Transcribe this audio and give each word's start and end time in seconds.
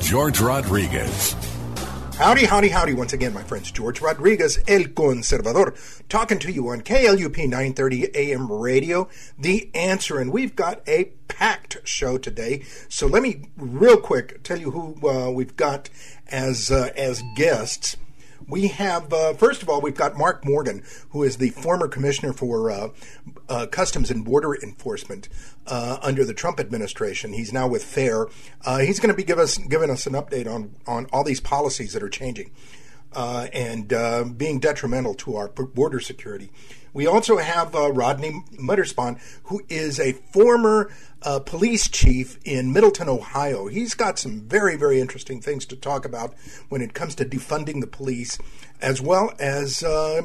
George 0.00 0.40
Rodriguez. 0.40 1.34
Howdy, 2.16 2.46
howdy, 2.46 2.68
howdy 2.68 2.94
once 2.94 3.12
again, 3.12 3.34
my 3.34 3.42
friends. 3.42 3.70
George 3.70 4.00
Rodriguez, 4.00 4.58
El 4.66 4.84
Conservador, 4.84 5.74
talking 6.08 6.38
to 6.38 6.50
you 6.50 6.68
on 6.68 6.80
KLUP 6.80 7.36
930 7.36 8.14
AM 8.14 8.50
radio, 8.50 9.08
The 9.38 9.70
Answer. 9.74 10.18
And 10.18 10.32
we've 10.32 10.56
got 10.56 10.80
a 10.88 11.12
packed 11.28 11.78
show 11.84 12.16
today. 12.16 12.64
So 12.88 13.06
let 13.06 13.22
me 13.22 13.50
real 13.56 13.98
quick 13.98 14.42
tell 14.42 14.58
you 14.58 14.70
who 14.70 15.08
uh, 15.08 15.30
we've 15.30 15.56
got 15.56 15.90
as, 16.28 16.70
uh, 16.70 16.90
as 16.96 17.22
guests. 17.36 17.96
We 18.48 18.68
have, 18.68 19.12
uh, 19.12 19.34
first 19.34 19.62
of 19.62 19.68
all, 19.68 19.80
we've 19.80 19.96
got 19.96 20.16
Mark 20.16 20.44
Morgan, 20.44 20.84
who 21.10 21.24
is 21.24 21.38
the 21.38 21.50
former 21.50 21.88
commissioner 21.88 22.32
for 22.32 22.70
uh, 22.70 22.88
uh, 23.48 23.66
Customs 23.66 24.10
and 24.10 24.24
Border 24.24 24.54
Enforcement 24.54 25.28
uh, 25.66 25.98
under 26.00 26.24
the 26.24 26.34
Trump 26.34 26.60
administration. 26.60 27.32
He's 27.32 27.52
now 27.52 27.66
with 27.66 27.82
FAIR. 27.82 28.28
Uh, 28.64 28.78
he's 28.78 29.00
going 29.00 29.12
to 29.12 29.16
be 29.16 29.24
give 29.24 29.38
us, 29.38 29.58
giving 29.58 29.90
us 29.90 30.06
an 30.06 30.12
update 30.12 30.46
on, 30.46 30.74
on 30.86 31.06
all 31.12 31.24
these 31.24 31.40
policies 31.40 31.92
that 31.92 32.02
are 32.02 32.08
changing 32.08 32.52
uh, 33.16 33.48
and 33.52 33.88
being 34.38 34.60
detrimental 34.60 35.14
to 35.14 35.36
our 35.36 35.48
border 35.48 35.98
security. 35.98 36.50
We 36.92 37.06
also 37.06 37.36
have 37.36 37.74
Rodney 37.74 38.42
Muterspaw, 38.58 39.20
who 39.44 39.62
is 39.68 39.98
a 40.00 40.12
former 40.12 40.90
uh, 41.22 41.40
police 41.40 41.88
chief 41.88 42.38
in 42.44 42.72
Middletown, 42.72 43.08
Ohio. 43.08 43.66
He's 43.66 43.94
got 43.94 44.18
some 44.18 44.42
very, 44.42 44.76
very 44.76 45.00
interesting 45.00 45.40
things 45.40 45.66
to 45.66 45.76
talk 45.76 46.04
about 46.04 46.34
when 46.68 46.80
it 46.80 46.94
comes 46.94 47.14
to 47.16 47.24
defunding 47.24 47.80
the 47.80 47.86
police, 47.86 48.38
as 48.80 49.02
well 49.02 49.34
as 49.38 49.82
uh, 49.82 50.22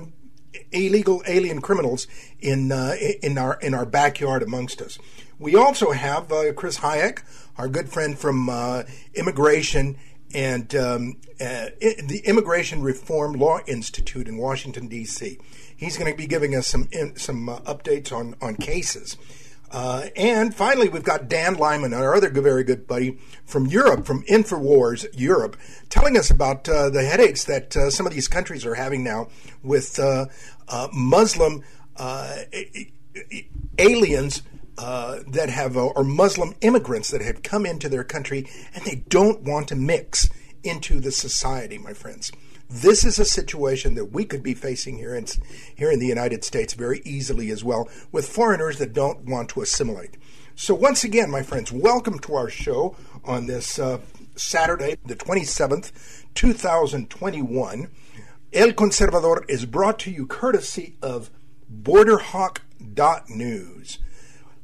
illegal 0.71 1.23
alien 1.27 1.59
criminals 1.61 2.07
in 2.39 2.71
uh, 2.71 2.95
in 3.21 3.37
our 3.37 3.57
in 3.61 3.73
our 3.73 3.85
backyard 3.85 4.43
amongst 4.43 4.81
us. 4.81 4.99
We 5.39 5.55
also 5.55 5.91
have 5.91 6.31
uh, 6.31 6.53
Chris 6.53 6.77
Hajec, 6.77 7.23
our 7.57 7.67
good 7.67 7.89
friend 7.89 8.17
from 8.17 8.49
uh, 8.49 8.83
immigration 9.15 9.97
and 10.33 10.73
um, 10.75 11.17
uh, 11.39 11.67
the 11.79 12.21
Immigration 12.25 12.81
Reform 12.81 13.33
Law 13.33 13.59
Institute 13.67 14.27
in 14.27 14.37
Washington 14.37 14.87
D.C. 14.87 15.37
He's 15.75 15.97
going 15.97 16.11
to 16.11 16.17
be 16.17 16.27
giving 16.27 16.55
us 16.55 16.67
some 16.67 16.89
some 17.15 17.47
updates 17.47 18.11
on 18.11 18.35
on 18.41 18.55
cases. 18.55 19.17
Uh, 19.71 20.07
and 20.17 20.53
finally, 20.53 20.89
we've 20.89 21.03
got 21.03 21.29
Dan 21.29 21.55
Lyman, 21.55 21.93
our 21.93 22.13
other 22.13 22.29
very 22.29 22.63
good 22.63 22.85
buddy 22.87 23.17
from 23.45 23.67
Europe, 23.67 24.05
from 24.05 24.23
Infowars 24.25 25.07
Europe, 25.13 25.55
telling 25.89 26.17
us 26.17 26.29
about 26.29 26.67
uh, 26.67 26.89
the 26.89 27.03
headaches 27.03 27.45
that 27.45 27.75
uh, 27.77 27.89
some 27.89 28.05
of 28.05 28.13
these 28.13 28.27
countries 28.27 28.65
are 28.65 28.75
having 28.75 29.01
now 29.01 29.29
with 29.63 29.97
uh, 29.97 30.25
uh, 30.67 30.89
Muslim 30.91 31.63
uh, 34.77 35.19
that 35.27 35.49
have, 35.49 35.77
or 35.77 36.03
Muslim 36.03 36.53
immigrants 36.61 37.11
that 37.11 37.21
have 37.21 37.43
come 37.43 37.65
into 37.65 37.89
their 37.89 38.03
country 38.03 38.47
and 38.73 38.83
they 38.83 39.03
don't 39.09 39.43
want 39.43 39.67
to 39.69 39.75
mix 39.75 40.29
into 40.63 40.99
the 40.99 41.11
society, 41.11 41.77
my 41.77 41.93
friends. 41.93 42.31
This 42.69 43.03
is 43.03 43.19
a 43.19 43.25
situation 43.25 43.95
that 43.95 44.13
we 44.13 44.23
could 44.23 44.41
be 44.41 44.53
facing 44.53 44.97
here 44.97 45.13
in, 45.13 45.25
here 45.75 45.91
in 45.91 45.99
the 45.99 46.07
United 46.07 46.45
States 46.45 46.73
very 46.73 47.01
easily 47.03 47.51
as 47.51 47.65
well, 47.65 47.89
with 48.11 48.29
foreigners 48.29 48.77
that 48.77 48.93
don't 48.93 49.25
want 49.25 49.49
to 49.49 49.61
assimilate. 49.61 50.15
So, 50.55 50.73
once 50.73 51.03
again, 51.03 51.29
my 51.29 51.43
friends, 51.43 51.71
welcome 51.71 52.17
to 52.19 52.35
our 52.35 52.49
show 52.49 52.95
on 53.25 53.47
this 53.47 53.77
uh, 53.77 53.99
Saturday, 54.35 54.95
the 55.05 55.15
27th, 55.15 55.91
2021. 56.33 57.89
El 58.53 58.73
Conservador 58.73 59.49
is 59.49 59.65
brought 59.65 59.97
to 59.99 60.11
you 60.11 60.25
courtesy 60.25 60.97
of 61.01 61.29
BorderHawk.news. 61.73 63.99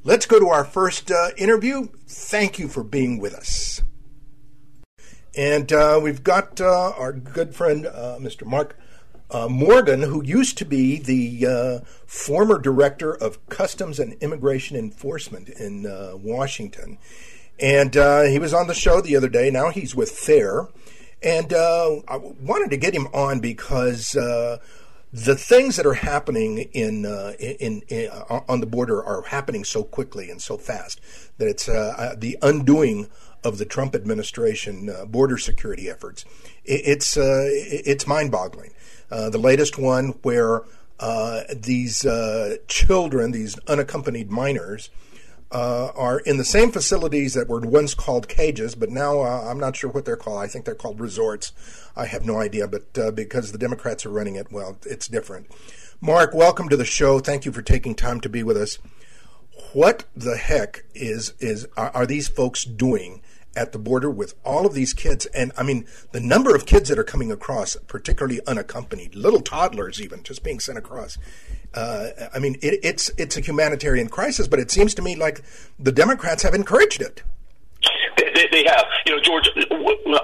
Let's 0.07 0.25
go 0.25 0.40
to 0.40 0.47
our 0.47 0.63
first 0.63 1.12
uh, 1.12 1.31
interview. 1.35 1.90
Thank 2.07 2.59
you 2.59 2.69
for 2.69 2.81
being 2.81 3.19
with 3.19 3.34
us. 3.34 3.81
And 5.35 5.73
uh, 5.73 6.00
we've 6.01 6.23
got 6.23 6.62
uh, 6.62 6.94
our 6.97 7.12
good 7.12 7.53
friend, 7.53 7.85
uh, 7.85 8.18
Mr. 8.18 8.45
Mark 8.45 8.79
uh, 9.31 9.50
Morgan, 9.50 10.03
who 10.03 10.23
used 10.23 10.57
to 10.59 10.66
be 10.66 10.97
the 10.97 11.45
uh, 11.45 11.85
former 12.06 12.57
director 12.57 13.13
of 13.13 13.45
Customs 13.50 14.00
and 14.00 14.13
Immigration 14.22 14.78
Enforcement 14.78 15.50
in 15.50 15.84
Washington. 16.24 17.00
And 17.59 17.94
he 18.31 18.39
was 18.39 18.53
on 18.53 18.68
the 18.68 18.74
show 18.74 19.01
the 19.01 19.18
other 19.18 19.28
day. 19.28 19.51
Now 19.51 19.72
he's 19.72 19.94
with 19.94 20.12
FAIR. 20.12 20.69
And 21.22 21.51
I 21.51 22.16
wanted 22.16 22.69
to 22.69 22.78
get 22.78 22.95
him 22.95 23.07
on 23.07 23.41
because 23.41 24.16
the 25.12 25.35
things 25.35 25.78
that 25.78 25.85
are 25.85 25.94
happening 25.94 26.59
in, 26.73 27.06
uh, 27.06 27.34
in, 27.40 27.81
in 27.88 28.09
uh, 28.09 28.41
on 28.47 28.59
the 28.59 28.66
border 28.66 29.03
are 29.03 29.22
happening 29.23 29.63
so 29.63 29.84
quickly 29.84 30.29
and 30.29 30.41
so 30.41 30.57
fast 30.57 31.00
that 31.38 31.47
it's 31.47 31.69
uh, 31.69 32.16
the 32.18 32.38
undoing 32.41 33.09
of 33.44 33.57
the 33.57 33.66
Trump 33.66 33.95
administration 33.95 34.90
uh, 34.90 35.06
border 35.06 35.38
security 35.38 35.90
efforts. 35.90 36.25
It, 36.66 36.81
it's 36.85 37.18
uh, 37.18 37.45
it's 37.50 38.06
mind-boggling. 38.06 38.73
Uh, 39.09 39.29
the 39.29 39.38
latest 39.38 39.78
one 39.78 40.09
where 40.23 40.63
uh, 41.00 41.44
these 41.56 42.06
uh, 42.06 42.57
children, 42.68 43.31
these 43.31 43.57
unaccompanied 43.59 44.29
minors, 44.29 44.89
uh, 45.52 45.91
are 45.96 46.19
in 46.19 46.38
the 46.38 46.46
same 46.46 46.72
facilities 46.72 47.34
that 47.34 47.47
were 47.47 47.62
once 47.62 47.94
called 47.94 48.28
cages, 48.28 48.75
but 48.75 48.90
now 48.90 49.22
I'm 49.22 49.59
not 49.59 49.75
sure 49.75 49.90
what 49.90 50.06
they're 50.06 50.18
called. 50.18 50.40
I 50.40 50.47
think 50.47 50.66
they're 50.66 50.75
called 50.75 51.00
resorts. 51.00 51.53
I 51.96 52.06
have 52.06 52.25
no 52.25 52.38
idea, 52.38 52.68
but 52.68 53.16
because 53.16 53.52
the 53.52 53.57
Democrats 53.57 54.06
are 54.06 54.09
running 54.09 54.36
it, 54.36 54.52
well, 54.52 54.78
it's 54.86 55.07
different. 55.07 55.47
Mark, 56.02 56.34
welcome 56.34 56.69
to 56.69 56.78
the 56.78 56.86
show. 56.86 57.19
Thank 57.19 57.46
you 57.46 57.52
for 57.52 57.62
taking 57.62 57.96
time 57.96 58.22
to 58.22 58.30
be 58.30 58.44
with 58.44 58.57
us 58.57 58.78
what 59.74 60.06
the 60.16 60.38
heck 60.38 60.86
is 60.94 61.34
is 61.40 61.68
are, 61.75 61.91
are, 61.91 62.06
these 62.06 62.28
folks 62.28 62.63
doing 62.63 63.22
at 63.57 63.72
the 63.72 63.79
border 63.79 64.09
with 64.09 64.35
all 64.45 64.66
of 64.66 64.73
these 64.73 64.94
kids. 64.94 65.25
And 65.28 65.51
I 65.57 65.63
mean, 65.63 65.85
the 66.12 66.19
number 66.19 66.56
of 66.56 66.66
kids 66.66 66.90
that 66.90 67.00
are 67.00 67.03
coming 67.03 67.31
across, 67.31 67.75
particularly 67.88 68.40
unaccompanied, 68.45 69.16
little 69.16 69.41
toddlers 69.41 70.00
even, 70.00 70.23
just 70.23 70.44
being 70.44 70.59
sent 70.59 70.78
across. 70.78 71.18
Uh, 71.73 72.09
I 72.34 72.40
mean, 72.40 72.56
it, 72.62 72.79
it's 72.84 73.09
it's 73.18 73.35
a 73.35 73.41
humanitarian 73.41 74.07
crisis, 74.07 74.47
but 74.47 74.59
it 74.59 74.72
seems 74.72 74.94
to 74.95 75.01
me 75.01 75.16
like 75.16 75.41
the 75.79 75.91
Democrats 75.91 76.44
have 76.44 76.53
encouraged 76.53 77.01
it. 77.01 77.23
They, 78.18 78.31
they, 78.34 78.47
they 78.51 78.63
have. 78.69 78.85
You 79.06 79.16
know, 79.16 79.22
George, 79.22 79.50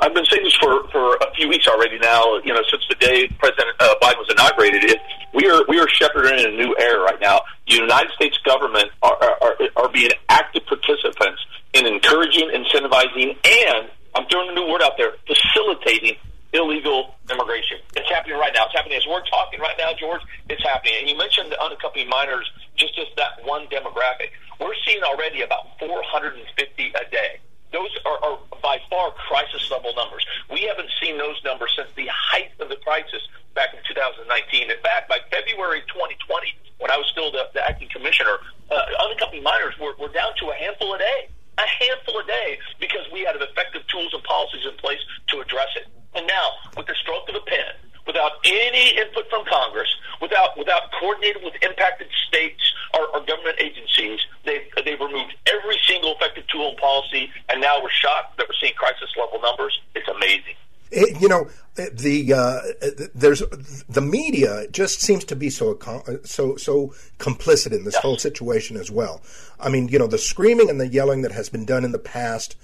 I've 0.01 0.13
been 0.13 0.25
saying 0.25 0.43
this 0.43 0.55
for, 0.55 0.87
for 0.89 1.15
a 1.15 1.33
few 1.35 1.47
weeks 1.49 1.67
already 1.67 1.99
now, 1.99 2.37
you 2.43 2.53
know, 2.53 2.61
since 2.69 2.83
the 2.89 2.95
day 2.95 3.27
President 3.39 3.69
uh, 3.79 3.95
Biden 4.01 4.17
was 4.17 4.29
inaugurated. 4.29 4.83
It, 4.85 4.99
we 5.33 5.49
are 5.49 5.63
we 5.67 5.79
are 5.79 5.87
shepherding 5.89 6.39
in 6.39 6.45
a 6.53 6.55
new 6.55 6.75
era 6.79 7.01
right 7.01 7.19
now. 7.19 7.41
The 7.67 7.75
United 7.75 8.11
States 8.13 8.37
government 8.45 8.89
are, 9.01 9.17
are, 9.41 9.55
are 9.75 9.89
being 9.89 10.11
active 10.29 10.65
participants 10.67 11.41
in 11.73 11.85
encouraging, 11.85 12.49
incentivizing, 12.49 13.37
and 13.43 13.89
I'm 14.15 14.25
throwing 14.29 14.49
a 14.49 14.53
new 14.53 14.69
word 14.71 14.81
out 14.81 14.93
there, 14.97 15.13
facilitating 15.25 16.17
illegal 16.53 17.15
immigration. 17.31 17.81
It's 17.97 18.09
happening 18.09 18.37
right 18.37 18.53
now. 18.53 18.69
It's 18.69 18.77
happening 18.77 18.97
as 18.97 19.05
we're 19.09 19.25
talking 19.25 19.59
right 19.59 19.75
now, 19.77 19.91
George. 19.97 20.21
It's 20.49 20.61
happening. 20.61 20.93
And 21.01 21.09
you 21.09 21.17
mentioned 21.17 21.51
the 21.51 21.59
unaccompanied 21.59 22.07
minors, 22.07 22.45
just 22.77 22.93
as 22.99 23.09
that 23.17 23.41
one 23.43 23.65
demographic. 23.73 24.29
We're 24.61 24.77
seeing 24.85 25.01
already 25.01 25.41
about 25.41 25.79
450 25.79 26.45
a 26.45 27.09
day. 27.09 27.41
Those 27.73 27.89
are, 28.05 28.21
are 28.21 28.37
by 28.61 28.77
far 28.87 29.09
crisis 29.25 29.65
level 29.71 29.97
numbers. 29.97 30.23
We 30.51 30.61
haven't 30.69 30.93
seen 31.01 31.17
those 31.17 31.41
numbers 31.43 31.73
since 31.75 31.89
the 31.97 32.05
height 32.13 32.53
of 32.59 32.69
the 32.69 32.77
crisis 32.85 33.25
back 33.55 33.73
in 33.73 33.81
2019. 33.81 34.69
In 34.69 34.77
fact, 34.85 35.09
by 35.09 35.17
February 35.33 35.81
2020, 35.89 36.53
when 36.77 36.91
I 36.91 36.97
was 36.97 37.09
still 37.09 37.31
the, 37.31 37.49
the 37.57 37.65
acting 37.65 37.89
commissioner, 37.89 38.37
uh, 38.69 38.77
unaccompanied 39.09 39.41
minors 39.41 39.73
were, 39.81 39.97
were 39.97 40.13
down 40.13 40.37
to 40.37 40.53
a 40.53 40.55
handful 40.55 40.93
a 40.93 40.99
day 40.99 41.33
a 41.57 41.67
handful 41.67 42.19
a 42.19 42.25
day 42.25 42.57
because 42.79 43.05
we 43.11 43.21
had 43.21 43.35
effective 43.35 43.85
tools 43.87 44.13
and 44.13 44.23
policies 44.23 44.65
in 44.65 44.75
place 44.77 44.99
to 45.27 45.41
address 45.41 45.69
it. 45.75 45.87
And 46.15 46.27
now, 46.27 46.47
with 46.77 46.87
the 46.87 46.95
stroke 47.01 47.29
of 47.29 47.35
a 47.35 47.45
pen, 47.45 47.73
without 48.05 48.33
any 48.45 48.97
input 48.97 49.29
from 49.29 49.45
Congress, 49.45 49.89
without 50.21 50.57
without 50.57 50.91
coordinating 50.99 51.43
with 51.43 51.53
impacted 51.61 52.07
states 52.27 52.61
or, 52.93 53.07
or 53.13 53.25
government 53.25 53.57
agencies, 53.59 54.19
they've 54.45 54.65
they've 54.85 54.99
removed 54.99 55.33
every 55.47 55.77
single 55.87 56.15
effective 56.15 56.45
tool 56.47 56.69
and 56.69 56.77
policy, 56.77 57.29
and 57.49 57.61
now 57.61 57.81
we're 57.81 57.89
shocked 57.89 58.37
that 58.37 58.47
we're 58.47 58.59
seeing 58.61 58.73
crisis 58.75 59.09
level 59.17 59.41
numbers. 59.41 59.79
It's 59.95 60.07
amazing. 60.07 60.55
It, 60.91 61.21
you 61.21 61.27
know, 61.27 61.49
the 61.75 62.33
uh, 62.33 62.59
there's 63.15 63.41
the 63.89 64.01
media 64.01 64.67
just 64.69 65.01
seems 65.01 65.25
to 65.25 65.35
be 65.35 65.49
so 65.49 65.77
so 66.23 66.55
so 66.57 66.93
complicit 67.17 67.71
in 67.71 67.83
this 67.83 67.95
yes. 67.95 68.03
whole 68.03 68.17
situation 68.17 68.77
as 68.77 68.91
well. 68.91 69.21
I 69.59 69.69
mean, 69.69 69.87
you 69.87 69.97
know, 69.97 70.07
the 70.07 70.17
screaming 70.17 70.69
and 70.69 70.79
the 70.79 70.87
yelling 70.87 71.23
that 71.23 71.31
has 71.31 71.49
been 71.49 71.65
done 71.65 71.83
in 71.83 71.91
the 71.91 71.99
past 71.99 72.55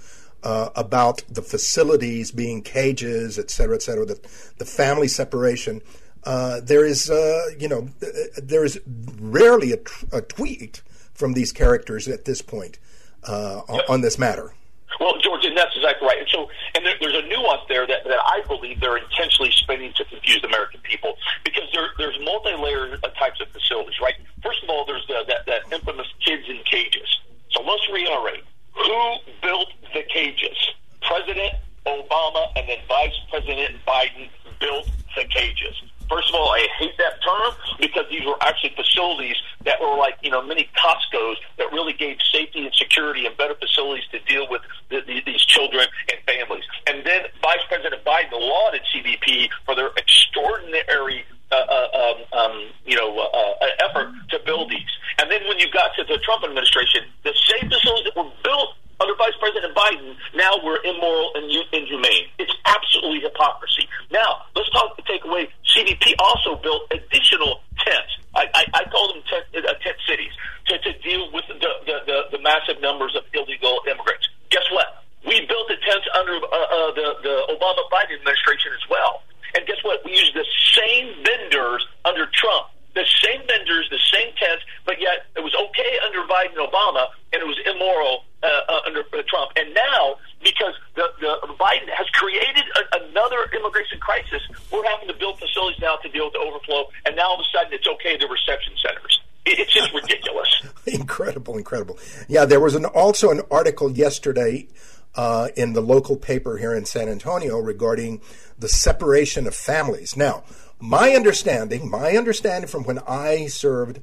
uh, 0.43 0.69
about 0.75 1.23
the 1.29 1.41
facilities 1.41 2.31
being 2.31 2.61
cages, 2.61 3.37
et 3.37 3.49
cetera, 3.49 3.75
et 3.75 3.81
cetera, 3.81 4.05
the, 4.05 4.19
the 4.57 4.65
family 4.65 5.07
separation. 5.07 5.81
Uh, 6.23 6.59
there 6.61 6.85
is, 6.85 7.09
uh, 7.09 7.45
you 7.57 7.67
know, 7.67 7.89
there 8.37 8.65
is 8.65 8.79
rarely 9.19 9.71
a, 9.71 9.79
a, 10.11 10.21
tweet 10.21 10.81
from 11.13 11.33
these 11.33 11.53
characters 11.53 12.07
at 12.09 12.25
this 12.25 12.41
point 12.41 12.77
uh, 13.23 13.61
on 13.87 14.01
this 14.01 14.19
matter. 14.19 14.53
Well, 14.99 15.17
George, 15.19 15.45
and 15.45 15.55
that's 15.55 15.75
exactly 15.75 16.07
right. 16.07 16.19
And 16.19 16.29
so, 16.29 16.49
and 16.75 16.85
there, 16.85 16.95
there's 16.99 17.15
a 17.15 17.27
nuance 17.27 17.61
there 17.69 17.87
that, 17.87 18.03
that 18.05 18.19
I 18.25 18.41
believe 18.47 18.79
they're 18.79 18.97
intentionally 18.97 19.51
spinning 19.51 19.93
to 19.93 20.05
confuse 20.05 20.43
American 20.43 20.81
people 20.81 21.15
because 21.43 21.69
there, 21.73 21.89
there's 21.97 22.17
multi-layered 22.23 23.01
types 23.17 23.39
of 23.41 23.47
facilities, 23.49 23.99
right? 24.01 24.15
First 24.43 24.63
of 24.63 24.69
all, 24.69 24.85
there's 24.85 25.05
the, 25.07 25.23
that, 25.27 25.45
that 25.45 25.61
infamous 25.71 26.07
kids 26.25 26.43
in 26.49 26.59
cages. 26.63 27.19
So 27.51 27.61
let's 27.61 27.83
reiterate: 27.91 28.43
who 28.75 29.15
built 29.41 29.69
the 29.93 30.03
cages? 30.09 30.57
President 31.01 31.53
Obama 31.85 32.47
and 32.55 32.67
then 32.67 32.77
Vice 32.87 33.15
President 33.29 33.75
Biden 33.87 34.29
built 34.59 34.89
the 35.15 35.23
cages. 35.25 35.75
First 36.09 36.29
of 36.29 36.35
all, 36.35 36.49
I 36.49 36.67
hate 36.77 36.97
that 36.97 37.21
term 37.21 37.53
because 37.79 38.05
these 38.09 38.25
were 38.25 38.37
actually 38.41 38.73
facilities 38.75 39.35
that 39.63 39.79
were 39.79 39.95
like, 39.95 40.15
you 40.21 40.31
know, 40.31 40.41
mini 40.41 40.69
Costco's 40.75 41.37
that 41.57 41.71
really 41.71 41.93
gave 41.93 42.17
safety 42.33 42.65
and 42.65 42.73
security 42.73 43.25
and 43.25 43.37
better 43.37 43.55
facilities 43.55 44.05
to 44.11 44.19
deal 44.21 44.47
with 44.49 44.61
the, 44.89 45.01
the, 45.05 45.21
these 45.25 45.41
children 45.45 45.85
and 46.11 46.19
families. 46.25 46.63
And 46.87 47.05
then 47.05 47.21
Vice 47.43 47.61
President 47.67 48.03
Biden 48.03 48.33
lauded 48.33 48.81
CBP 48.93 49.49
for 49.65 49.75
their 49.75 49.91
extraordinary 49.97 51.25
uh, 51.51 51.55
uh, 51.55 51.87
um, 51.97 52.39
um, 52.39 52.67
you 52.85 52.95
know, 52.95 53.17
uh, 53.17 53.65
uh, 53.65 53.89
effort 53.89 54.13
to 54.29 54.39
build 54.45 54.69
these. 54.69 54.93
And 55.19 55.31
then 55.31 55.47
when 55.47 55.57
you 55.57 55.71
got 55.71 55.95
to 55.95 56.03
the 56.03 56.17
Trump 56.19 56.43
administration, 56.43 57.05
the 57.23 57.33
same 57.33 57.69
facilities 57.69 58.05
that 58.05 58.15
were 58.15 58.31
built 58.43 58.75
under 58.99 59.15
Vice 59.15 59.35
President 59.39 59.75
Biden 59.75 60.15
now 60.35 60.51
were 60.63 60.79
immoral 60.83 61.31
and 61.35 61.45
inhumane. 61.71 62.27
It's 62.37 62.53
absolutely 62.65 63.21
hypocrisy. 63.21 63.87
Now, 64.11 64.45
let's 64.55 64.69
talk 64.71 64.97
take 65.09 65.25
away. 65.25 65.49
CBP 65.65 66.13
also 66.19 66.61
built 66.61 66.85
additional 66.93 67.61
tents. 67.81 68.13
I, 68.35 68.45
I, 68.53 68.63
I 68.73 68.83
call 68.93 69.13
them 69.13 69.23
tent, 69.25 69.45
uh, 69.57 69.73
tent 69.81 69.97
cities 70.07 70.31
to, 70.67 70.77
to 70.77 70.91
deal 71.01 71.31
with 71.33 71.43
the, 71.49 71.57
the, 71.57 71.95
the, 72.05 72.37
the 72.37 72.39
massive 72.45 72.81
numbers 72.81 73.17
of 73.17 73.25
illegal 73.33 73.81
immigrants. 73.89 74.29
Guess 74.53 74.69
what? 74.71 75.03
We 75.25 75.41
built 75.49 75.67
the 75.67 75.81
tents 75.81 76.07
under 76.13 76.37
uh, 76.37 76.45
uh, 76.45 76.91
the, 76.93 77.07
the 77.25 77.35
Obama 77.57 77.81
Biden 77.89 78.21
administration 78.21 78.71
as 78.77 78.85
well. 78.89 79.23
And 79.57 79.65
guess 79.65 79.81
what? 79.81 80.05
We 80.05 80.11
used 80.11 80.37
the 80.37 80.45
same 80.77 81.25
vendors 81.25 81.85
under 82.05 82.29
Trump 82.31 82.69
the 82.95 83.05
same 83.23 83.41
vendors, 83.45 83.87
the 83.89 84.01
same 84.11 84.33
tents, 84.35 84.63
but 84.85 84.99
yet 84.99 85.29
it 85.35 85.43
was 85.43 85.53
okay 85.53 85.91
under 86.05 86.25
Biden 86.25 86.57
and 86.57 86.65
Obama, 86.65 87.07
and 87.33 87.41
it 87.41 87.47
was 87.47 87.57
immoral 87.65 88.25
uh, 88.41 88.47
uh, 88.47 88.87
under 88.87 89.01
uh, 89.01 89.21
Trump. 89.27 89.51
And 89.55 89.73
now, 89.73 90.17
because 90.41 90.73
the, 90.95 91.05
the 91.19 91.53
Biden 91.59 91.89
has 91.93 92.07
created 92.17 92.65
a, 92.75 93.05
another 93.05 93.49
immigration 93.53 93.99
crisis, 93.99 94.41
we're 94.71 94.85
having 94.85 95.07
to 95.07 95.13
build 95.13 95.39
facilities 95.39 95.79
now 95.81 95.97
to 95.97 96.09
deal 96.09 96.25
with 96.25 96.33
the 96.33 96.39
overflow, 96.39 96.89
and 97.05 97.15
now 97.15 97.29
all 97.29 97.35
of 97.35 97.41
a 97.41 97.49
sudden 97.53 97.73
it's 97.73 97.87
okay 97.87 98.17
to 98.17 98.27
reception 98.27 98.73
centers. 98.77 99.19
It's 99.45 99.73
just 99.73 99.93
ridiculous. 99.93 100.49
incredible, 100.85 101.57
incredible. 101.57 101.97
Yeah, 102.27 102.45
there 102.45 102.59
was 102.59 102.75
an 102.75 102.85
also 102.85 103.31
an 103.31 103.41
article 103.49 103.91
yesterday 103.91 104.67
uh, 105.15 105.49
in 105.55 105.73
the 105.73 105.81
local 105.81 106.17
paper 106.17 106.57
here 106.57 106.73
in 106.73 106.85
San 106.85 107.09
Antonio 107.09 107.57
regarding 107.59 108.21
the 108.57 108.69
separation 108.69 109.47
of 109.47 109.55
families. 109.55 110.15
Now, 110.15 110.43
my 110.79 111.11
understanding, 111.11 111.89
my 111.89 112.17
understanding 112.17 112.69
from 112.69 112.83
when 112.83 112.99
I 113.07 113.47
served, 113.47 113.99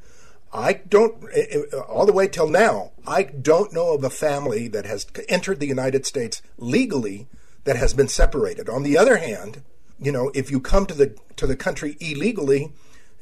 I 0.52 0.74
don't, 0.74 1.24
eh, 1.32 1.46
eh, 1.50 1.76
all 1.88 2.06
the 2.06 2.12
way 2.12 2.28
till 2.28 2.48
now, 2.48 2.92
I 3.06 3.24
don't 3.24 3.72
know 3.72 3.94
of 3.94 4.04
a 4.04 4.10
family 4.10 4.68
that 4.68 4.86
has 4.86 5.06
entered 5.28 5.60
the 5.60 5.66
United 5.66 6.06
States 6.06 6.42
legally 6.58 7.28
that 7.64 7.76
has 7.76 7.94
been 7.94 8.08
separated. 8.08 8.68
On 8.68 8.82
the 8.82 8.96
other 8.96 9.16
hand, 9.16 9.62
you 9.98 10.12
know, 10.12 10.30
if 10.34 10.50
you 10.50 10.60
come 10.60 10.86
to 10.86 10.94
the 10.94 11.16
to 11.36 11.46
the 11.46 11.56
country 11.56 11.96
illegally, 12.00 12.72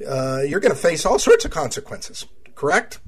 uh, 0.07 0.41
you're 0.45 0.59
going 0.59 0.73
to 0.73 0.77
face 0.77 1.05
all 1.05 1.19
sorts 1.19 1.45
of 1.45 1.51
consequences. 1.51 2.25
Correct? 2.53 2.99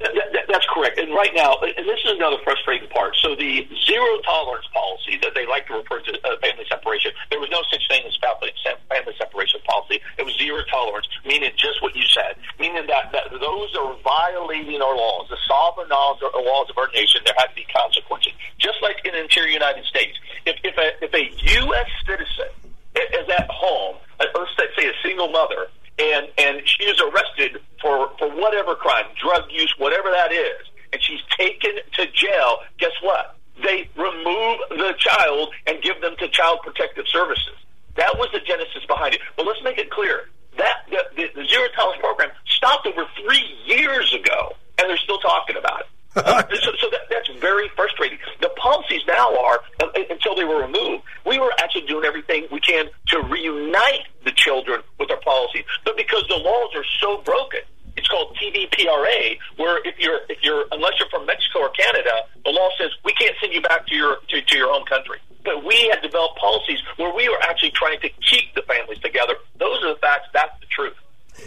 That's 0.00 0.66
correct. 0.78 0.98
And 0.98 1.10
right 1.10 1.34
now, 1.34 1.58
and 1.58 1.86
this 1.86 1.98
is 2.06 2.14
another 2.14 2.38
frustrating 2.44 2.88
part. 2.88 3.16
So 3.18 3.34
the 3.34 3.66
zero 3.86 4.18
tolerance 4.22 4.66
policy 4.72 5.18
that 5.22 5.34
they 5.34 5.46
like 5.46 5.66
to 5.66 5.74
refer 5.74 6.00
to 6.00 6.12
uh, 6.22 6.38
family 6.38 6.64
separation, 6.70 7.10
there 7.30 7.40
was 7.40 7.50
no 7.50 7.62
such 7.70 7.82
thing 7.90 8.06
as 8.06 8.14
family, 8.22 8.54
family 8.88 9.14
separation 9.18 9.60
policy. 9.66 10.00
It 10.18 10.24
was 10.24 10.38
zero 10.38 10.62
tolerance, 10.70 11.08
meaning 11.26 11.50
just 11.58 11.82
what 11.82 11.96
you 11.96 12.06
said, 12.14 12.38
meaning 12.58 12.86
that, 12.86 13.10
that 13.12 13.30
those 13.34 13.74
are 13.74 13.96
violating 14.06 14.80
our 14.80 14.94
laws, 14.94 15.26
the 15.28 15.38
sovereign 15.46 15.88
laws, 15.90 16.22
laws 16.22 16.70
of 16.70 16.78
our 16.78 16.88
nation. 16.94 17.20
There 17.24 17.34
had 17.36 17.50
to 17.50 17.56
be 17.58 17.66
consequences, 17.74 18.32
just 18.58 18.78
like 18.82 19.02
in 19.04 19.12
the 19.12 19.22
interior 19.22 19.50
United 19.50 19.84
States. 19.86 20.14
If, 20.46 20.56
if 20.62 20.78
a 20.78 20.88
if 21.04 21.12
a 21.12 21.24
U.S. 21.66 21.90
citizen 22.06 22.54
is 22.94 23.26
at 23.28 23.50
home, 23.50 23.96
uh, 24.20 24.24
let's 24.34 24.74
say 24.78 24.86
a 24.86 24.96
single 25.02 25.28
mother 25.28 25.68
and 25.98 26.28
and 26.38 26.62
she 26.64 26.84
is 26.84 27.00
arrested 27.00 27.58
for 27.80 28.10
for 28.18 28.28
whatever 28.30 28.74
crime, 28.74 29.06
drug 29.20 29.50
use, 29.50 29.72
whatever 29.78 30.10
that 30.10 30.32
is, 30.32 30.67
and 30.92 31.02
she's 31.02 31.20
taken 31.36 31.72
to 31.94 32.06
jail. 32.12 32.58
Guess 32.78 32.92
what? 33.02 33.36
They 33.62 33.88
remove 33.96 34.58
the 34.70 34.94
child 34.98 35.50
and 35.66 35.82
give 35.82 36.00
them 36.00 36.14
to 36.18 36.28
Child 36.28 36.60
Protective 36.62 37.06
Services. 37.08 37.56
That 37.96 38.16
was 38.16 38.28
the 38.32 38.40
genesis 38.40 38.84
behind 38.86 39.14
it. 39.14 39.20
But 39.36 39.46
let's 39.46 39.62
make 39.64 39.78
it 39.78 39.90
clear 39.90 40.30
that 40.56 40.86
the, 40.90 41.02
the, 41.16 41.24
the 41.34 41.46
zero 41.46 41.66
tolerance 41.74 42.00
program 42.00 42.30
stopped 42.46 42.86
over 42.86 43.04
three 43.24 43.44
years 43.66 44.14
ago, 44.14 44.54
and 44.78 44.88
they're 44.88 44.96
still 44.98 45.18
talking 45.18 45.56
about 45.56 45.80
it. 45.80 45.86
Uh, 46.16 46.42
so, 46.62 46.70
so 46.78 46.90
that, 46.90 47.10
that's 47.10 47.28
very 47.40 47.68
frustrating. 47.74 48.18
The 48.40 48.50
policies 48.50 49.02
now 49.06 49.36
are, 49.36 49.60
uh, 49.80 49.86
until 50.10 50.34
they 50.34 50.44
were 50.44 50.62
removed, 50.62 51.04
we 51.26 51.38
were 51.38 51.52
actually 51.58 51.86
doing 51.86 52.04
everything 52.04 52.46
we 52.50 52.60
can 52.60 52.86
to 53.08 53.22
reunite 53.22 54.06
the 54.24 54.32
children 54.32 54.82
with 54.98 55.10
our 55.10 55.20
policies. 55.20 55.64
But 55.84 55.96
because 55.96 56.24
the 56.28 56.36
laws 56.36 56.70
are 56.74 56.84
so 57.00 57.22
broken, 57.22 57.60
it's 57.98 58.08
called 58.08 58.36
TVPRA, 58.38 59.36
where 59.56 59.76
if 59.84 59.98
you're 59.98 60.20
if 60.28 60.38
you're 60.42 60.64
unless 60.70 60.94
you're 60.98 61.10
from 61.10 61.26
Mexico 61.26 61.66
or 61.66 61.70
Canada, 61.70 62.14
the 62.44 62.50
law 62.50 62.68
says 62.78 62.90
we 63.04 63.12
can't 63.14 63.34
send 63.40 63.52
you 63.52 63.60
back 63.60 63.86
to 63.88 63.94
your 63.94 64.16
to, 64.28 64.40
to 64.40 64.54
your 64.56 64.72
home 64.72 64.86
country. 64.86 65.18
But 65.44 65.64
we 65.64 65.90
had 65.92 66.00
developed 66.02 66.38
policies 66.38 66.78
where 66.96 67.14
we 67.14 67.28
were 67.28 67.42
actually 67.42 67.72
trying 67.72 68.00
to 68.00 68.08
keep 68.08 68.54
the 68.54 68.62
families 68.62 68.98
together. 69.00 69.34
Those 69.58 69.82
are 69.82 69.94
the 69.94 70.00
facts. 70.00 70.28
That's 70.32 70.54
the 70.60 70.66
truth. 70.66 70.94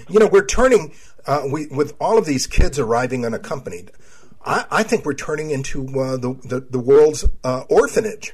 You 0.10 0.20
know, 0.20 0.28
we're 0.28 0.46
turning 0.46 0.94
uh, 1.26 1.44
we, 1.52 1.68
with 1.68 1.96
all 2.00 2.18
of 2.18 2.26
these 2.26 2.48
kids 2.48 2.80
arriving 2.80 3.26
unaccompanied. 3.26 3.92
I, 4.44 4.66
I 4.72 4.84
think 4.84 5.06
we're 5.06 5.14
turning 5.14 5.52
into 5.52 5.86
uh, 6.00 6.18
the, 6.18 6.34
the, 6.44 6.60
the 6.62 6.80
world's 6.80 7.26
uh, 7.44 7.64
orphanage. 7.70 8.34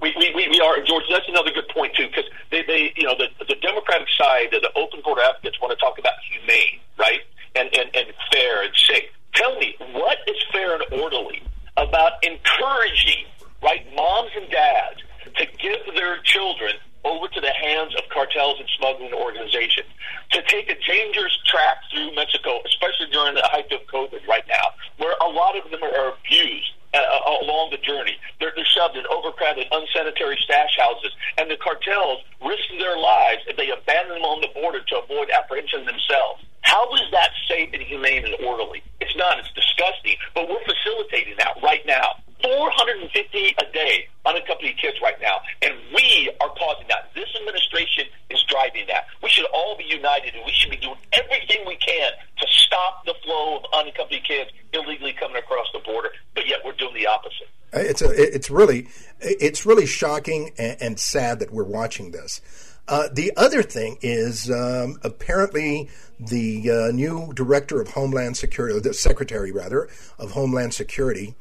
We, 0.00 0.14
we, 0.16 0.30
we 0.34 0.60
are, 0.60 0.76
George. 0.84 1.02
That's 1.10 1.26
another 1.28 1.50
good 1.50 1.66
point 1.74 1.96
too, 1.96 2.06
because 2.06 2.24
they, 2.52 2.62
they, 2.62 2.92
you 2.94 3.04
know, 3.04 3.16
the, 3.18 3.26
the 3.46 3.56
Democratic 3.60 4.06
side, 4.16 4.48
the 4.52 4.70
open 4.76 5.02
court 5.02 5.18
advocates 5.18 5.60
want 5.60 5.76
to 5.76 5.80
talk 5.84 5.98
about 5.98 6.14
humane, 6.30 6.78
right, 6.96 7.20
and, 7.54 7.68
and 7.74 7.94
and 7.94 8.08
fair 8.32 8.62
and 8.62 8.74
safe. 8.74 9.10
Tell 9.34 9.56
me, 9.58 9.76
what 9.92 10.18
is 10.26 10.36
fair 10.52 10.74
and 10.74 11.00
orderly 11.00 11.42
about 11.76 12.12
encouraging, 12.22 13.24
right, 13.62 13.86
moms 13.94 14.30
and 14.36 14.50
dads 14.50 15.00
to 15.36 15.46
give 15.58 15.94
their 15.94 16.18
children 16.22 16.72
over 17.04 17.28
to 17.28 17.40
the 17.40 17.52
hands 17.52 17.94
of 17.94 18.02
cartels 18.12 18.58
and 18.58 18.68
smuggling 18.78 19.14
organizations 19.14 19.86
to 20.32 20.42
take 20.48 20.68
a 20.70 20.76
dangerous 20.86 21.36
track 21.46 21.78
through 21.92 22.14
Mexico, 22.14 22.60
especially 22.66 23.06
during 23.12 23.34
the 23.34 23.46
height 23.46 23.70
of 23.72 23.80
COVID 23.86 24.26
right 24.26 24.44
now, 24.48 24.74
where 24.98 25.14
a 25.22 25.30
lot 25.30 25.56
of 25.56 25.70
them 25.70 25.82
are 25.82 26.12
abused 26.12 26.72
uh, 26.94 27.42
along 27.42 27.70
the 27.70 27.78
journey. 27.78 28.16
They're, 28.40 28.52
they're 28.54 28.64
shoved 28.64 28.96
in 28.96 29.04
overcrowded, 29.06 29.66
unsanitary 29.70 30.38
stash 30.42 30.76
houses, 30.78 31.12
and 31.36 31.50
the 31.50 31.56
cartels 31.56 32.24
risk 32.44 32.64
their 32.78 32.96
lives 32.96 33.42
if 33.46 33.56
they 33.56 33.70
abandon 33.70 34.20
them 34.20 34.24
on 34.24 34.40
the 34.40 34.48
border 34.54 34.80
to 34.80 34.94
avoid 34.98 35.30
apprehension 35.30 35.84
themselves. 35.84 36.44
How 36.62 36.92
is 36.94 37.06
that 37.12 37.30
safe 37.48 37.70
and 37.72 37.82
humane 37.82 38.24
and 38.24 38.34
orderly? 38.44 38.82
It's 39.00 39.16
not. 39.16 39.38
It's 39.38 39.52
disgusting. 39.52 40.16
But 40.34 40.48
we're 40.48 40.64
facilitating 40.64 41.34
that 41.38 41.56
right 41.62 41.84
now. 41.86 42.20
450 42.42 43.54
a 43.58 43.72
day 43.72 44.08
unaccompanied 44.26 44.76
kids 44.78 44.98
right 45.02 45.20
now, 45.20 45.40
and 45.62 45.74
we 45.94 46.30
are 46.40 46.50
causing 46.50 46.86
that. 46.88 47.10
This 47.14 47.28
administration 47.40 48.04
is 48.30 48.42
driving 48.48 48.86
that. 48.88 49.06
We 49.22 49.28
should 49.28 49.46
all 49.52 49.76
be 49.76 49.84
united, 49.84 50.34
and 50.34 50.44
we 50.44 50.52
should 50.52 50.70
be 50.70 50.76
doing 50.76 50.98
everything 51.12 51.64
we 51.66 51.76
can 51.76 52.10
to 52.38 52.46
stop 52.48 53.04
the 53.04 53.14
flow 53.24 53.58
of 53.58 53.64
unaccompanied 53.74 54.24
kids 54.24 54.50
illegally 54.72 55.14
coming 55.14 55.36
across 55.36 55.66
the 55.72 55.80
border. 55.80 56.10
But 56.34 56.46
yet, 56.46 56.60
we're 56.64 56.72
doing 56.72 56.94
the 56.94 57.06
opposite. 57.06 57.48
It's 57.72 58.02
a, 58.02 58.10
it's 58.10 58.50
really, 58.50 58.88
it's 59.20 59.66
really 59.66 59.86
shocking 59.86 60.52
and, 60.58 60.76
and 60.80 61.00
sad 61.00 61.40
that 61.40 61.52
we're 61.52 61.64
watching 61.64 62.12
this. 62.12 62.40
Uh, 62.88 63.08
the 63.12 63.32
other 63.36 63.62
thing 63.62 63.98
is 64.00 64.50
um, 64.50 64.98
apparently 65.02 65.90
the 66.18 66.70
uh, 66.70 66.92
new 66.92 67.32
director 67.34 67.82
of 67.82 67.88
Homeland 67.88 68.38
Security, 68.38 68.78
the 68.80 68.94
secretary 68.94 69.52
rather 69.52 69.88
of 70.18 70.30
Homeland 70.30 70.72
Security, 70.72 71.34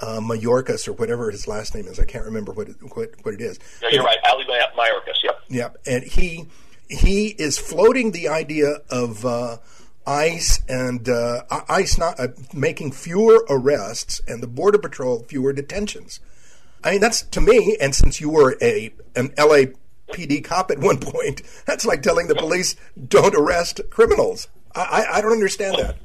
uh, 0.00 0.20
Mayorkas 0.20 0.88
or 0.88 0.92
whatever 0.92 1.30
his 1.30 1.46
last 1.46 1.74
name 1.74 1.86
is. 1.86 1.98
I 1.98 2.04
can't 2.04 2.24
remember 2.24 2.52
what 2.52 2.68
it, 2.68 2.76
what, 2.94 3.10
what 3.22 3.34
it 3.34 3.40
is. 3.40 3.58
Yeah, 3.82 3.90
you're 3.92 4.04
right, 4.04 4.18
Ali 4.28 4.44
Mayorkas. 4.44 5.22
Yep. 5.22 5.40
Yep, 5.48 5.78
and 5.86 6.04
he 6.04 6.46
he 6.88 7.28
is 7.28 7.58
floating 7.58 8.12
the 8.12 8.28
idea 8.28 8.78
of 8.90 9.24
uh, 9.24 9.58
ICE 10.06 10.60
and 10.68 11.08
uh, 11.08 11.42
ICE 11.68 11.98
not 11.98 12.20
uh, 12.20 12.28
making 12.52 12.92
fewer 12.92 13.44
arrests 13.48 14.20
and 14.28 14.42
the 14.42 14.46
Border 14.46 14.78
Patrol 14.78 15.20
fewer 15.20 15.52
detentions. 15.52 16.20
I 16.82 16.92
mean, 16.92 17.00
that's 17.00 17.22
to 17.22 17.40
me, 17.40 17.76
and 17.80 17.94
since 17.94 18.20
you 18.20 18.28
were 18.28 18.56
a 18.60 18.92
an 19.16 19.30
LAPD 19.30 20.44
cop 20.44 20.70
at 20.70 20.78
one 20.78 20.98
point, 20.98 21.42
that's 21.66 21.86
like 21.86 22.02
telling 22.02 22.28
the 22.28 22.34
police 22.34 22.76
don't 23.08 23.34
arrest 23.34 23.80
criminals. 23.90 24.48
I, 24.74 24.80
I, 24.80 25.18
I 25.18 25.20
don't 25.22 25.32
understand 25.32 25.76
that. 25.78 25.96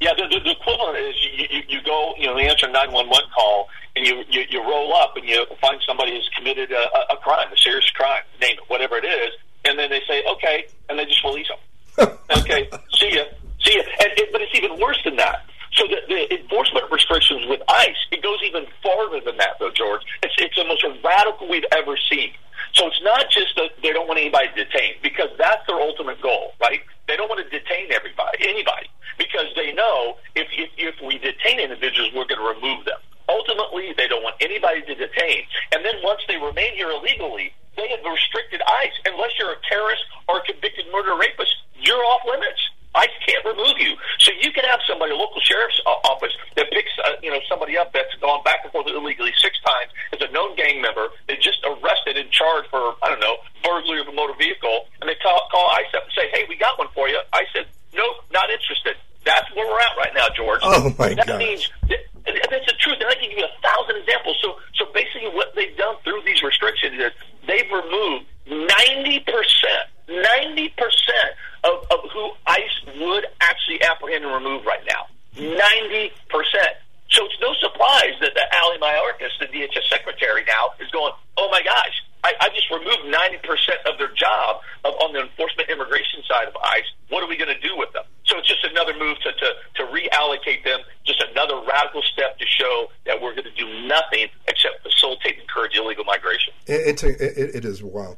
Yeah, 0.00 0.12
the, 0.12 0.28
the, 0.28 0.40
the 0.44 0.52
equivalent 0.52 0.98
is 0.98 1.16
you, 1.24 1.46
you, 1.50 1.62
you 1.68 1.80
go, 1.82 2.14
you 2.18 2.26
know, 2.26 2.36
you 2.36 2.48
answer 2.48 2.66
a 2.66 2.72
911 2.72 3.30
call 3.34 3.68
and 3.96 4.06
you, 4.06 4.24
you, 4.28 4.44
you 4.50 4.60
roll 4.62 4.94
up 4.94 5.16
and 5.16 5.26
you 5.26 5.44
find 5.60 5.80
somebody 5.86 6.12
who's 6.12 6.28
committed 6.36 6.70
a, 6.70 7.12
a 7.12 7.16
crime, 7.16 7.48
a 7.52 7.56
serious 7.56 7.88
crime, 7.90 8.22
name 8.40 8.56
it, 8.58 8.68
whatever 8.68 8.96
it 8.96 9.04
is, 9.04 9.32
and 9.64 9.78
then 9.78 9.90
they 9.90 10.02
say, 10.06 10.22
okay, 10.36 10.66
and 10.88 10.98
they 10.98 11.06
just 11.06 11.24
release 11.24 11.48
them. 11.48 12.08
okay, 12.38 12.68
see 12.92 13.16
ya, 13.16 13.24
see 13.64 13.76
ya. 13.76 13.82
And, 14.04 14.12
it, 14.20 14.28
but 14.32 14.42
it's 14.42 14.52
even 14.54 14.78
worse 14.78 15.00
than 15.04 15.16
that. 15.16 15.46
So 15.72 15.84
the, 15.88 16.00
the 16.08 16.40
enforcement 16.40 16.90
restrictions 16.90 17.46
with 17.48 17.60
ICE, 17.68 17.96
it 18.12 18.22
goes 18.22 18.38
even 18.44 18.66
farther 18.82 19.20
than 19.24 19.36
that, 19.38 19.56
though, 19.60 19.72
George. 19.72 20.02
It's, 20.22 20.34
it's 20.38 20.56
the 20.56 20.64
most 20.64 20.84
radical 21.04 21.48
we've 21.48 21.68
ever 21.72 21.96
seen. 22.10 22.32
So 22.74 22.86
it's 22.86 23.02
not 23.02 23.30
just 23.30 23.54
that 23.56 23.70
they 23.82 23.92
don't 23.92 24.08
want 24.08 24.20
anybody 24.20 24.48
detained, 24.54 24.96
because 25.02 25.30
that's 25.38 25.66
their 25.66 25.80
ultimate 25.80 26.20
goal, 26.20 26.52
right? 26.60 26.80
They 27.08 27.16
don't 27.16 27.28
want 27.28 27.44
to 27.44 27.48
detain 27.48 27.92
everybody, 27.92 28.48
anybody, 28.48 28.88
because 29.18 29.46
they 29.54 29.72
know 29.72 30.16
if, 30.34 30.48
if, 30.52 30.70
if 30.76 30.94
we 31.00 31.18
detain 31.18 31.60
individuals, 31.60 32.10
we're 32.14 32.26
going 32.26 32.40
to 32.40 32.60
remove 32.60 32.84
them. 32.84 32.98
Ultimately, 33.28 33.94
they 33.96 34.06
don't 34.06 34.22
want 34.22 34.36
anybody 34.40 34.82
to 34.82 34.94
detain. 34.94 35.42
And 35.72 35.84
then 35.84 35.94
once 36.02 36.20
they 36.28 36.36
remain 36.36 36.74
here 36.74 36.90
illegally, 36.90 37.52
they 37.76 37.88
have 37.88 38.00
restricted 38.04 38.62
ICE. 38.62 38.96
Unless 39.06 39.38
you're 39.38 39.52
a 39.52 39.60
terrorist 39.68 40.04
or 40.28 40.38
a 40.38 40.42
convicted 40.42 40.86
murder 40.92 41.16
rapist, 41.16 41.54
you're 41.74 42.02
off 42.04 42.22
limits. 42.26 42.60
ICE 42.96 43.16
can't 43.26 43.44
remove 43.44 43.76
you. 43.78 43.94
So 44.18 44.32
you 44.40 44.50
can 44.52 44.64
have 44.64 44.80
somebody, 44.88 45.12
a 45.12 45.16
local 45.16 45.40
sheriff's 45.40 45.80
office, 45.86 46.32
that 46.56 46.70
picks 46.72 46.90
uh, 47.04 47.20
you 47.22 47.30
know 47.30 47.40
somebody 47.48 47.76
up 47.76 47.92
that's 47.92 48.14
gone 48.20 48.42
back 48.42 48.64
and 48.64 48.72
forth 48.72 48.86
illegally 48.88 49.32
six 49.38 49.60
times, 49.60 49.92
is 50.12 50.20
a 50.26 50.32
known 50.32 50.56
gang 50.56 50.80
member, 50.80 51.08
they 51.28 51.36
just 51.36 51.60
arrested 51.64 52.16
and 52.16 52.30
charged 52.30 52.68
for 52.70 52.96
I 53.02 53.08
don't 53.08 53.20
know 53.20 53.36
burglary 53.62 54.00
of 54.00 54.08
a 54.08 54.12
motor 54.12 54.34
vehicle, 54.38 54.86
and 55.00 55.08
they 55.10 55.16
call, 55.22 55.40
call 55.50 55.70
ICE 55.74 55.92
up 55.94 56.04
and 56.04 56.12
say, 56.14 56.30
hey, 56.32 56.46
we 56.48 56.56
got 56.56 56.78
one 56.78 56.88
for 56.94 57.08
you. 57.08 57.18
I 57.32 57.42
said, 57.52 57.66
nope, 57.94 58.22
not 58.32 58.48
interested. 58.50 58.94
That's 59.24 59.50
where 59.56 59.66
we're 59.66 59.80
at 59.80 59.96
right 59.98 60.14
now, 60.14 60.28
George. 60.36 60.60
Oh 60.62 60.94
my 60.98 61.14
that 61.14 61.26
God. 61.26 61.38
means 61.38 61.68
that, 61.90 61.98
that's 62.24 62.66
the 62.66 62.78
truth, 62.78 62.98
and 63.00 63.10
I 63.10 63.14
can 63.14 63.28
give 63.28 63.38
you 63.38 63.44
a 63.44 63.60
thousand 63.60 63.96
examples. 63.98 64.38
So, 64.40 64.54
so 64.74 64.86
basically, 64.94 65.34
what 65.34 65.54
they've 65.54 65.76
done 65.76 65.96
through 66.04 66.22
these 66.24 66.42
restrictions 66.42 66.94
is 66.94 67.12
they've 67.46 67.70
removed 67.70 68.26
ninety 68.46 69.18
percent, 69.20 69.90
ninety 70.08 70.68
percent 70.76 71.32
of, 71.64 71.84
of 71.90 72.10
who 72.12 72.30
ICE 72.46 73.00
would 73.00 73.26
actually 73.40 73.82
apprehend 73.82 74.24
and 74.24 74.34
remove 74.34 74.64
right 74.64 74.84
now. 74.88 75.06
Ninety 75.36 76.12
percent. 76.28 76.80
So 77.10 77.24
it's 77.24 77.38
no 77.40 77.54
surprise 77.54 78.18
that 78.20 78.34
the 78.34 78.44
Ali 78.62 78.78
Mayorkas, 78.78 79.30
the 79.38 79.46
DHS 79.46 79.88
secretary 79.88 80.42
now, 80.46 80.74
is 80.84 80.90
going, 80.90 81.12
"Oh 81.36 81.48
my 81.50 81.62
gosh, 81.62 82.02
I, 82.24 82.32
I 82.40 82.48
just 82.50 82.70
removed 82.70 83.06
ninety 83.06 83.38
percent 83.46 83.78
of 83.86 83.98
their 83.98 84.12
job 84.14 84.60
of, 84.84 84.94
on 85.02 85.12
the 85.12 85.22
enforcement 85.22 85.70
immigration 85.70 86.22
side 86.26 86.48
of 86.48 86.56
ICE. 86.56 86.90
What 87.08 87.22
are 87.22 87.28
we 87.28 87.36
going 87.36 87.54
to 87.54 87.60
do 87.60 87.76
with 87.76 87.92
them?" 87.92 88.04
So 88.26 88.38
it's 88.38 88.48
just 88.48 88.64
another 88.64 88.92
move 88.98 89.18
to, 89.20 89.32
to, 89.32 89.48
to 89.76 89.82
reallocate 89.92 90.64
them, 90.64 90.80
just 91.04 91.22
another 91.30 91.60
radical 91.66 92.02
step 92.02 92.38
to 92.38 92.46
show 92.46 92.90
that 93.06 93.20
we're 93.22 93.32
going 93.32 93.44
to 93.44 93.54
do 93.54 93.86
nothing 93.86 94.26
except 94.48 94.82
facilitate 94.82 95.34
and 95.34 95.42
encourage 95.42 95.76
illegal 95.76 96.04
migration. 96.04 96.52
It, 96.66 96.88
it's 96.88 97.02
a, 97.04 97.10
it, 97.10 97.54
it 97.56 97.64
is 97.64 97.84
wild. 97.84 98.16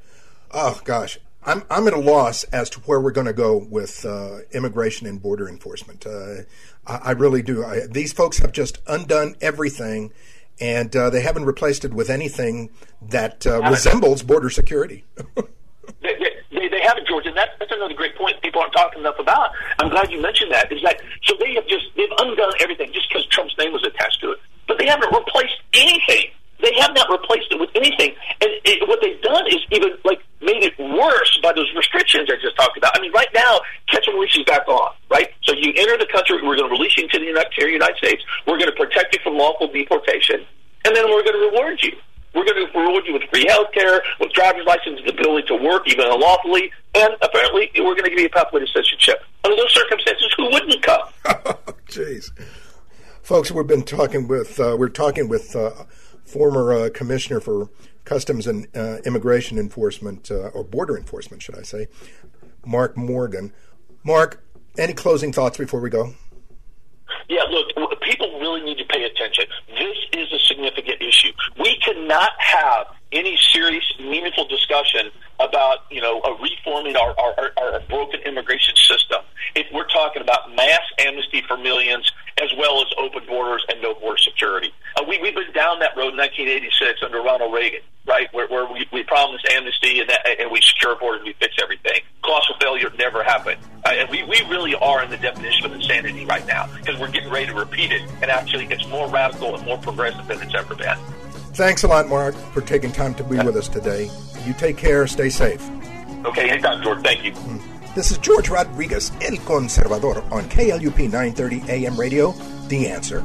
Oh 0.51 0.81
gosh, 0.85 1.19
I'm 1.49 1.65
I'm 1.71 1.87
at 1.87 1.95
a 1.95 1.99
loss 1.99 2.45
as 2.45 2.69
to 2.71 2.81
where 2.81 3.01
we're 3.01 3.11
going 3.11 3.27
to 3.27 3.33
go 3.33 3.57
with 3.57 4.05
uh, 4.05 4.41
immigration 4.53 5.07
and 5.07 5.21
border 5.21 5.49
enforcement. 5.49 6.07
Uh, 6.07 6.43
I, 6.87 6.97
I 6.97 7.11
really 7.13 7.41
do. 7.41 7.65
I, 7.65 7.87
these 7.91 8.13
folks 8.13 8.39
have 8.41 8.53
just 8.53 8.79
undone 8.87 9.35
everything, 9.41 10.13
and 10.61 10.95
uh, 10.95 11.09
they 11.09 11.23
haven't 11.23 11.47
replaced 11.47 11.87
it 11.87 11.95
with 11.95 12.11
anything 12.11 12.69
that 13.01 13.47
uh, 13.47 13.63
resembles 13.63 14.23
border 14.23 14.51
security. 14.51 15.07
they, 16.03 16.15
they, 16.53 16.69
they 16.69 16.83
haven't, 16.83 17.09
George, 17.09 17.25
and 17.25 17.35
that's, 17.35 17.53
that's 17.59 17.73
another 17.73 17.95
great 17.95 18.15
point 18.17 18.39
people 18.43 18.61
aren't 18.61 18.75
talking 18.75 19.01
enough 19.01 19.19
about. 19.19 19.53
I'm 19.79 19.89
glad 19.89 20.11
you 20.13 20.21
mentioned 20.21 20.53
that. 20.53 20.71
Is 20.71 20.83
that 20.83 21.01
so? 21.25 21.35
They 21.41 21.55
have 21.55 21.67
just 21.67 21.87
they've 21.97 22.13
undone 22.19 22.53
everything 22.61 22.93
just 22.93 23.09
because 23.09 23.25
Trump's 23.29 23.57
name 23.57 23.73
was 23.73 23.85
attached 23.87 24.21
to 24.21 24.33
it, 24.33 24.39
but 24.67 24.79
they 24.79 24.87
haven't 24.87 25.11
replaced 25.15 25.63
anything. 25.73 26.27
They 26.61 26.75
have 26.81 26.93
not 26.95 27.09
replaced 27.11 27.53
it 27.53 27.61
with 27.61 27.71
anything, 27.75 28.15
and 28.43 28.51
it, 28.65 28.83
what 28.89 28.99
they've 29.01 29.21
done 29.23 29.47
is 29.47 29.63
even 29.71 29.95
like 30.05 30.19
made 30.41 30.63
it 30.63 30.75
worse 30.79 31.39
by 31.43 31.53
those 31.53 31.71
restrictions 31.77 32.29
I 32.31 32.37
just 32.43 32.57
talked 32.57 32.77
about. 32.77 32.97
I 32.97 33.01
mean, 33.01 33.13
right 33.13 33.29
now, 33.35 33.61
catch 33.91 34.07
and 34.07 34.15
release 34.15 34.37
is 34.37 34.45
back 34.45 34.67
on, 34.67 34.95
right? 35.11 35.31
So 35.43 35.55
you 35.55 35.73
enter 35.77 35.99
the 35.99 36.11
country, 36.11 36.37
we're 36.43 36.57
going 36.57 36.71
to 36.71 36.75
release 36.75 36.97
you 36.97 37.07
to 37.09 37.19
the 37.19 37.27
United, 37.27 37.97
States. 37.99 38.23
We're 38.47 38.59
going 38.59 38.71
to 38.71 38.77
protect 38.77 39.15
you 39.15 39.21
from 39.23 39.37
lawful 39.37 39.71
deportation, 39.71 40.45
and 40.85 40.97
then 40.97 41.07
we're 41.07 41.23
going 41.23 41.39
to 41.39 41.47
reward 41.51 41.79
you. 41.83 41.93
We're 42.35 42.45
going 42.45 42.67
to 42.67 42.79
reward 42.79 43.05
you 43.07 43.15
with 43.15 43.23
free 43.33 43.47
health 43.49 43.73
care, 43.73 44.03
with 44.21 44.33
driver's 44.33 44.67
license, 44.67 45.01
the 45.05 45.13
ability 45.13 45.49
to 45.49 45.57
work 45.57 45.89
even 45.89 46.07
unlawfully, 46.07 46.71
and 46.95 47.15
apparently 47.23 47.71
we're 47.77 47.95
going 47.95 48.05
to 48.05 48.11
give 48.11 48.21
you 48.21 48.27
a 48.27 48.31
pathway 48.31 48.61
to 48.61 48.67
citizenship. 48.67 49.23
Under 49.45 49.57
those 49.57 49.73
circumstances, 49.73 50.29
who 50.37 50.51
wouldn't 50.51 50.83
come? 50.83 51.01
Jeez, 51.89 52.31
folks, 53.23 53.51
we've 53.51 53.67
been 53.67 53.83
talking 53.83 54.29
with 54.29 54.61
uh, 54.61 54.77
we're 54.79 54.89
talking 54.89 55.29
with 55.29 55.57
uh, 55.57 55.71
former 56.29 56.73
uh, 56.73 56.91
commissioner 56.93 57.41
for 57.41 57.71
Customs 58.05 58.47
and 58.47 58.67
uh, 58.77 58.99
Immigration 59.05 59.59
Enforcement 59.59 60.31
uh, 60.31 60.49
or 60.49 60.65
Border 60.65 60.97
Enforcement, 60.97 61.43
should 61.43 61.59
I 61.59 61.63
say, 61.63 61.89
Mark 62.65 62.97
Morgan. 62.97 63.53
Mark, 64.05 64.43
any 64.79 64.93
closing 64.95 65.33
thoughts 65.33 65.59
before 65.59 65.81
we 65.81 65.91
go? 65.91 66.15
Yeah, 67.29 67.43
look, 67.51 67.69
people 68.01 68.41
really 68.41 68.63
need 68.63 68.79
to 68.79 68.85
pay 68.87 69.05
attention. 69.05 69.45
This 69.69 69.97
is 70.15 70.33
a 70.33 70.39
significant 70.47 71.03
issue. 71.03 71.33
We 71.61 71.77
cannot 71.85 72.31
have 72.39 72.87
any 73.13 73.39
serious, 73.53 73.85
meaningful 73.99 74.47
discussion 74.49 75.11
about, 75.41 75.79
you 75.91 76.01
know, 76.01 76.21
reforming 76.41 76.97
our, 76.97 77.15
our, 77.19 77.53
our 77.57 77.81
broken 77.89 78.21
immigration 78.21 78.75
system 78.77 79.21
if 79.55 79.67
we're 79.73 79.89
talking 79.89 80.23
about 80.23 80.55
mass 80.55 80.83
amnesty 80.99 81.43
for 81.47 81.57
millions 81.57 82.11
as 82.41 82.51
well 82.59 82.81
as 82.81 82.87
open 82.99 83.25
borders 83.27 83.65
and 83.69 83.81
no 83.83 83.95
border 83.95 84.19
security. 84.19 84.73
We, 85.09 85.19
we've 85.23 85.35
been 85.35 85.51
down 85.55 85.79
that 85.79 85.97
road 85.97 86.13
in 86.13 86.19
1986 86.19 87.01
under 87.03 87.23
Ronald 87.23 87.55
Reagan, 87.55 87.81
right, 88.07 88.29
where, 88.35 88.47
where 88.49 88.71
we, 88.71 88.87
we 88.93 89.03
promised 89.05 89.49
amnesty 89.51 90.01
and, 90.01 90.11
that, 90.11 90.21
and 90.39 90.51
we 90.51 90.61
secure 90.61 90.97
borders, 90.97 91.25
we 91.25 91.33
fix 91.41 91.55
everything. 91.63 92.03
Colossal 92.23 92.57
failure 92.61 92.91
never 92.99 93.25
happened. 93.25 93.59
Uh, 93.87 93.93
and 93.95 94.11
we, 94.11 94.23
we 94.25 94.43
really 94.51 94.75
are 94.75 95.03
in 95.03 95.09
the 95.09 95.17
definition 95.17 95.65
of 95.65 95.73
insanity 95.73 96.27
right 96.27 96.47
now 96.47 96.69
because 96.77 97.01
we're 97.01 97.11
getting 97.11 97.31
ready 97.31 97.47
to 97.47 97.55
repeat 97.55 97.91
it. 97.91 98.03
And 98.21 98.31
actually, 98.31 98.67
it's 98.67 98.87
more 98.89 99.09
radical 99.09 99.57
and 99.57 99.65
more 99.65 99.79
progressive 99.79 100.27
than 100.27 100.43
it's 100.43 100.55
ever 100.55 100.75
been. 100.75 100.99
Thanks 101.55 101.85
a 101.85 101.89
lot, 101.89 102.09
Mark, 102.09 102.35
for 102.53 102.61
taking 102.61 102.93
time 102.93 103.15
to 103.15 103.25
be 103.25 103.39
with 103.39 103.57
us 103.57 103.69
today. 103.69 104.11
You 104.45 104.53
take 104.53 104.77
care. 104.77 105.07
Stay 105.07 105.31
safe. 105.31 105.67
Okay, 106.27 106.51
anytime, 106.51 106.83
George. 106.83 107.03
Thank 107.03 107.25
you. 107.25 107.33
This 107.95 108.11
is 108.11 108.19
George 108.19 108.51
Rodriguez, 108.51 109.11
El 109.23 109.39
Conservador, 109.39 110.31
on 110.31 110.45
KLUP 110.51 111.11
930 111.11 111.63
AM 111.69 111.97
radio, 111.97 112.33
The 112.69 112.89
Answer. 112.89 113.25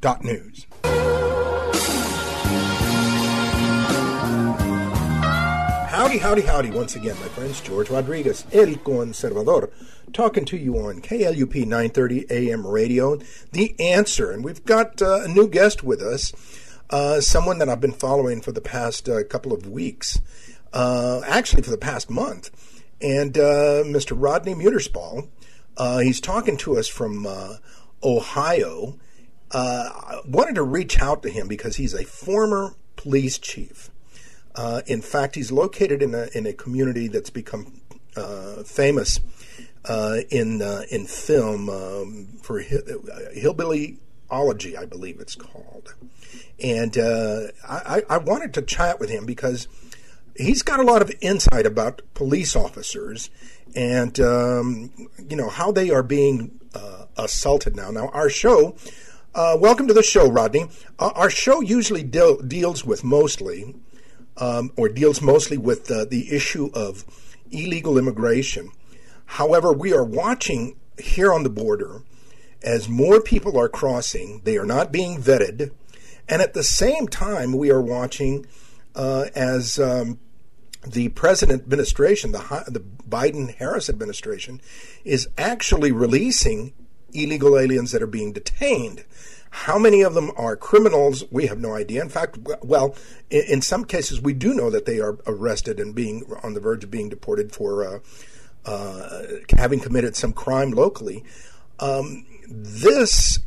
borderhawk.news. 0.00 0.66
Howdy, 5.90 6.18
howdy, 6.18 6.42
howdy, 6.42 6.70
once 6.70 6.94
again, 6.94 7.16
my 7.20 7.28
friends. 7.28 7.60
George 7.60 7.90
Rodriguez, 7.90 8.44
El 8.52 8.74
Conservador, 8.74 9.70
talking 10.12 10.44
to 10.44 10.56
you 10.56 10.76
on 10.76 11.00
KLUP 11.00 11.66
930 11.66 12.26
AM 12.30 12.66
radio, 12.66 13.18
The 13.52 13.74
Answer. 13.80 14.30
And 14.30 14.44
we've 14.44 14.64
got 14.64 15.00
uh, 15.00 15.22
a 15.22 15.28
new 15.28 15.48
guest 15.48 15.82
with 15.82 16.02
us, 16.02 16.32
uh, 16.90 17.20
someone 17.20 17.58
that 17.58 17.68
I've 17.68 17.80
been 17.80 17.92
following 17.92 18.40
for 18.40 18.52
the 18.52 18.60
past 18.60 19.08
uh, 19.08 19.24
couple 19.24 19.52
of 19.52 19.68
weeks, 19.68 20.20
uh, 20.72 21.22
actually 21.26 21.62
for 21.62 21.70
the 21.70 21.78
past 21.78 22.10
month. 22.10 22.50
And 23.00 23.36
uh, 23.36 23.82
Mr. 23.84 24.12
Rodney 24.14 24.54
Muterspaw, 24.54 25.28
uh, 25.76 25.98
he's 25.98 26.20
talking 26.20 26.56
to 26.58 26.78
us 26.78 26.88
from 26.88 27.26
Ohio. 28.02 28.98
I 29.52 30.20
wanted 30.26 30.56
to 30.56 30.62
reach 30.62 31.00
out 31.00 31.22
to 31.22 31.30
him 31.30 31.48
because 31.48 31.76
he's 31.76 31.94
a 31.94 32.04
former 32.04 32.74
police 32.96 33.38
chief. 33.38 33.90
Uh, 34.54 34.82
in 34.86 35.02
fact, 35.02 35.34
he's 35.34 35.52
located 35.52 36.02
in 36.02 36.14
a 36.14 36.28
in 36.34 36.46
a 36.46 36.52
community 36.52 37.08
that's 37.08 37.30
become 37.30 37.80
uh, 38.16 38.62
famous 38.64 39.20
uh, 39.84 40.18
in 40.30 40.62
uh, 40.62 40.82
in 40.90 41.06
film 41.06 41.68
um, 41.68 42.28
for 42.42 42.62
Hillbillyology, 42.62 44.76
I 44.76 44.86
believe 44.86 45.20
it's 45.20 45.34
called. 45.34 45.94
And 46.62 46.96
uh, 46.96 47.48
I, 47.68 48.02
I 48.08 48.18
wanted 48.18 48.54
to 48.54 48.62
chat 48.62 48.98
with 48.98 49.10
him 49.10 49.26
because 49.26 49.68
he's 50.34 50.62
got 50.62 50.80
a 50.80 50.84
lot 50.84 51.02
of 51.02 51.12
insight 51.20 51.66
about 51.66 52.00
police 52.14 52.56
officers 52.56 53.28
and 53.74 54.18
um, 54.20 54.90
you 55.28 55.36
know 55.36 55.50
how 55.50 55.70
they 55.70 55.90
are 55.90 56.02
being 56.02 56.58
uh, 56.74 57.04
assaulted 57.16 57.76
now. 57.76 57.90
Now, 57.90 58.08
our 58.08 58.30
show. 58.30 58.74
Uh, 59.36 59.54
welcome 59.54 59.86
to 59.86 59.92
the 59.92 60.02
show, 60.02 60.30
Rodney. 60.30 60.66
Uh, 60.98 61.10
our 61.14 61.28
show 61.28 61.60
usually 61.60 62.02
deal, 62.02 62.38
deals 62.38 62.86
with 62.86 63.04
mostly, 63.04 63.76
um, 64.38 64.72
or 64.78 64.88
deals 64.88 65.20
mostly 65.20 65.58
with 65.58 65.90
uh, 65.90 66.06
the 66.06 66.34
issue 66.34 66.70
of 66.72 67.04
illegal 67.50 67.98
immigration. 67.98 68.70
However, 69.26 69.74
we 69.74 69.92
are 69.92 70.02
watching 70.02 70.76
here 70.98 71.34
on 71.34 71.42
the 71.42 71.50
border 71.50 72.00
as 72.62 72.88
more 72.88 73.20
people 73.20 73.58
are 73.58 73.68
crossing. 73.68 74.40
They 74.44 74.56
are 74.56 74.64
not 74.64 74.90
being 74.90 75.20
vetted, 75.20 75.70
and 76.26 76.40
at 76.40 76.54
the 76.54 76.64
same 76.64 77.06
time, 77.06 77.52
we 77.52 77.70
are 77.70 77.82
watching 77.82 78.46
uh, 78.94 79.26
as 79.34 79.78
um, 79.78 80.18
the 80.86 81.10
president 81.10 81.64
administration, 81.64 82.32
the, 82.32 82.38
the 82.68 82.80
Biden 82.80 83.54
Harris 83.54 83.90
administration, 83.90 84.62
is 85.04 85.28
actually 85.36 85.92
releasing 85.92 86.72
illegal 87.22 87.58
aliens 87.58 87.92
that 87.92 88.02
are 88.02 88.06
being 88.06 88.32
detained. 88.32 89.04
How 89.50 89.78
many 89.78 90.02
of 90.02 90.14
them 90.14 90.30
are 90.36 90.56
criminals? 90.56 91.24
We 91.30 91.46
have 91.46 91.58
no 91.58 91.74
idea. 91.74 92.02
In 92.02 92.08
fact, 92.08 92.38
well, 92.62 92.94
in, 93.30 93.62
some 93.62 93.84
cases, 93.84 94.20
we 94.20 94.34
do 94.34 94.52
know 94.52 94.70
that 94.70 94.84
they 94.84 95.00
are 95.00 95.18
arrested 95.26 95.80
and 95.80 95.94
being 95.94 96.24
on 96.42 96.54
the 96.54 96.60
verge 96.60 96.84
of 96.84 96.90
being 96.90 97.08
deported 97.08 97.52
for 97.52 97.86
uh, 97.86 97.98
uh, 98.66 99.22
having 99.56 99.80
committed 99.80 100.14
some 100.14 100.32
crime 100.32 100.72
locally. 100.72 101.24
Um, 101.78 102.26
this 102.48 103.38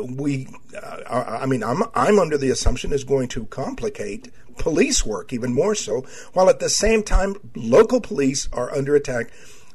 we, 0.00 0.48
uh, 0.76 1.38
I 1.42 1.46
mean, 1.46 1.62
I'm 1.62 1.82
I'm 1.94 2.18
under 2.18 2.38
the 2.38 2.50
assumption 2.50 2.92
is 2.92 3.04
going 3.04 3.28
to 3.28 3.46
complicate 3.46 4.30
police 4.58 5.04
work 5.04 5.32
even 5.32 5.52
more 5.52 5.74
so, 5.74 6.04
while 6.32 6.48
at 6.48 6.60
the 6.60 6.68
same 6.68 7.02
time, 7.02 7.36
local 7.54 8.00
police 8.00 8.48
are 8.52 8.74
under 8.74 8.94
attack 8.94 9.30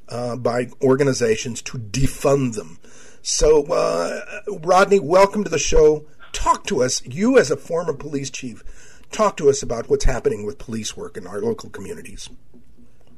uh, 0.10 0.36
by 0.36 0.68
organizations 0.82 1.62
to 1.64 1.78
defund 1.78 2.56
them. 2.56 2.80
So, 3.26 3.64
uh, 3.68 4.20
Rodney, 4.48 5.00
welcome 5.00 5.46
to 5.46 5.50
the 5.50 5.58
show. 5.58 6.06
Talk 6.34 6.66
to 6.66 6.84
us. 6.84 7.02
You, 7.06 7.38
as 7.38 7.50
a 7.52 7.56
former 7.56 7.94
police 7.94 8.30
chief, 8.30 8.66
talk 9.12 9.38
to 9.38 9.50
us 9.50 9.64
about 9.64 9.90
what's 9.90 10.04
happening 10.04 10.46
with 10.46 10.58
police 10.58 10.98
work 10.98 11.16
in 11.16 11.26
our 11.26 11.40
local 11.40 11.70
communities. 11.70 12.30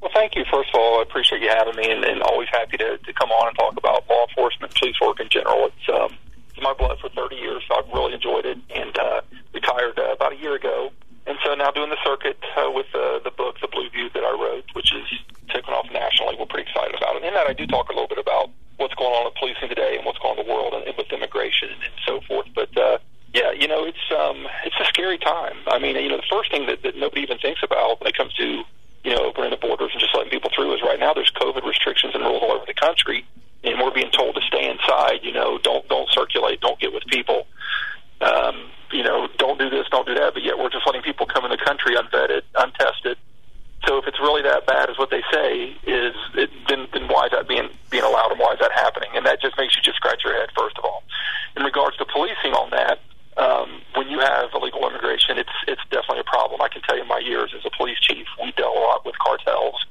Well, 0.02 0.12
thank 0.14 0.36
you. 0.36 0.46
First 0.52 0.70
of 0.76 0.80
all, 0.80 1.00
I 1.00 1.02
appreciate 1.02 1.42
you 1.42 1.50
having 1.50 1.76
me, 1.76 1.90
and, 1.90 2.06
and 2.06 2.22
always 2.22 2.50
happy 2.52 2.78
to, 2.78 3.00
to 3.00 3.14
come 3.14 3.32
on 3.32 3.48
and 3.48 3.58
talk 3.58 3.76
about 3.78 4.08
law 4.08 4.28
enforcement, 4.30 4.76
police 4.76 4.96
work 5.02 5.20
in 5.20 5.28
general. 5.28 5.66
It's 5.66 5.90
um, 5.90 6.16
it's 6.52 6.62
my 6.62 6.74
blood 6.74 7.00
for 7.02 7.10
30 7.10 7.36
years, 7.38 7.64
so 7.68 7.76
I've 7.76 7.92
really 7.92 8.14
enjoyed 8.14 8.46
it, 8.46 8.60
and 8.76 8.96
uh, 9.00 9.22
retired 9.56 9.98
uh, 9.98 10.14
about 10.14 10.34
a 10.34 10.38
year 10.38 10.54
ago 10.54 10.92
and 11.28 11.38
so 11.44 11.56
now 11.56 11.72
doing 11.72 11.90
the 11.90 11.98
circuit 12.06 12.38
uh, 12.56 12.70
with 12.70 12.86
uh, 12.94 13.18
the 13.24 13.32
book, 13.32 13.56
The 13.60 13.68
Blue 13.68 13.90
View, 13.90 14.10
that 14.14 14.24
I 14.24 14.32
wrote, 14.32 14.66
which 14.74 14.94
is 14.94 15.08
taken 15.50 15.74
off 15.74 15.88
nationally. 15.92 16.36
We're 16.38 16.46
pretty 16.46 16.70
excited 16.70 16.94
about 16.94 17.16
it. 17.16 17.24
In 17.24 17.34
that, 17.34 17.48
I 17.48 17.54
do 17.54 17.66
talk 17.66 17.90
a 17.90 17.94
little 17.94 18.08
bit 18.08 18.20
about 18.20 18.52
what's 18.78 18.94
going 18.96 19.14
on 19.14 19.26
with 19.26 19.36
policing 19.36 19.70
today 19.70 19.96
and 19.96 20.06
what's 20.06 20.20
going 20.20 20.36
on 20.36 20.40
in 20.40 20.46
the 20.46 20.52
world 20.52 20.74
and, 20.74 20.84
and 20.88 20.98
with 20.98 21.12
immigration 21.12 21.70
and, 21.72 21.84
and 21.84 21.98
so 22.06 22.22
forth. 22.28 22.48
But 22.54 22.76
uh, 22.78 22.98
yeah, 23.34 23.52
you 23.52 23.68
know, 23.68 23.86
it's 23.86 24.06
um, 24.12 24.48
it's 24.64 24.80
a 24.80 24.86
scary 24.86 25.18
time. 25.18 25.58
I 25.68 25.80
mean, 25.80 25.96
you 25.96 26.10
know, 26.10 26.18
the 26.18 26.32
first 26.32 26.52
thing 26.52 26.68
that, 26.68 26.84
that 26.84 26.96
nobody 26.96 27.22
even 27.22 27.38
thinks 27.38 27.62
about 27.64 28.00
when 28.00 28.08
it 28.08 28.18
comes 28.18 28.34
to 28.36 28.64
you 29.04 29.12
know 29.12 29.26
opening 29.26 29.52
the 29.52 29.58
borders 29.58 29.92
and 29.92 30.00
just 30.00 30.16
letting 30.16 30.32
people 30.32 30.50
through 30.56 30.74
is 30.74 30.82
right 30.82 31.00
now 31.00 31.14
there's 31.14 31.32
COVID 31.36 31.66
restrictions 31.66 32.16
and 32.16 32.24
rules 32.24 32.42
all 32.42 32.54
over 32.54 32.66
the 32.66 32.74
country, 32.74 33.26
and 33.64 33.80
we're 33.80 33.92
being 33.92 34.12
told 34.12 34.36
to 34.36 34.42
stay 34.42 34.70
inside. 34.70 35.20
You 35.24 35.34
know, 35.34 35.58
don't 35.60 35.88
don't 35.88 36.10
circulate, 36.12 36.62
don't 36.62 36.80
get 36.80 36.94
with 36.94 37.04
people. 37.08 37.48
Um, 38.22 38.72
you 38.92 39.04
know, 39.04 39.28
don't 39.38 39.60
do 39.60 39.70
this, 39.70 39.88
don't 39.92 40.08
do 40.08 40.16
that, 40.16 40.34
but 40.34 40.44
yet 40.44 40.58
we're 40.58 40.70
just 40.70 40.86
letting 40.86 41.02
people 41.02 41.26
come 41.26 41.44
in 41.44 41.52
the 41.52 41.58
country 41.58 41.96
unvetted, 41.96 42.44
untested. 42.56 43.18
So 43.88 43.98
if 43.98 44.08
it's 44.08 44.20
really 44.20 44.42
that 44.42 44.66
bad 44.66 44.90
as 44.90 44.98
what 44.98 45.10
they 45.12 45.22
say, 45.32 45.76
is 45.86 46.16
it, 46.34 46.50
then 46.68 46.88
then 46.94 47.08
why 47.08 47.26
is 47.26 47.32
that 47.32 47.48
being 47.48 47.70
being 47.90 48.04
allowed 48.04 48.32
and 48.32 48.40
why 48.40 48.54
is 48.54 48.60
that 48.60 48.72
happening? 48.72 49.10
And 49.16 49.26
that 49.26 49.42
just 49.42 49.58
makes 49.58 49.76
you 49.76 49.82
just 49.84 49.98
scratch 49.98 50.24
your 50.24 50.34
head 50.34 50.50
first 50.58 50.78
of 50.78 50.86
all. 50.86 51.04
In 51.56 51.64
regards 51.64 51.98
to 51.98 52.06
policing 52.06 52.54
on 52.54 52.72
that, 52.72 53.00
um, 53.38 53.82
when 53.96 54.10
you 54.10 54.20
have 54.20 54.50
illegal 54.54 54.88
immigration, 54.88 55.38
it's 55.38 55.54
it's 55.68 55.82
definitely 55.92 56.22
a 56.22 56.30
problem. 56.30 56.62
I 56.62 56.70
can 56.70 56.82
tell 56.82 56.98
you, 56.98 57.06
my 57.06 57.20
years 57.20 57.54
as 57.56 57.66
a 57.66 57.72
police 57.78 58.00
chief, 58.00 58.26
we 58.42 58.52
dealt 58.54 58.76
a 58.76 58.80
lot 58.80 59.06
with 59.06 59.18
cartels 59.20 59.86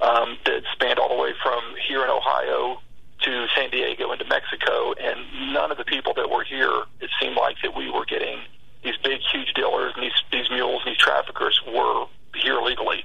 um, 0.00 0.38
that 0.44 0.62
spanned 0.72 0.98
all 0.98 1.08
the 1.08 1.20
way 1.20 1.32
from 1.42 1.62
here 1.86 2.02
in 2.02 2.10
Ohio 2.10 2.80
to 3.22 3.46
San 3.54 3.70
Diego 3.70 4.12
into 4.12 4.24
Mexico, 4.26 4.92
and 5.00 5.52
none 5.52 5.70
of 5.70 5.78
the 5.78 5.84
people 5.84 6.12
that 6.14 6.28
were 6.30 6.44
here, 6.44 6.82
it 7.00 7.10
seemed 7.20 7.36
like 7.36 7.56
that 7.62 7.74
we 7.74 7.90
were 7.90 8.04
getting 8.04 8.38
these 8.84 8.96
big, 9.02 9.20
huge 9.32 9.52
dealers 9.54 9.92
and 9.96 10.04
these 10.04 10.20
these 10.30 10.50
mules 10.50 10.82
these 10.84 10.96
traffickers 10.96 11.60
were 11.66 12.06
here 12.34 12.60
legally, 12.60 13.04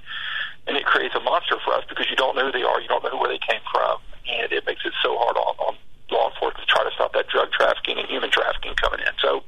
and 0.68 0.78
it 0.78 0.86
creates 0.86 1.16
a 1.16 1.20
monster 1.20 1.58
for 1.64 1.74
us 1.74 1.84
because 1.90 2.10
you 2.10 2.16
don't 2.16 2.36
know 2.36 2.46
who 2.46 2.52
they 2.52 2.64
are, 2.64 2.80
you 2.82 2.88
don't 2.88 3.04
know 3.04 3.18
where 3.18 3.30
they 3.30 3.40
came 3.40 3.62
from, 3.72 4.00
and 4.28 4.52
it 4.52 4.66
makes 4.66 4.86
it 4.86 4.94
so 5.04 5.18
hard 5.18 5.38
on, 5.38 5.56
on 5.68 5.76
law 6.12 6.30
enforcement 6.30 6.68
to 6.68 6.72
try 6.72 6.84
to 6.84 6.92
stop 6.96 7.14
that 7.14 7.28
drug 7.28 7.52
trafficking 7.52 7.98
and 7.98 8.08
human 8.08 8.30
trafficking 8.30 8.74
coming 8.76 9.00
in. 9.00 9.14
So, 9.22 9.44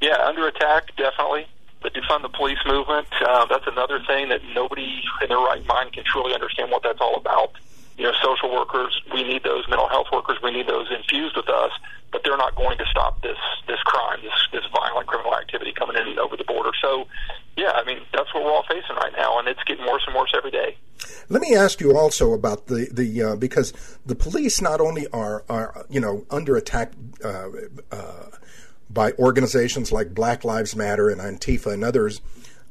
yeah, 0.00 0.26
under 0.26 0.46
attack, 0.48 0.96
definitely. 0.96 1.46
The 1.82 1.90
defund 1.90 2.22
the 2.22 2.30
police 2.30 2.58
movement, 2.66 3.06
uh, 3.20 3.46
that's 3.46 3.66
another 3.66 4.00
thing 4.06 4.30
that 4.30 4.40
nobody 4.54 5.02
in 5.22 5.28
their 5.28 5.38
right 5.38 5.64
mind 5.66 5.92
can 5.92 6.04
truly 6.04 6.34
understand 6.34 6.70
what 6.70 6.82
that's 6.82 7.00
all 7.00 7.16
about 7.16 7.52
you 7.96 8.04
know, 8.04 8.12
social 8.22 8.52
workers, 8.52 9.00
we 9.12 9.22
need 9.22 9.42
those 9.42 9.66
mental 9.68 9.88
health 9.88 10.08
workers, 10.12 10.36
we 10.42 10.50
need 10.50 10.66
those 10.66 10.86
infused 10.90 11.36
with 11.36 11.48
us, 11.48 11.72
but 12.12 12.22
they're 12.24 12.36
not 12.36 12.54
going 12.54 12.78
to 12.78 12.84
stop 12.90 13.20
this 13.22 13.38
this 13.66 13.80
crime, 13.84 14.20
this 14.22 14.32
this 14.52 14.64
violent 14.72 15.06
criminal 15.06 15.34
activity 15.34 15.72
coming 15.72 15.96
in 15.96 16.18
over 16.18 16.36
the 16.36 16.44
border. 16.44 16.70
So, 16.80 17.08
yeah, 17.56 17.72
I 17.74 17.84
mean, 17.84 18.00
that's 18.12 18.32
what 18.34 18.44
we're 18.44 18.52
all 18.52 18.64
facing 18.68 18.96
right 18.96 19.12
now, 19.16 19.38
and 19.38 19.48
it's 19.48 19.62
getting 19.64 19.86
worse 19.86 20.02
and 20.06 20.14
worse 20.14 20.32
every 20.36 20.50
day. 20.50 20.76
Let 21.36 21.42
me 21.42 21.54
ask 21.54 21.82
you 21.82 21.94
also 21.94 22.32
about 22.32 22.68
the 22.68 22.88
the 22.90 23.22
uh, 23.22 23.36
because 23.36 23.74
the 24.06 24.14
police 24.14 24.62
not 24.62 24.80
only 24.80 25.06
are 25.08 25.44
are 25.50 25.84
you 25.90 26.00
know 26.00 26.24
under 26.30 26.56
attack. 26.56 26.94
Uh, 27.22 27.48
uh, 27.92 28.30
by 28.88 29.12
organizations 29.18 29.92
like 29.92 30.14
Black 30.14 30.44
Lives 30.44 30.74
Matter 30.74 31.10
and 31.10 31.20
Antifa 31.20 31.74
and 31.74 31.84
others, 31.84 32.22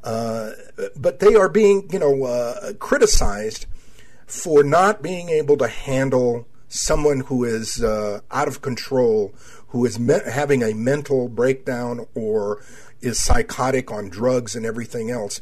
uh, 0.03 0.51
but 0.95 1.19
they 1.19 1.35
are 1.35 1.49
being, 1.49 1.87
you 1.91 1.99
know, 1.99 2.23
uh, 2.23 2.73
criticized 2.79 3.67
for 4.25 4.63
not 4.63 5.03
being 5.03 5.29
able 5.29 5.57
to 5.57 5.67
handle 5.67 6.47
someone 6.67 7.19
who 7.19 7.43
is 7.43 7.83
uh, 7.83 8.21
out 8.31 8.47
of 8.47 8.61
control, 8.63 9.35
who 9.67 9.85
is 9.85 9.99
me- 9.99 10.21
having 10.25 10.63
a 10.63 10.73
mental 10.73 11.27
breakdown 11.27 12.07
or 12.15 12.63
is 13.01 13.19
psychotic 13.19 13.91
on 13.91 14.09
drugs 14.09 14.55
and 14.55 14.65
everything 14.65 15.11
else, 15.11 15.39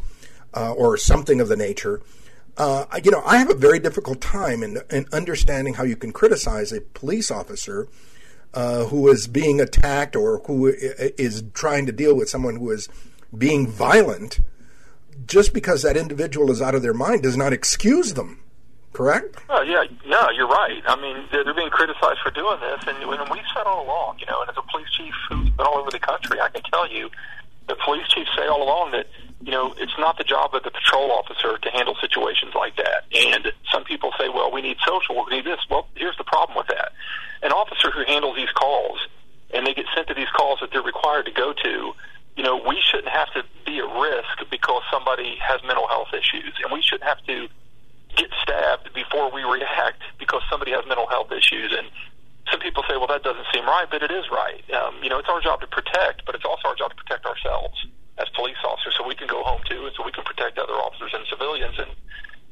uh, 0.56 0.74
or 0.74 0.98
something 0.98 1.40
of 1.40 1.48
the 1.48 1.56
nature. 1.56 2.02
Uh, 2.58 2.86
you 3.04 3.12
know, 3.12 3.22
I 3.26 3.38
have 3.38 3.50
a 3.50 3.56
very 3.56 3.80
difficult 3.80 4.22
time 4.22 4.62
in, 4.62 4.80
in 4.92 5.06
understanding 5.12 5.74
how 5.76 5.84
you 5.84 5.96
can 5.96 6.12
criticize 6.12 6.72
a 6.72 6.82
police 6.82 7.32
officer 7.32 7.88
uh, 8.54 8.86
who 8.86 9.10
is 9.10 9.28
being 9.28 9.60
attacked 9.60 10.16
or 10.16 10.39
who 10.46 10.68
is 10.68 11.44
trying 11.54 11.88
to 11.88 11.92
deal 11.92 12.16
with 12.16 12.30
someone 12.30 12.58
who 12.58 12.70
is 12.70 12.88
being 13.36 13.68
violent 13.68 14.39
just 15.26 15.54
because 15.54 15.82
that 15.82 15.98
individual 15.98 16.52
is 16.52 16.62
out 16.62 16.76
of 16.76 16.84
their 16.84 16.94
mind 16.94 17.24
does 17.24 17.38
not 17.38 17.54
excuse 17.54 18.13
them 18.13 18.44
correct? 18.94 19.38
Oh, 19.50 19.62
yeah, 19.63 19.84
no, 20.06 20.30
you're 20.30 20.48
right. 20.48 20.82
I 20.86 20.96
mean, 21.02 21.26
they're, 21.32 21.44
they're 21.44 21.54
being 21.54 21.70
criticized 21.70 22.20
for 22.24 22.32
doing 22.32 22.60
this, 22.62 22.84
and, 22.88 22.98
and 23.04 23.30
we've 23.30 23.44
said 23.54 23.66
all 23.66 23.84
along, 23.84 24.20
you 24.20 24.26
know, 24.28 24.42
and 24.42 24.50
as 24.50 24.56
a 24.56 24.62
police 24.72 24.89
chief 24.92 25.13
who's 25.30 25.50
been 25.50 25.66
all 25.66 25.78
over 25.78 25.92
the 25.92 26.00
country, 26.00 26.39
I 26.39 26.50
can 26.50 26.62
tell 26.63 26.89
you, 26.89 27.10
the 27.68 27.76
police 27.84 28.08
chiefs 28.08 28.30
say 28.38 28.48
all 28.48 28.63
along 28.63 28.92
that, 28.92 29.08
you 29.44 29.52
know, 29.52 29.76
it's 29.78 29.98
not 30.00 30.18
the 30.18 30.24
job 30.24 30.56
of 30.56 30.64
the 30.64 30.72
patrol 30.72 31.12
officer 31.12 31.58
to 31.58 31.70
handle 31.72 31.96
situations 32.00 32.56
like 32.56 32.78
that. 32.78 33.04
And 33.12 33.52
some 33.72 33.84
people 33.84 34.12
say, 34.18 34.30
well, 34.30 34.52
we 34.52 34.62
need 34.62 34.78
social 34.88 35.20
we 35.20 35.36
need 35.36 35.46
this. 35.46 35.60
Well, 35.70 35.88
here's 35.96 36.18
the 36.18 36.24
problem 36.24 36.58
with 36.58 36.68
that. 36.68 36.94
An 37.44 37.52
officer 37.52 37.92
who 37.92 38.04
handles 38.08 38.38
these 38.38 38.52
calls, 38.56 39.00
and 39.54 39.68
they 39.68 39.74
get 39.74 39.86
sent 39.94 40.08
to 40.08 40.14
these 40.14 40.32
calls 40.32 40.60
that 40.62 40.72
they're 40.72 40.82
required 40.82 41.26
to 41.26 41.32
go 41.32 41.52
to, 41.52 41.92
you 42.38 42.44
know, 42.44 42.56
we 42.66 42.80
shouldn't 42.80 43.12
have 43.12 43.28
to 43.34 43.44
be 43.66 43.78
at 43.80 43.90
risk 44.00 44.50
because 44.50 44.82
somebody 44.90 45.36
has 45.44 45.60
mental 45.68 45.88
health 45.88 46.16
issues, 46.16 46.56
and 46.64 46.72
we 46.72 46.82
shouldn't 46.82 47.04
have 47.04 47.22
to 47.28 47.48
get 48.16 48.30
stabbed 48.42 48.94
before 48.96 49.30
we 49.32 49.44
react 49.44 50.02
because 50.20 50.42
somebody 50.50 50.72
has 50.72 50.86
mental 50.88 51.08
health 51.08 51.32
issues. 51.36 51.76
And 51.76 51.92
some 52.50 52.62
people 52.62 52.84
say, 52.88 52.96
well, 52.96 53.12
that 53.12 53.24
doesn't 53.24 53.46
seem 53.54 53.66
right, 53.66 53.88
but 53.92 54.02
it 54.04 54.12
is 54.12 54.24
right. 54.32 54.64
Um, 54.72 55.04
you 55.04 55.10
know, 55.10 55.20
it's 55.20 55.30
our 55.30 55.42
job 55.42 55.60
to 55.62 55.68
protect, 55.68 56.26
but 56.26 56.34
it's 56.34 56.46
also 56.46 56.70
our 56.70 56.76
job 56.76 56.92
to 56.92 56.98
protect 56.98 57.26
ourselves 57.26 57.76
as 58.18 58.30
police 58.36 58.53
so 59.96 60.04
we 60.04 60.12
can 60.12 60.24
protect 60.24 60.58
other 60.58 60.74
officers 60.74 61.12
and 61.13 61.24
civilians. 61.28 61.76
And, 61.78 61.91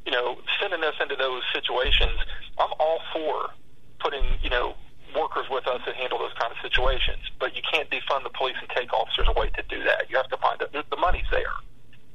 you 0.05 0.11
know, 0.11 0.37
sending 0.59 0.83
us 0.83 0.95
into 1.01 1.15
those 1.15 1.43
situations, 1.53 2.17
I'm 2.59 2.73
all 2.79 2.99
for 3.13 3.51
putting, 3.99 4.23
you 4.43 4.49
know, 4.49 4.75
workers 5.15 5.45
with 5.49 5.67
us 5.67 5.81
that 5.85 5.95
handle 5.95 6.19
those 6.19 6.33
kind 6.39 6.51
of 6.51 6.59
situations. 6.61 7.23
But 7.39 7.55
you 7.55 7.61
can't 7.61 7.89
defund 7.89 8.23
the 8.23 8.33
police 8.33 8.55
and 8.59 8.69
take 8.75 8.93
officers 8.93 9.27
away 9.27 9.49
to 9.55 9.63
do 9.69 9.83
that. 9.83 10.09
You 10.09 10.17
have 10.17 10.29
to 10.29 10.37
find 10.37 10.59
that 10.59 10.71
the 10.71 10.97
money's 10.97 11.27
there. 11.31 11.55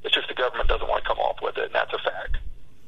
It's 0.03 0.13
just 0.13 0.27
the 0.27 0.35
government 0.35 0.69
doesn't 0.69 0.87
want 0.87 1.03
to 1.03 1.07
come 1.07 1.19
off 1.19 1.41
with 1.41 1.57
it, 1.57 1.65
and 1.65 1.75
that's 1.75 1.93
a 1.93 1.99
fact. 1.99 2.37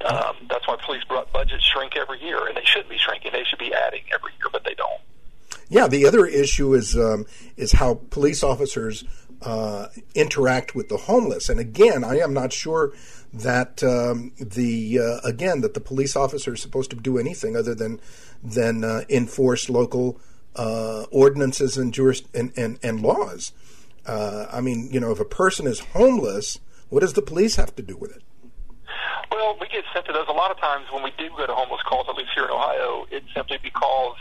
Um, 0.05 0.47
that's 0.49 0.65
why 0.67 0.77
police 0.85 1.03
budgets 1.33 1.65
shrink 1.65 1.97
every 1.97 2.21
year, 2.23 2.47
and 2.47 2.55
they 2.55 2.63
shouldn't 2.63 2.89
be 2.89 2.97
shrinking. 2.97 3.31
They 3.33 3.43
should 3.43 3.59
be 3.59 3.73
adding. 3.73 4.03
Every 4.13 4.31
year, 4.39 4.47
but 4.51 4.63
they 4.63 4.73
don't. 4.75 5.01
Yeah, 5.67 5.87
the 5.87 6.07
other 6.07 6.25
issue 6.25 6.73
is 6.73 6.95
um, 6.95 7.25
is 7.57 7.73
how 7.73 8.01
police 8.09 8.41
officers 8.41 9.03
uh, 9.41 9.87
interact 10.15 10.75
with 10.75 10.89
the 10.89 10.97
homeless. 10.97 11.49
And 11.49 11.59
again, 11.59 12.03
I 12.03 12.19
am 12.19 12.33
not 12.33 12.51
sure 12.51 12.93
that 13.33 13.83
um, 13.83 14.31
the 14.39 14.99
uh, 14.99 15.27
again 15.27 15.61
that 15.61 15.73
the 15.73 15.79
police 15.79 16.15
officer 16.15 16.53
is 16.53 16.61
supposed 16.61 16.89
to 16.89 16.95
do 16.95 17.17
anything 17.17 17.55
other 17.55 17.75
than 17.75 17.99
than 18.43 18.83
uh, 18.83 19.03
enforce 19.09 19.69
local 19.69 20.19
uh, 20.55 21.05
ordinances 21.11 21.77
and, 21.77 21.93
juris- 21.93 22.23
and, 22.33 22.51
and, 22.57 22.79
and 22.83 23.01
laws. 23.01 23.51
Uh, 24.05 24.47
I 24.51 24.61
mean, 24.61 24.89
you 24.91 24.99
know, 24.99 25.11
if 25.11 25.19
a 25.19 25.25
person 25.25 25.67
is 25.67 25.79
homeless, 25.79 26.59
what 26.89 27.01
does 27.01 27.13
the 27.13 27.21
police 27.21 27.55
have 27.55 27.75
to 27.75 27.83
do 27.83 27.95
with 27.95 28.15
it? 28.15 28.23
Well, 29.31 29.57
we 29.61 29.67
get 29.67 29.83
sent 29.93 30.05
to 30.07 30.13
those 30.13 30.27
a 30.27 30.33
lot 30.33 30.51
of 30.51 30.57
times 30.57 30.87
when 30.91 31.03
we 31.03 31.11
do 31.17 31.29
go 31.37 31.45
to 31.45 31.53
homeless 31.53 31.81
calls, 31.83 32.07
at 32.09 32.15
least 32.15 32.31
here 32.33 32.45
in 32.45 32.49
Ohio. 32.49 33.05
It's 33.11 33.27
simply 33.33 33.59
because 33.61 34.15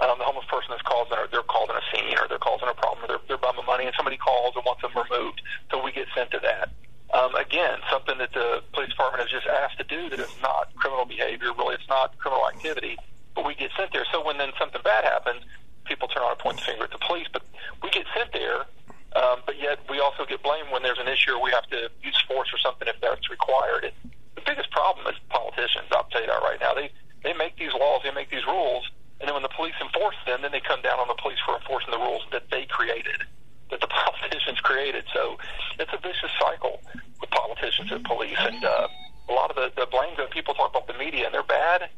um, 0.00 0.18
the 0.18 0.24
homeless 0.24 0.46
person 0.50 0.74
is 0.74 0.82
called 0.82 1.06
and 1.10 1.30
they're 1.30 1.46
called 1.46 1.70
in 1.70 1.76
a 1.76 1.86
scene 1.94 2.18
or 2.18 2.26
they're 2.26 2.42
called 2.42 2.62
in 2.62 2.68
a 2.68 2.74
problem 2.74 3.04
or 3.04 3.08
they're, 3.08 3.24
they're 3.28 3.38
bumming 3.38 3.66
money 3.66 3.86
and 3.86 3.94
somebody 3.94 4.16
calls 4.16 4.54
and 4.56 4.64
wants 4.64 4.82
them 4.82 4.90
removed. 4.94 5.42
So 5.70 5.82
we 5.82 5.92
get 5.92 6.06
sent 6.14 6.30
to 6.32 6.40
that. 6.42 6.70
Um, 7.14 7.34
again, 7.36 7.78
something 7.90 8.18
that 8.18 8.32
the 8.34 8.62
police 8.72 8.90
department 8.90 9.22
has 9.22 9.30
just 9.30 9.46
asked 9.46 9.78
to 9.78 9.86
do 9.86 10.10
that 10.10 10.18
is 10.18 10.34
not 10.42 10.74
criminal 10.74 11.04
behavior. 11.04 11.54
Really, 11.54 11.78
it's 11.78 11.88
not 11.88 12.18
criminal 12.18 12.48
activity, 12.48 12.98
but 13.34 13.46
we 13.46 13.54
get 13.54 13.70
sent 13.78 13.92
there. 13.92 14.04
So 14.10 14.24
when 14.24 14.36
then 14.38 14.50
something 14.58 14.82
bad 14.82 15.04
happens, 15.04 15.46
people 15.84 16.08
turn 16.08 16.24
on 16.24 16.32
and 16.32 16.40
point 16.40 16.58
the 16.58 16.64
finger 16.64 16.84
at 16.84 16.90
the 16.90 16.98
police. 16.98 17.28
But 17.32 17.42
we 17.82 17.90
get 17.90 18.06
sent 18.16 18.32
there, 18.32 18.66
um, 19.14 19.46
but 19.46 19.60
yet 19.62 19.78
we 19.88 20.00
also 20.00 20.26
get 20.26 20.42
blamed 20.42 20.72
when 20.72 20.82
there's 20.82 20.98
an 20.98 21.06
issue 21.06 21.38
or 21.38 21.42
we 21.42 21.52
have 21.52 21.68
to 21.70 21.88
use 22.02 22.18
force 22.26 22.50
or 22.52 22.58
something 22.58 22.88
if 22.88 22.98
that's 23.00 23.30
required. 23.30 23.84
And 23.84 23.94
the 24.34 24.42
biggest 24.42 24.72
problem 24.72 25.06
is 25.06 25.14
politicians. 25.30 25.86
I'll 25.92 26.10
tell 26.10 26.20
you 26.20 26.26
that 26.26 26.42
right 26.42 26.58
now. 26.58 26.74
They 26.74 26.90
they 27.22 27.32
make 27.32 27.56
these 27.56 27.72
laws, 27.72 28.02
they 28.02 28.10
make 28.10 28.28
these 28.28 28.44
rules, 28.44 28.90
and 29.20 29.28
then 29.28 29.34
when 29.34 29.42
the 29.42 29.54
police 29.56 29.74
enforce 29.80 30.16
them, 30.26 30.42
then 30.42 30.52
they 30.52 30.60
come 30.60 30.82
down 30.82 30.98
on 30.98 31.08
the 31.08 31.14
police 31.20 31.38
for 31.44 31.56
enforcing 31.56 31.90
the 31.90 31.98
rules 31.98 32.22
that 32.32 32.50
they 32.50 32.66
created, 32.66 33.22
that 33.70 33.80
the 33.80 33.86
politicians 34.04 34.60
created. 34.60 35.04
So 35.12 35.38
it's 35.78 35.92
a 35.92 35.98
vicious 35.98 36.30
cycle 36.40 36.80
with 37.20 37.30
politicians 37.30 37.92
and 37.92 38.04
police. 38.04 38.36
And 38.38 38.64
uh, 38.64 38.88
a 39.28 39.32
lot 39.32 39.50
of 39.50 39.56
the, 39.56 39.72
the 39.76 39.86
blame 39.86 40.14
that 40.18 40.30
people 40.30 40.54
talk 40.54 40.70
about 40.70 40.86
the 40.86 40.98
media, 40.98 41.26
and 41.26 41.34
they're 41.34 41.42
bad, 41.42 41.88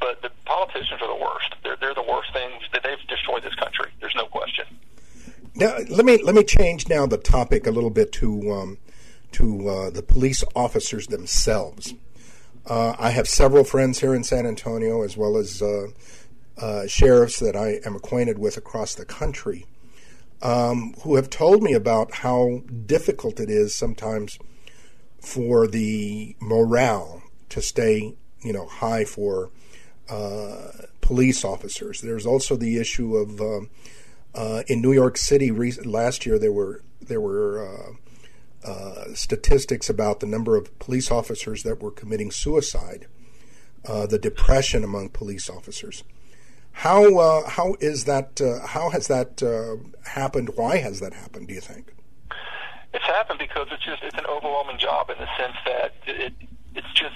but 0.00 0.22
the 0.22 0.30
politicians 0.46 1.00
are 1.02 1.08
the 1.08 1.22
worst. 1.22 1.54
They're, 1.62 1.76
they're 1.76 1.94
the 1.94 2.06
worst 2.08 2.32
things 2.32 2.62
that 2.72 2.82
they've 2.82 3.06
destroyed 3.08 3.42
this 3.42 3.54
country. 3.54 3.90
There's 4.00 4.16
no 4.16 4.26
question. 4.26 4.64
Now, 5.54 5.76
let 5.88 6.06
me 6.06 6.22
let 6.22 6.34
me 6.34 6.44
change 6.44 6.88
now 6.88 7.06
the 7.06 7.18
topic 7.18 7.66
a 7.66 7.70
little 7.70 7.90
bit 7.90 8.12
to 8.12 8.52
um, 8.52 8.78
to 9.32 9.68
uh, 9.68 9.90
the 9.90 10.02
police 10.02 10.44
officers 10.54 11.08
themselves. 11.08 11.94
Uh, 12.66 12.94
I 12.98 13.10
have 13.10 13.28
several 13.28 13.64
friends 13.64 14.00
here 14.00 14.14
in 14.14 14.22
San 14.22 14.46
Antonio, 14.46 15.02
as 15.02 15.16
well 15.16 15.36
as 15.36 15.60
uh, 15.60 15.88
uh 16.60 16.86
sheriffs 16.86 17.38
that 17.40 17.56
I 17.56 17.80
am 17.84 17.96
acquainted 17.96 18.38
with 18.38 18.56
across 18.56 18.94
the 18.94 19.04
country, 19.04 19.66
um, 20.42 20.94
who 21.02 21.16
have 21.16 21.30
told 21.30 21.62
me 21.62 21.72
about 21.72 22.16
how 22.16 22.62
difficult 22.86 23.40
it 23.40 23.50
is 23.50 23.74
sometimes 23.74 24.38
for 25.20 25.66
the 25.66 26.36
morale 26.40 27.22
to 27.50 27.60
stay, 27.60 28.16
you 28.42 28.52
know, 28.52 28.66
high 28.66 29.04
for 29.04 29.50
uh, 30.08 30.70
police 31.00 31.44
officers. 31.44 32.00
There's 32.00 32.26
also 32.26 32.56
the 32.56 32.78
issue 32.78 33.16
of 33.16 33.40
um, 33.40 33.70
uh, 34.34 34.62
in 34.66 34.80
New 34.80 34.92
York 34.92 35.16
City 35.16 35.50
re- 35.50 35.72
last 35.84 36.24
year 36.26 36.38
there 36.38 36.52
were 36.52 36.82
there 37.00 37.20
were 37.20 37.66
uh, 37.66 38.68
uh, 38.68 39.14
statistics 39.14 39.88
about 39.88 40.20
the 40.20 40.26
number 40.26 40.56
of 40.56 40.78
police 40.78 41.10
officers 41.10 41.62
that 41.62 41.82
were 41.82 41.90
committing 41.90 42.30
suicide, 42.30 43.06
uh, 43.86 44.06
the 44.06 44.18
depression 44.18 44.84
among 44.84 45.08
police 45.08 45.48
officers. 45.48 46.04
How 46.72 47.18
uh, 47.18 47.48
how 47.48 47.76
is 47.80 48.04
that? 48.04 48.40
how 48.66 48.90
has 48.90 49.08
that 49.08 49.42
happened? 50.04 50.50
Why 50.54 50.78
has 50.78 51.00
that 51.00 51.12
happened? 51.14 51.48
Do 51.48 51.54
you 51.54 51.60
think? 51.60 51.92
It's 52.92 53.04
happened 53.04 53.38
because 53.38 53.68
it's 53.70 53.84
just 53.84 54.02
it's 54.02 54.18
an 54.18 54.26
overwhelming 54.26 54.78
job 54.78 55.10
in 55.10 55.18
the 55.18 55.28
sense 55.38 55.56
that 55.64 55.94
it 56.06 56.32
it's 56.74 56.92
just 56.94 57.14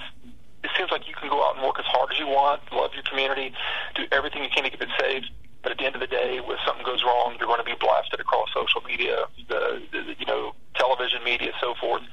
it 0.63 0.71
seems 0.77 0.91
like 0.91 1.07
you 1.07 1.13
can 1.13 1.29
go 1.29 1.43
out 1.45 1.55
and 1.55 1.65
work 1.65 1.79
as 1.79 1.85
hard 1.85 2.11
as 2.11 2.19
you 2.19 2.27
want, 2.27 2.61
love 2.71 2.91
your 2.93 3.03
community, 3.03 3.53
do 3.93 4.03
everything 4.11 4.43
you 4.43 4.49
can 4.49 4.63
to 4.63 4.69
keep 4.69 4.81
it 4.81 4.89
safe. 4.99 5.23
But 5.61 5.71
at 5.73 5.77
the 5.77 5.85
end 5.85 5.95
of 5.95 6.01
the 6.01 6.07
day, 6.07 6.39
when 6.41 6.57
something 6.65 6.85
goes 6.85 7.03
wrong, 7.03 7.35
you're 7.39 7.47
going 7.47 7.59
to 7.59 7.65
be 7.65 7.75
blasted 7.79 8.19
across 8.19 8.49
social 8.53 8.81
media, 8.81 9.25
the, 9.49 9.81
the 9.91 10.15
you 10.19 10.25
know, 10.25 10.53
television 10.75 11.23
media, 11.23 11.51
so 11.59 11.73
forth. 11.81 12.03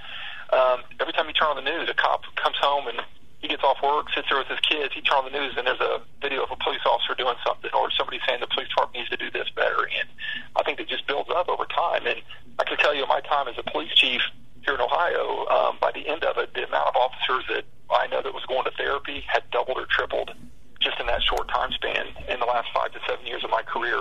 Um, 0.52 0.80
every 1.00 1.12
time 1.12 1.26
you 1.28 1.34
turn 1.34 1.48
on 1.48 1.56
the 1.56 1.68
news, 1.68 1.88
a 1.88 1.94
cop 1.94 2.22
comes 2.36 2.56
home 2.60 2.88
and 2.88 3.00
he 3.42 3.48
gets 3.48 3.62
off 3.62 3.82
work, 3.82 4.06
sits 4.14 4.28
there 4.30 4.38
with 4.38 4.46
his 4.46 4.60
kids. 4.60 4.94
He 4.94 5.02
turns 5.02 5.26
on 5.26 5.32
the 5.32 5.38
news, 5.38 5.54
and 5.58 5.66
there's 5.66 5.80
a 5.80 6.00
video 6.22 6.44
of 6.44 6.50
a 6.50 6.56
police 6.56 6.80
officer 6.86 7.14
doing 7.14 7.34
something, 7.44 7.70
or 7.74 7.90
somebody 7.90 8.20
saying 8.26 8.40
the 8.40 8.46
police 8.46 8.68
department 8.68 9.02
needs 9.02 9.10
to 9.10 9.18
do 9.18 9.30
this 9.30 9.50
better. 9.50 9.82
And 9.82 10.08
I 10.54 10.62
think 10.62 10.78
it 10.78 10.88
just 10.88 11.06
builds 11.06 11.28
up 11.28 11.48
over 11.48 11.66
time. 11.66 12.06
And 12.06 12.22
I 12.58 12.64
can 12.64 12.78
tell 12.78 12.94
you, 12.94 13.04
my 13.06 13.20
time 13.20 13.48
as 13.48 13.58
a 13.58 13.66
police 13.68 13.92
chief 13.94 14.22
here 14.64 14.74
in 14.74 14.80
Ohio, 14.80 15.46
um, 15.50 15.76
by 15.80 15.90
the 15.90 16.06
end 16.06 16.22
of 16.22 16.38
it, 16.38 16.54
the 16.54 16.66
amount 16.66 16.94
of 16.94 16.96
officers 16.96 17.44
that 17.50 17.64
I 17.90 18.06
know 18.06 18.22
that 18.22 18.32
was 18.32 18.46
going 18.46 18.64
to 18.64 18.70
therapy 18.78 19.24
had 19.26 19.42
doubled 19.50 19.76
or 19.76 19.86
tripled 19.90 20.30
just 20.80 20.98
in 21.00 21.06
that 21.06 21.22
short 21.22 21.48
time 21.48 21.72
span 21.72 22.06
in 22.28 22.40
the 22.40 22.46
last 22.46 22.68
five 22.74 22.92
to 22.92 23.00
seven 23.08 23.26
years 23.26 23.42
of 23.44 23.50
my 23.50 23.62
career. 23.62 23.98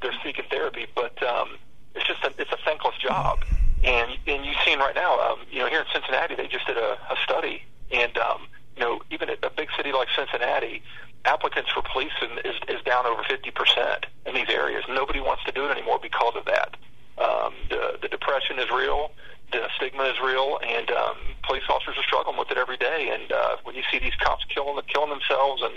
They're 0.00 0.14
seeking 0.24 0.44
therapy, 0.50 0.86
but 0.94 1.20
um, 1.22 1.58
it's 1.94 2.06
just 2.06 2.22
a, 2.24 2.34
it's 2.38 2.50
a 2.52 2.58
thankless 2.64 2.96
job. 2.98 3.44
And 3.84 4.10
and 4.26 4.44
you've 4.44 4.58
seen 4.64 4.78
right 4.78 4.94
now, 4.94 5.18
um, 5.20 5.40
you 5.50 5.58
know, 5.58 5.68
here 5.68 5.80
in 5.80 5.86
Cincinnati, 5.92 6.34
they 6.34 6.46
just 6.46 6.66
did 6.66 6.78
a, 6.78 6.98
a 7.10 7.16
study, 7.24 7.62
and 7.90 8.16
um, 8.18 8.46
you 8.76 8.82
know, 8.82 9.02
even 9.10 9.28
at 9.28 9.38
a 9.42 9.50
big 9.50 9.68
city 9.76 9.91
like 10.02 10.08
Cincinnati, 10.16 10.82
applicants 11.24 11.70
for 11.70 11.82
police 11.92 12.12
is, 12.44 12.56
is 12.68 12.82
down 12.82 13.06
over 13.06 13.22
50% 13.22 14.04
in 14.26 14.34
these 14.34 14.48
areas. 14.50 14.82
Nobody 14.88 15.20
wants 15.20 15.44
to 15.44 15.52
do 15.52 15.64
it 15.66 15.70
anymore 15.70 15.98
because 16.02 16.34
of 16.36 16.44
that. 16.46 16.76
Um, 17.18 17.54
the, 17.70 17.98
the 18.02 18.08
depression 18.08 18.58
is 18.58 18.70
real 18.70 19.12
the 19.52 19.68
stigma 19.76 20.04
is 20.04 20.18
real, 20.24 20.58
and 20.66 20.90
um, 20.90 21.16
police 21.44 21.62
officers 21.68 21.96
are 21.98 22.02
struggling 22.02 22.38
with 22.38 22.50
it 22.50 22.56
every 22.58 22.78
day. 22.78 23.10
And 23.12 23.30
uh, 23.30 23.56
when 23.64 23.76
you 23.76 23.82
see 23.92 23.98
these 23.98 24.14
cops 24.16 24.44
killing 24.46 24.80
killing 24.88 25.10
themselves 25.10 25.62
and 25.62 25.74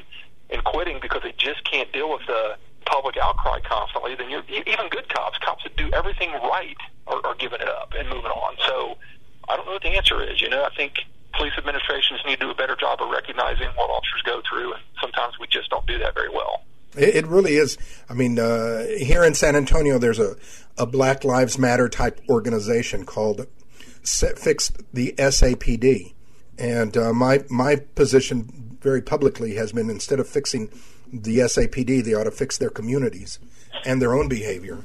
and 0.50 0.64
quitting 0.64 1.00
because 1.02 1.22
they 1.24 1.34
just 1.38 1.64
can't 1.70 1.92
deal 1.92 2.10
with 2.10 2.26
the 2.28 2.56
public 2.86 3.18
outcry 3.18 3.60
constantly, 3.62 4.16
then 4.16 4.30
you're 4.30 4.44
even 4.48 4.88
good 4.90 5.10
cops, 5.10 5.38
cops 5.40 5.64
that 5.64 5.76
do 5.76 5.90
everything 5.92 6.32
right, 6.34 6.78
are, 7.08 7.20
are 7.26 7.36
giving 7.36 7.60
it 7.60 7.68
up 7.68 7.94
and 7.98 8.08
moving 8.10 8.32
on. 8.32 8.56
So 8.66 8.98
I 9.50 9.58
don't 9.58 9.66
know 9.66 9.74
what 9.74 9.82
the 9.82 9.90
answer 9.90 10.22
is. 10.24 10.42
You 10.42 10.50
know, 10.50 10.64
I 10.64 10.74
think 10.76 11.00
police 11.38 11.54
administrations 11.58 12.20
need 12.26 12.40
to 12.40 12.46
do 12.46 12.52
a 12.52 12.56
better 12.56 12.76
job 12.76 13.02
of 13.02 13.10
recognizing 13.10 13.68
what 13.76 13.90
officers 13.90 14.22
go 14.26 14.42
through, 14.50 14.74
and 14.74 14.82
sometimes 15.02 15.34
we 15.40 15.48
just 15.48 15.70
don't 15.70 15.86
do 15.86 15.98
that 16.00 16.14
very 16.14 16.30
well. 16.30 16.64
It, 16.98 17.28
really 17.28 17.56
is. 17.56 17.78
I 18.10 18.14
mean, 18.14 18.40
uh, 18.40 18.86
here 18.98 19.24
in 19.24 19.34
San 19.34 19.56
Antonio, 19.56 19.98
there's 19.98 20.20
a, 20.20 20.38
a 20.78 20.86
Black 20.86 21.26
Lives 21.26 21.58
Matter 21.58 21.90
type 21.90 22.22
organization 22.30 23.06
called 23.06 23.48
fixed 24.02 24.82
the 24.94 25.14
SAPD, 25.18 26.14
and 26.58 26.96
uh, 26.96 27.12
my 27.12 27.44
my 27.50 27.78
position 27.96 28.78
very 28.82 29.02
publicly 29.02 29.56
has 29.56 29.72
been 29.72 29.90
instead 29.90 30.20
of 30.20 30.28
fixing 30.30 30.70
the 31.12 31.40
SAPD, 31.40 32.04
they 32.04 32.14
ought 32.14 32.26
to 32.26 32.32
fix 32.32 32.58
their 32.58 32.70
communities 32.70 33.40
and 33.86 34.02
their 34.02 34.14
own 34.14 34.28
behavior. 34.28 34.84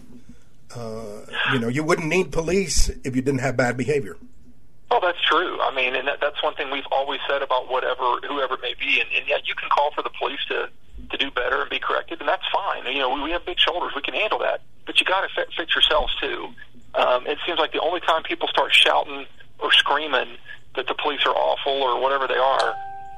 Uh, 0.74 1.26
you 1.52 1.58
know, 1.58 1.68
you 1.68 1.82
wouldn't 1.82 2.08
need 2.08 2.30
police 2.30 2.88
if 3.04 3.16
you 3.16 3.22
didn't 3.22 3.40
have 3.40 3.56
bad 3.56 3.76
behavior. 3.76 4.16
Oh, 4.90 4.98
that's 5.00 5.20
true. 5.22 5.60
I 5.60 5.74
mean, 5.74 5.94
and 5.94 6.08
that, 6.08 6.18
that's 6.20 6.42
one 6.42 6.54
thing 6.54 6.70
we've 6.70 6.88
always 6.90 7.20
said 7.28 7.42
about 7.42 7.70
whatever, 7.70 8.18
whoever 8.26 8.54
it 8.54 8.62
may 8.62 8.74
be. 8.74 9.00
And, 9.00 9.08
and 9.14 9.28
yeah, 9.28 9.38
you 9.44 9.54
can 9.54 9.68
call 9.70 9.92
for 9.94 10.02
the 10.02 10.10
police 10.18 10.40
to 10.48 10.68
to 11.10 11.16
do 11.16 11.30
better 11.30 11.62
and 11.62 11.70
be 11.70 11.78
corrected, 11.78 12.20
and 12.20 12.28
that's 12.28 12.44
fine. 12.52 12.84
You 12.92 13.00
know, 13.00 13.08
we, 13.14 13.22
we 13.22 13.30
have 13.30 13.46
big 13.46 13.58
shoulders; 13.58 13.92
we 13.96 14.02
can 14.02 14.14
handle 14.14 14.38
that. 14.40 14.60
But 14.84 15.00
you 15.00 15.06
got 15.06 15.22
to 15.22 15.28
fi- 15.34 15.50
fix 15.56 15.74
yourselves 15.74 16.14
too. 16.20 16.48
Um, 16.94 17.26
it 17.26 17.38
seems 17.46 17.58
like 17.58 17.72
the 17.72 17.80
only 17.80 18.00
time 18.00 18.22
people 18.22 18.48
start 18.48 18.74
shouting 18.74 19.26
or 19.58 19.72
screaming 19.72 20.36
that 20.76 20.86
the 20.86 20.94
police 20.94 21.20
are 21.24 21.34
awful 21.34 21.72
or 21.72 22.00
whatever 22.00 22.26
they 22.26 22.36
are, 22.36 22.74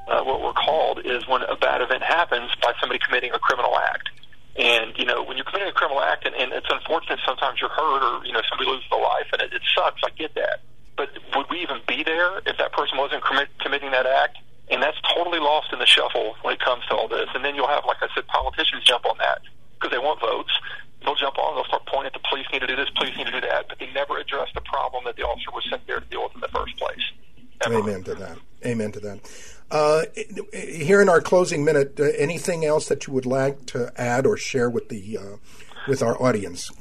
uh, 0.07 0.23
what 0.23 0.41
we're 0.41 0.53
called, 0.53 1.05
is 1.05 1.27
when 1.27 1.41
a 1.43 1.55
bad 1.55 1.81
event 1.81 2.03
happens 2.03 2.51
by 2.61 2.73
somebody 2.79 2.99
committing 3.03 3.31
a 3.31 3.39
criminal 3.39 3.77
act. 3.77 4.09
And, 4.55 4.93
you 4.97 5.05
know, 5.05 5.23
when 5.23 5.37
you're 5.37 5.45
committing 5.45 5.69
a 5.69 5.73
criminal 5.73 6.01
act, 6.01 6.25
and, 6.25 6.35
and 6.35 6.53
it's 6.53 6.67
unfortunate 6.69 7.19
sometimes 7.25 7.59
you're 7.59 7.71
hurt 7.71 8.03
or, 8.03 8.25
you 8.25 8.33
know, 8.33 8.41
somebody 8.49 8.69
loses 8.69 8.85
their 8.89 9.01
life, 9.01 9.27
and 9.33 9.41
it, 9.41 9.53
it 9.53 9.61
sucks. 9.75 10.01
I 10.05 10.09
get 10.11 10.35
that. 10.35 10.61
But 10.95 11.09
would 11.35 11.47
we 11.49 11.61
even 11.61 11.77
be 11.87 12.03
there 12.03 12.37
if 12.45 12.57
that 12.57 12.71
person 12.73 12.97
wasn't 12.97 13.23
commit, 13.23 13.49
committing 13.59 13.91
that 13.91 14.05
act? 14.05 14.37
And 14.69 14.81
that's 14.81 14.97
totally 15.15 15.39
lost 15.39 15.73
in 15.73 15.79
the 15.79 15.85
shuffle 15.85 16.35
when 16.41 16.53
it 16.53 16.59
comes 16.59 16.85
to 16.87 16.95
all 16.95 17.07
this. 17.07 17.27
And 17.35 17.43
then 17.43 17.55
you'll 17.55 17.67
have, 17.67 17.83
like 17.85 17.97
I 18.01 18.07
said, 18.15 18.27
politicians 18.27 18.83
jump 18.85 19.05
on 19.05 19.17
that 19.17 19.41
because 19.75 19.91
they 19.91 19.99
want 19.99 20.21
votes 20.21 20.51
they'll 21.03 21.15
jump 21.15 21.37
on, 21.37 21.55
they'll 21.55 21.65
start 21.65 21.85
pointing 21.85 22.07
at 22.07 22.13
the 22.13 22.27
police 22.29 22.45
need 22.51 22.59
to 22.59 22.67
do 22.67 22.75
this, 22.75 22.89
police 22.95 23.15
need 23.17 23.27
to 23.27 23.31
do 23.31 23.41
that, 23.41 23.67
but 23.67 23.79
they 23.79 23.91
never 23.91 24.17
address 24.17 24.49
the 24.55 24.61
problem 24.61 25.03
that 25.05 25.15
the 25.15 25.23
officer 25.23 25.51
was 25.51 25.65
sent 25.69 25.85
there 25.87 25.99
to 25.99 26.05
deal 26.07 26.23
with 26.23 26.35
in 26.35 26.41
the 26.41 26.47
first 26.49 26.77
place. 26.77 27.01
Ever. 27.65 27.79
Amen 27.79 28.03
to 28.03 28.15
that. 28.15 28.37
Amen 28.65 28.91
to 28.91 28.99
that. 29.01 29.19
Uh, 29.71 30.03
here 30.53 31.01
in 31.01 31.09
our 31.09 31.21
closing 31.21 31.63
minute, 31.63 31.99
uh, 31.99 32.05
anything 32.17 32.65
else 32.65 32.87
that 32.87 33.07
you 33.07 33.13
would 33.13 33.25
like 33.25 33.65
to 33.67 33.91
add 33.99 34.25
or 34.25 34.37
share 34.37 34.69
with 34.69 34.89
the 34.89 35.17
uh, 35.17 35.37
with 35.87 36.01
our 36.03 36.21
audience? 36.21 36.71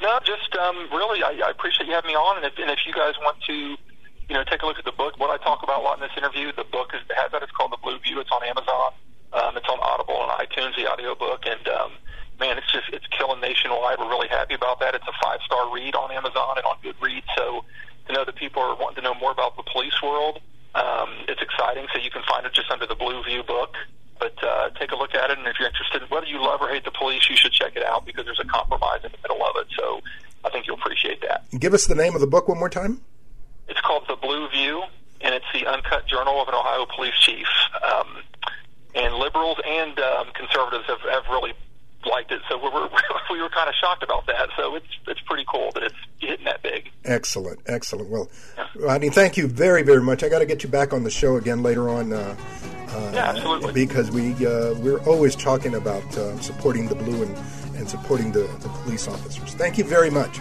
No, 0.00 0.18
just 0.24 0.47
um, 0.58 0.76
really, 0.92 1.22
I, 1.22 1.40
I 1.46 1.50
appreciate 1.50 1.86
you 1.86 1.94
having 1.94 2.08
me 2.08 2.14
on, 2.14 2.36
and 2.36 2.46
if, 2.46 2.58
and 2.58 2.70
if 2.70 2.80
you 2.86 2.92
guys 2.92 3.14
want 3.22 3.40
to, 3.46 3.54
you 3.54 4.34
know, 4.34 4.44
take 4.44 4.62
a 4.62 4.66
look 4.66 4.78
at 4.78 4.84
the 4.84 4.92
book. 4.92 5.18
What 5.18 5.30
I 5.30 5.42
talk 5.42 5.62
about 5.62 5.80
a 5.80 5.84
lot 5.84 5.96
in 5.98 6.02
this 6.02 6.16
interview, 6.16 6.52
the 6.52 6.64
book 6.64 6.90
is, 6.94 7.00
has 7.16 7.32
that. 7.32 7.42
It's 7.42 7.52
called 7.52 7.72
The 7.72 7.80
Blue 7.82 7.98
View. 8.00 8.20
It's 8.20 8.30
on 8.30 8.44
Amazon. 8.44 8.92
Um, 9.32 9.56
it's 9.56 9.68
on 9.68 9.78
Audible 9.80 10.24
and 10.24 10.32
iTunes, 10.40 10.76
the 10.76 10.90
audio 10.90 11.14
book, 11.14 11.44
and 11.44 11.68
um, 11.68 11.92
man, 12.40 12.56
it's 12.56 12.70
just 12.72 12.88
it's 12.92 13.06
killing 13.08 13.40
nationwide. 13.40 13.98
We're 13.98 14.08
really 14.08 14.28
happy 14.28 14.54
about 14.54 14.80
that. 14.80 14.94
It's 14.94 15.06
a 15.06 15.12
five 15.22 15.40
star 15.44 15.72
read 15.72 15.94
on 15.94 16.10
Amazon 16.10 16.56
and 16.56 16.64
on 16.64 16.76
Goodreads. 16.82 17.28
So 17.36 17.64
to 18.06 18.12
know 18.12 18.24
that 18.24 18.36
people 18.36 18.62
are 18.62 18.74
wanting 18.74 18.96
to 18.96 19.02
know 19.02 19.14
more 19.14 19.32
about 19.32 19.56
the 19.56 19.64
police 19.64 20.00
world, 20.02 20.40
um, 20.74 21.28
it's 21.28 21.42
exciting. 21.42 21.86
So 21.92 22.00
you 22.00 22.10
can 22.10 22.22
find 22.28 22.46
it 22.46 22.54
just 22.54 22.70
under 22.70 22.86
the 22.86 22.94
Blue 22.94 23.22
View 23.24 23.42
book. 23.42 23.76
But 24.18 24.34
uh, 24.42 24.70
take 24.70 24.90
a 24.90 24.96
look 24.96 25.14
at 25.14 25.30
it, 25.30 25.38
and 25.38 25.46
if 25.46 25.60
you're 25.60 25.68
interested, 25.68 26.02
whether 26.10 26.26
you 26.26 26.42
love 26.42 26.60
or 26.60 26.68
hate 26.68 26.84
the 26.84 26.90
police, 26.90 27.30
you 27.30 27.36
should 27.36 27.52
check 27.52 27.76
it 27.76 27.84
out 27.84 28.04
because 28.04 28.24
there's 28.24 28.40
a 28.40 28.48
compromise 28.48 28.98
in 29.04 29.12
the 29.12 29.18
middle 29.22 29.44
of 29.46 29.54
it. 29.62 29.68
So 29.78 30.00
I 30.44 30.50
think 30.50 30.66
you'll 30.66 30.76
appreciate 30.76 31.20
that. 31.22 31.44
Give 31.58 31.74
us 31.74 31.86
the 31.86 31.94
name 31.94 32.14
of 32.14 32.20
the 32.20 32.26
book 32.26 32.48
one 32.48 32.58
more 32.58 32.70
time. 32.70 33.00
It's 33.68 33.80
called 33.80 34.04
The 34.08 34.16
Blue 34.16 34.48
View, 34.48 34.82
and 35.20 35.34
it's 35.34 35.44
the 35.52 35.66
uncut 35.66 36.06
journal 36.06 36.40
of 36.40 36.48
an 36.48 36.54
Ohio 36.54 36.86
police 36.94 37.14
chief. 37.20 37.46
Um, 37.84 38.22
and 38.94 39.14
liberals 39.14 39.58
and 39.66 39.98
um, 39.98 40.28
conservatives 40.34 40.86
have, 40.86 41.00
have 41.10 41.24
really 41.30 41.52
liked 42.06 42.32
it. 42.32 42.40
So 42.48 42.56
we 42.56 42.68
were 42.70 42.88
we 43.30 43.40
were 43.40 43.50
kind 43.50 43.68
of 43.68 43.74
shocked 43.74 44.02
about 44.02 44.26
that. 44.26 44.48
So 44.56 44.74
it's 44.74 44.86
it's 45.06 45.20
pretty 45.20 45.44
cool 45.48 45.70
that 45.74 45.82
it's 45.82 45.94
hitting 46.18 46.44
that 46.44 46.62
big. 46.62 46.90
Excellent, 47.04 47.60
excellent. 47.66 48.10
Well, 48.10 48.30
yeah. 48.56 48.66
Rodney, 48.76 49.10
thank 49.10 49.36
you 49.36 49.46
very 49.46 49.82
very 49.82 50.02
much. 50.02 50.22
I 50.22 50.28
got 50.28 50.40
to 50.40 50.46
get 50.46 50.62
you 50.62 50.68
back 50.68 50.92
on 50.92 51.04
the 51.04 51.10
show 51.10 51.36
again 51.36 51.62
later 51.62 51.88
on. 51.88 52.12
Uh, 52.12 52.36
uh, 52.90 53.10
yeah, 53.12 53.30
absolutely. 53.30 53.72
Because 53.72 54.10
we 54.10 54.32
uh, 54.46 54.74
we're 54.74 55.00
always 55.00 55.36
talking 55.36 55.74
about 55.74 56.16
uh, 56.16 56.38
supporting 56.40 56.88
the 56.88 56.94
blue 56.94 57.22
and, 57.22 57.36
and 57.78 57.88
supporting 57.88 58.32
the, 58.32 58.42
the 58.60 58.68
police 58.82 59.08
officers. 59.08 59.54
Thank 59.54 59.78
you 59.78 59.84
very 59.84 60.10
much. 60.10 60.38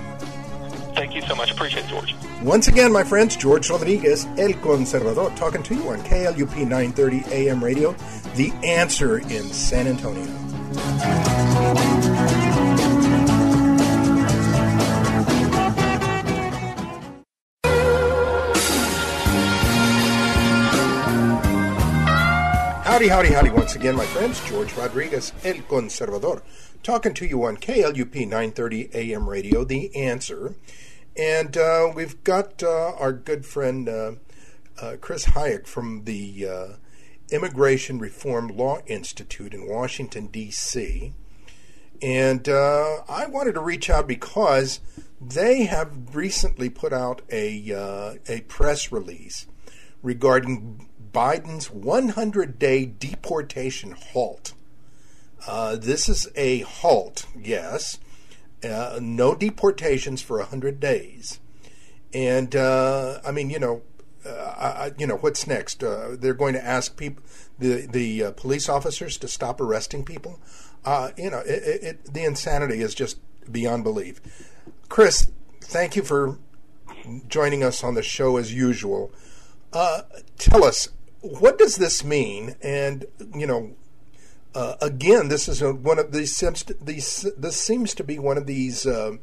Thank 0.96 1.14
you 1.14 1.22
so 1.22 1.36
much. 1.36 1.52
Appreciate 1.52 1.86
it, 1.86 1.90
George. 1.90 2.16
Once 2.42 2.68
again, 2.68 2.92
my 2.92 3.04
friends, 3.04 3.36
George 3.36 3.70
Rodriguez, 3.70 4.26
El 4.38 4.54
Conservador, 4.54 5.36
talking 5.36 5.62
to 5.64 5.76
you 5.76 5.88
on 5.90 6.00
KLUP 6.02 6.58
930 6.58 7.24
AM 7.32 7.64
radio, 7.64 7.94
The 8.36 8.52
Answer 8.64 9.20
in 9.20 9.44
San 9.54 9.88
Antonio. 9.88 10.26
Howdy, 22.98 23.10
howdy, 23.10 23.30
howdy, 23.30 23.50
once 23.52 23.76
again, 23.76 23.96
my 23.96 24.08
friends. 24.08 24.44
George 24.50 24.74
Rodriguez, 24.74 25.32
El 25.44 25.58
Conservador, 25.58 26.42
talking 26.82 27.14
to 27.14 27.28
you 27.28 27.44
on 27.46 27.58
KLUP 27.58 28.16
930 28.22 28.90
AM 28.92 29.30
radio, 29.30 29.64
The 29.64 29.96
Answer. 29.96 30.56
And 31.16 31.56
uh, 31.56 31.92
we've 31.94 32.24
got 32.24 32.64
uh, 32.64 32.94
our 32.98 33.14
good 33.14 33.46
friend 33.46 33.88
uh, 33.88 34.12
uh 34.82 34.96
Chris 35.00 35.26
Hajec 35.26 35.68
from 35.68 36.06
the 36.06 36.48
uh, 36.48 36.68
Immigration 37.30 38.00
Reform 38.00 38.48
Law 38.48 38.80
Institute 38.88 39.54
in 39.54 39.70
Washington, 39.70 40.26
D.C. 40.26 41.14
And 42.02 42.50
uh, 42.50 43.04
I 43.08 43.28
wanted 43.28 43.54
to 43.54 43.62
reach 43.62 43.92
out 43.92 44.08
because 44.08 44.80
they 45.22 45.66
have 45.66 46.16
recently 46.16 46.72
put 46.72 46.94
out 46.94 47.22
a, 47.32 48.18
a 48.28 48.42
press 48.48 48.92
release 48.92 49.46
regarding 50.02 50.90
Biden's 51.18 51.72
100 51.72 52.60
day 52.60 52.86
deportation 52.86 53.92
halt. 53.92 54.54
this 55.48 56.08
is 56.08 56.28
a 56.36 56.60
halt, 56.60 57.26
yes 57.36 57.98
uh, 58.64 59.00
no 59.02 59.36
deportations 59.36 60.22
for 60.22 60.38
100 60.40 60.80
days. 60.80 61.40
And, 62.14 62.56
uh, 62.56 63.20
I 63.26 63.32
mean, 63.32 63.50
you 63.50 63.60
know, 63.60 63.82
uh, 64.26 64.30
I, 64.30 64.92
you 64.98 65.08
know, 65.08 65.18
what's 65.18 65.48
next? 65.48 65.84
Uh, 65.84 66.16
they're 66.20 66.34
going 66.34 66.54
to 66.54 66.66
ask 66.66 66.98
people, 66.98 67.24
the, 67.60 67.88
the 67.88 68.24
uh, 68.26 68.32
police 68.32 68.70
officers 68.70 69.18
to 69.18 69.28
stop 69.28 69.62
arresting 69.62 70.04
people. 70.04 70.40
Uh, 70.86 71.12
you 71.18 71.30
know, 71.30 71.40
it, 71.40 71.84
it, 71.84 72.14
the 72.14 72.24
insanity 72.24 72.82
is 72.82 72.96
just 72.96 73.20
beyond 73.52 73.84
belief. 73.84 74.22
Chris, 74.90 75.32
thank 75.62 75.96
you 75.96 76.02
for 76.02 76.38
joining 77.28 77.64
us 77.64 77.84
on 77.84 77.94
the 77.94 78.04
show 78.04 78.38
as 78.38 78.54
usual. 78.54 79.12
tell 80.38 80.64
us, 80.64 80.90
what 81.22 81.58
does 81.58 81.78
this 81.78 82.04
mean? 82.04 82.56
And, 82.62 83.06
you 83.36 83.48
know, 83.48 83.76
uh, 84.56 84.76
again, 84.82 85.28
this 85.28 85.48
is 85.48 85.62
a, 85.62 85.74
one 85.74 86.00
of 86.00 86.12
these, 86.12 86.40
these. 86.82 87.28
This 87.38 87.58
seems 87.58 87.94
to 87.96 88.04
be 88.04 88.18
one 88.18 88.38
of 88.38 88.48
these 88.48 88.88
uh, 88.88 89.18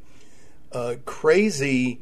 uh, 0.72 0.96
crazy 1.04 2.00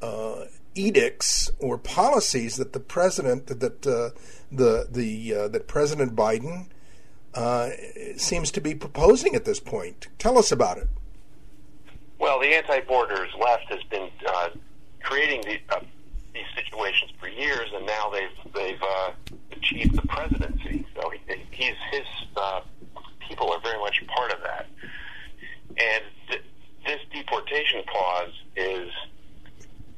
uh, 0.00 0.44
edicts 0.74 1.50
or 1.58 1.76
policies 1.76 2.56
that 2.56 2.72
the 2.72 2.80
president 2.80 3.46
that 3.46 3.86
uh, 3.86 4.10
the 4.52 4.86
the 4.90 5.34
uh, 5.34 5.48
that 5.48 5.66
President 5.66 6.14
Biden 6.14 6.66
seems 8.16 8.50
to 8.52 8.60
be 8.60 8.74
proposing 8.74 9.34
at 9.34 9.44
this 9.44 9.60
point. 9.60 10.08
Tell 10.18 10.38
us 10.38 10.52
about 10.52 10.78
it. 10.78 10.88
Well, 12.18 12.40
the 12.40 12.48
anti-borders 12.48 13.30
left 13.40 13.64
has 13.70 13.82
been 13.84 14.08
creating 15.02 15.42
the, 15.42 15.80
these 16.38 16.64
situations 16.64 17.10
for 17.20 17.28
years, 17.28 17.68
and 17.74 17.84
now 17.86 18.10
they've 18.10 18.52
they've 18.54 18.82
achieved 19.52 19.94
the 19.96 20.06
presidency. 20.08 20.86
So 20.94 21.10
he, 21.10 21.20
he's 21.50 21.74
his 21.90 22.06
uh, 22.36 22.60
people 23.28 23.52
are 23.52 23.60
very 23.60 23.78
much 23.78 24.02
part 24.06 24.32
of 24.32 24.40
that. 24.42 24.66
And 25.70 26.04
th- 26.28 26.42
this 26.86 27.00
deportation 27.12 27.82
clause 27.86 28.32
is, 28.56 28.90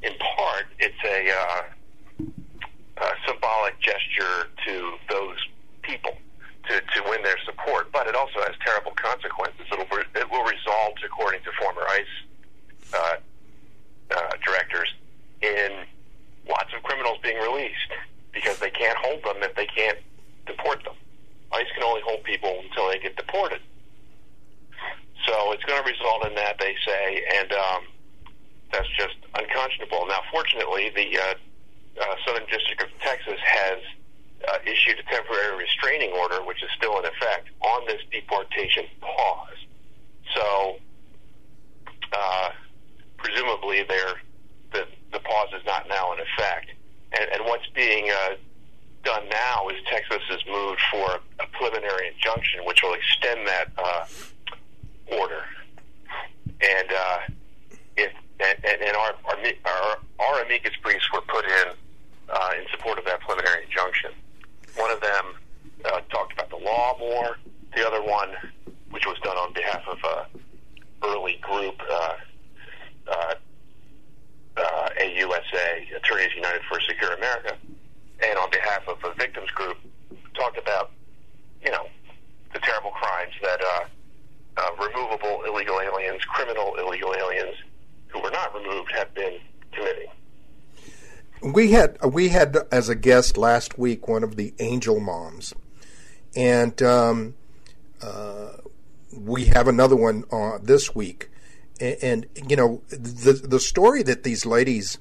in 0.02 0.12
part, 0.36 0.66
it's 0.78 1.02
a, 1.04 1.30
uh, 1.30 2.24
a 2.98 3.10
symbolic 3.26 3.78
gesture 3.80 4.48
to 4.66 4.92
those 5.08 5.38
people 5.82 6.12
to, 6.68 6.80
to 6.80 7.08
win 7.08 7.22
their 7.22 7.38
support, 7.44 7.90
but 7.92 8.06
it 8.06 8.14
also 8.14 8.40
has 8.40 8.54
terrible 8.64 8.92
consequences. 8.92 9.60
It'll, 9.72 9.86
it 9.98 10.30
will 10.30 10.44
result, 10.44 10.98
according 11.04 11.42
to 11.44 11.50
former 11.58 11.82
ICE 11.88 12.04
uh, 12.92 13.16
uh, 14.10 14.30
directors, 14.44 14.92
in 15.40 15.86
lots 16.48 16.72
of 16.76 16.82
criminals 16.82 17.18
being 17.22 17.38
released 17.38 17.92
because 18.32 18.58
they 18.58 18.70
can't 18.70 18.98
hold 18.98 19.22
them 19.24 19.42
if 19.42 19.54
they 19.54 19.66
can't 19.66 19.98
deport 20.46 20.84
them. 20.84 20.94
ICE 21.52 21.66
can 21.74 21.82
only 21.82 22.00
hold 22.02 22.22
people 22.24 22.62
until 22.68 22.88
they 22.88 22.98
get 22.98 23.16
deported. 23.16 23.60
So 25.26 25.52
it's 25.52 25.64
going 25.64 25.82
to 25.82 25.90
result 25.90 26.26
in 26.26 26.34
that, 26.36 26.56
they 26.58 26.74
say, 26.86 27.24
and 27.38 27.52
um, 27.52 27.82
that's 28.72 28.88
just 28.96 29.16
unconscionable. 29.34 30.06
Now, 30.06 30.20
fortunately, 30.30 30.90
the 30.94 31.18
uh, 31.18 31.34
uh, 32.00 32.14
Southern 32.24 32.46
District 32.48 32.82
of 32.82 32.88
Texas 33.00 33.38
has 33.38 33.78
uh, 34.48 34.58
issued 34.64 34.98
a 34.98 35.02
temporary 35.12 35.58
restraining 35.58 36.12
order, 36.12 36.42
which 36.44 36.62
is 36.62 36.70
still 36.76 36.98
in 36.98 37.04
effect, 37.04 37.50
on 37.60 37.86
this 37.86 38.00
deportation 38.10 38.86
pause. 39.00 39.58
So, 40.34 40.76
uh, 42.12 42.50
presumably, 43.18 43.82
the, 43.82 44.14
the 45.12 45.20
pause 45.20 45.48
is 45.58 45.66
not 45.66 45.88
now 45.88 46.12
in 46.12 46.20
effect. 46.20 46.70
And, 47.12 47.28
and 47.32 47.44
what's 47.44 47.66
being 47.74 48.10
uh, 48.10 48.36
done 49.04 49.28
now 49.28 49.68
is 49.68 49.76
Texas 49.90 50.22
has 50.28 50.40
moved 50.46 50.80
for 50.90 51.20
a, 51.40 51.46
preliminary 51.52 52.08
injunction, 52.14 52.64
which 52.64 52.82
will 52.82 52.94
extend 52.94 53.46
that 53.46 53.68
uh, 53.76 54.06
order. 55.12 55.44
And 56.46 56.88
uh, 56.90 57.18
if 57.96 58.12
and, 58.40 58.64
and 58.64 58.96
our, 58.96 59.14
our 59.66 59.98
our 60.18 60.42
amicus 60.42 60.72
briefs 60.82 61.06
were 61.12 61.20
put 61.22 61.44
in 61.44 61.74
uh, 62.30 62.50
in 62.58 62.64
support 62.70 62.98
of 62.98 63.04
that 63.04 63.20
preliminary 63.20 63.64
injunction. 63.64 64.12
One 64.76 64.90
of 64.90 65.00
them 65.00 65.34
uh, 65.84 66.00
talked 66.10 66.32
about 66.32 66.48
the 66.50 66.56
law 66.56 66.96
more. 66.98 67.36
The 67.74 67.86
other 67.86 68.02
one, 68.02 68.30
which 68.90 69.06
was 69.06 69.18
done 69.22 69.36
on 69.36 69.52
behalf 69.52 69.82
of 69.86 69.98
a 70.02 70.26
early 71.06 71.38
group, 71.42 71.74
uh, 71.90 72.16
uh, 73.06 73.34
uh, 74.56 74.88
AUSA, 75.00 75.96
Attorneys 75.96 76.34
United 76.34 76.62
for 76.68 76.78
a 76.78 76.82
Secure 76.82 77.12
America, 77.12 77.56
and 78.26 78.38
on 78.38 78.50
behalf 78.50 78.86
of 78.88 79.00
the 79.02 79.12
victims 79.18 79.50
group, 79.52 79.76
talked 80.34 80.58
about, 80.58 80.90
you 81.64 81.70
know, 81.70 81.86
the 82.52 82.58
terrible 82.60 82.90
crimes 82.90 83.32
that 83.42 83.60
uh, 83.60 83.84
uh, 84.56 84.70
removable 84.86 85.44
illegal 85.44 85.80
aliens, 85.80 86.22
criminal 86.24 86.74
illegal 86.76 87.14
aliens 87.14 87.56
who 88.08 88.20
were 88.20 88.30
not 88.30 88.54
removed 88.54 88.90
have 88.92 89.12
been 89.14 89.38
committing. 89.72 90.08
We 91.42 91.72
had 91.72 91.96
we 92.04 92.28
had 92.28 92.56
as 92.70 92.88
a 92.88 92.94
guest 92.94 93.38
last 93.38 93.78
week 93.78 94.06
one 94.06 94.22
of 94.22 94.36
the 94.36 94.52
angel 94.58 95.00
moms, 95.00 95.54
and 96.36 96.80
um, 96.82 97.34
uh, 98.02 98.52
we 99.16 99.46
have 99.46 99.66
another 99.66 99.96
one 99.96 100.24
uh, 100.30 100.58
this 100.62 100.94
week. 100.94 101.30
And, 101.80 101.96
and, 102.02 102.50
you 102.50 102.56
know 102.56 102.82
the 102.90 103.32
the 103.32 103.58
story 103.58 104.02
that 104.02 104.22
these 104.22 104.44
ladies 104.44 104.98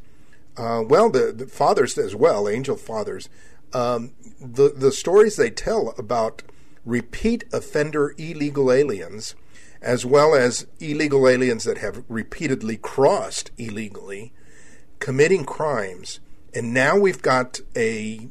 uh, 0.60 0.84
well, 0.86 1.10
the, 1.10 1.32
the, 1.32 1.47
fathers 1.47 1.97
as 1.97 2.13
well, 2.15 2.49
angel 2.49 2.75
fathers, 2.75 3.30
um, 3.71 4.12
the 4.41 4.73
the 4.75 4.91
stories 4.91 5.38
they 5.38 5.49
tell 5.49 5.93
about 5.97 6.43
repeat 6.86 7.45
offender 7.54 8.13
illegal 8.17 8.71
aliens, 8.71 9.36
as 9.82 10.06
well 10.06 10.36
as 10.36 10.67
illegal 10.80 11.30
aliens 11.30 11.63
that 11.63 11.78
have 11.78 12.04
repeatedly 12.10 12.75
crossed 12.75 13.52
illegally, 13.58 14.34
committing 14.99 15.45
crimes, 15.45 16.19
and 16.54 16.74
now 16.74 16.98
we've 16.98 17.22
got 17.22 17.60
a 17.76 18.30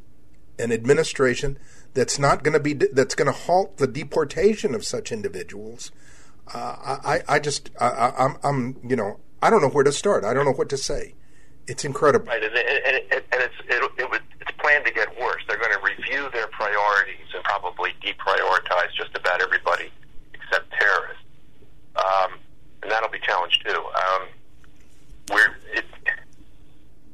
an 0.59 0.73
administration 0.73 1.59
that's 1.95 2.19
not 2.19 2.43
going 2.43 2.53
to 2.53 2.61
be 2.61 2.75
that's 2.75 3.15
going 3.15 3.27
to 3.27 3.33
halt 3.33 3.79
the 3.79 3.87
deportation 3.87 4.75
of 4.75 4.85
such 4.85 5.13
individuals. 5.13 5.91
Uh, 6.55 6.97
I, 7.05 7.21
I 7.29 7.39
just, 7.39 7.71
I, 7.79 8.13
I'm, 8.19 8.37
I'm, 8.43 8.81
you 8.83 8.97
know, 8.97 9.21
I 9.43 9.51
don't 9.51 9.61
know 9.61 9.69
where 9.69 9.85
to 9.85 9.93
start. 9.93 10.25
I 10.25 10.33
don't 10.33 10.47
know 10.47 10.53
what 10.53 10.71
to 10.71 10.79
say. 10.79 11.15
It's 11.67 11.85
incredible. 11.85 12.27
Right, 12.27 12.43
and, 12.43 12.55
and, 12.55 13.03
and, 13.13 13.43
it's 13.43 13.55
it, 13.69 13.93
it 13.99 14.11
would, 14.11 14.23
it's 14.41 14.51
planned 14.59 14.87
to 14.87 14.93
get 14.93 15.09
worse. 15.21 15.43
They're 15.47 15.59
going 15.59 15.73
to 15.73 15.81
review 15.85 16.31
their 16.33 16.47
priorities 16.47 17.27
and 17.35 17.45
probably 17.45 17.93
deprioritize 18.03 18.95
just 18.97 19.15
about 19.15 19.43
everybody 19.43 19.91
except 20.33 20.73
terrorists, 20.73 21.25
um, 21.97 22.39
and 22.83 22.91
that'll 22.91 23.11
be 23.11 23.21
challenged 23.21 23.63
too. 23.67 23.77
Um, 23.77 24.29
we're 25.31 25.57
it, 25.75 25.85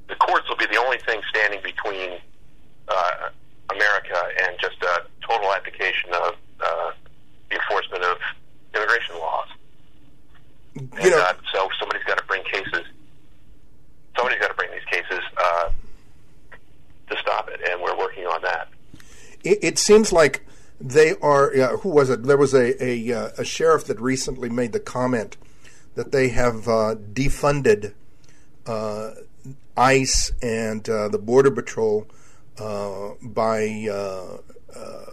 the 0.08 0.14
courts 0.16 0.48
will 0.48 0.56
be 0.56 0.66
the 0.66 0.78
only 0.78 0.98
thing 0.98 1.20
standing 1.30 1.60
between 1.62 2.18
uh, 2.88 3.28
America 3.70 4.20
and 4.42 4.56
just 4.60 4.76
a 4.82 5.02
total 5.26 5.52
application 5.54 6.10
of 6.12 6.34
uh, 6.60 6.90
the 7.50 7.56
enforcement 7.56 8.04
of 8.04 8.16
immigration 8.74 9.16
laws. 9.18 9.48
You 10.74 10.88
And, 11.00 11.10
know, 11.10 11.18
uh, 11.20 11.32
so 11.52 11.68
somebody's 11.78 12.04
got 12.04 12.18
to 12.18 12.24
bring 12.24 12.42
cases. 12.44 12.84
Somebody's 14.16 14.40
got 14.40 14.48
to 14.48 14.54
bring 14.54 14.70
these 14.72 14.84
cases 14.90 15.20
uh, 15.36 15.70
to 17.10 17.16
stop 17.20 17.48
it, 17.48 17.60
and 17.68 17.80
we're 17.80 17.96
working 17.98 18.24
on 18.26 18.42
that. 18.42 18.68
it, 19.42 19.58
it 19.62 19.78
seems 19.78 20.12
like 20.12 20.44
they 20.80 21.14
are. 21.22 21.54
Uh, 21.56 21.76
who 21.78 21.88
was 21.88 22.10
it? 22.10 22.24
There 22.24 22.36
was 22.36 22.54
a 22.54 22.82
a, 22.84 23.12
uh, 23.12 23.30
a 23.38 23.44
sheriff 23.44 23.84
that 23.86 24.00
recently 24.00 24.48
made 24.48 24.72
the 24.72 24.80
comment 24.80 25.36
that 25.94 26.10
they 26.12 26.28
have 26.30 26.66
uh, 26.68 26.96
defunded 27.12 27.92
uh, 28.66 29.10
ICE 29.76 30.32
and 30.42 30.88
uh, 30.88 31.08
the 31.08 31.18
Border 31.18 31.50
Patrol 31.50 32.06
uh, 32.58 33.10
by 33.22 33.88
uh, 33.90 34.38
uh, 34.76 35.04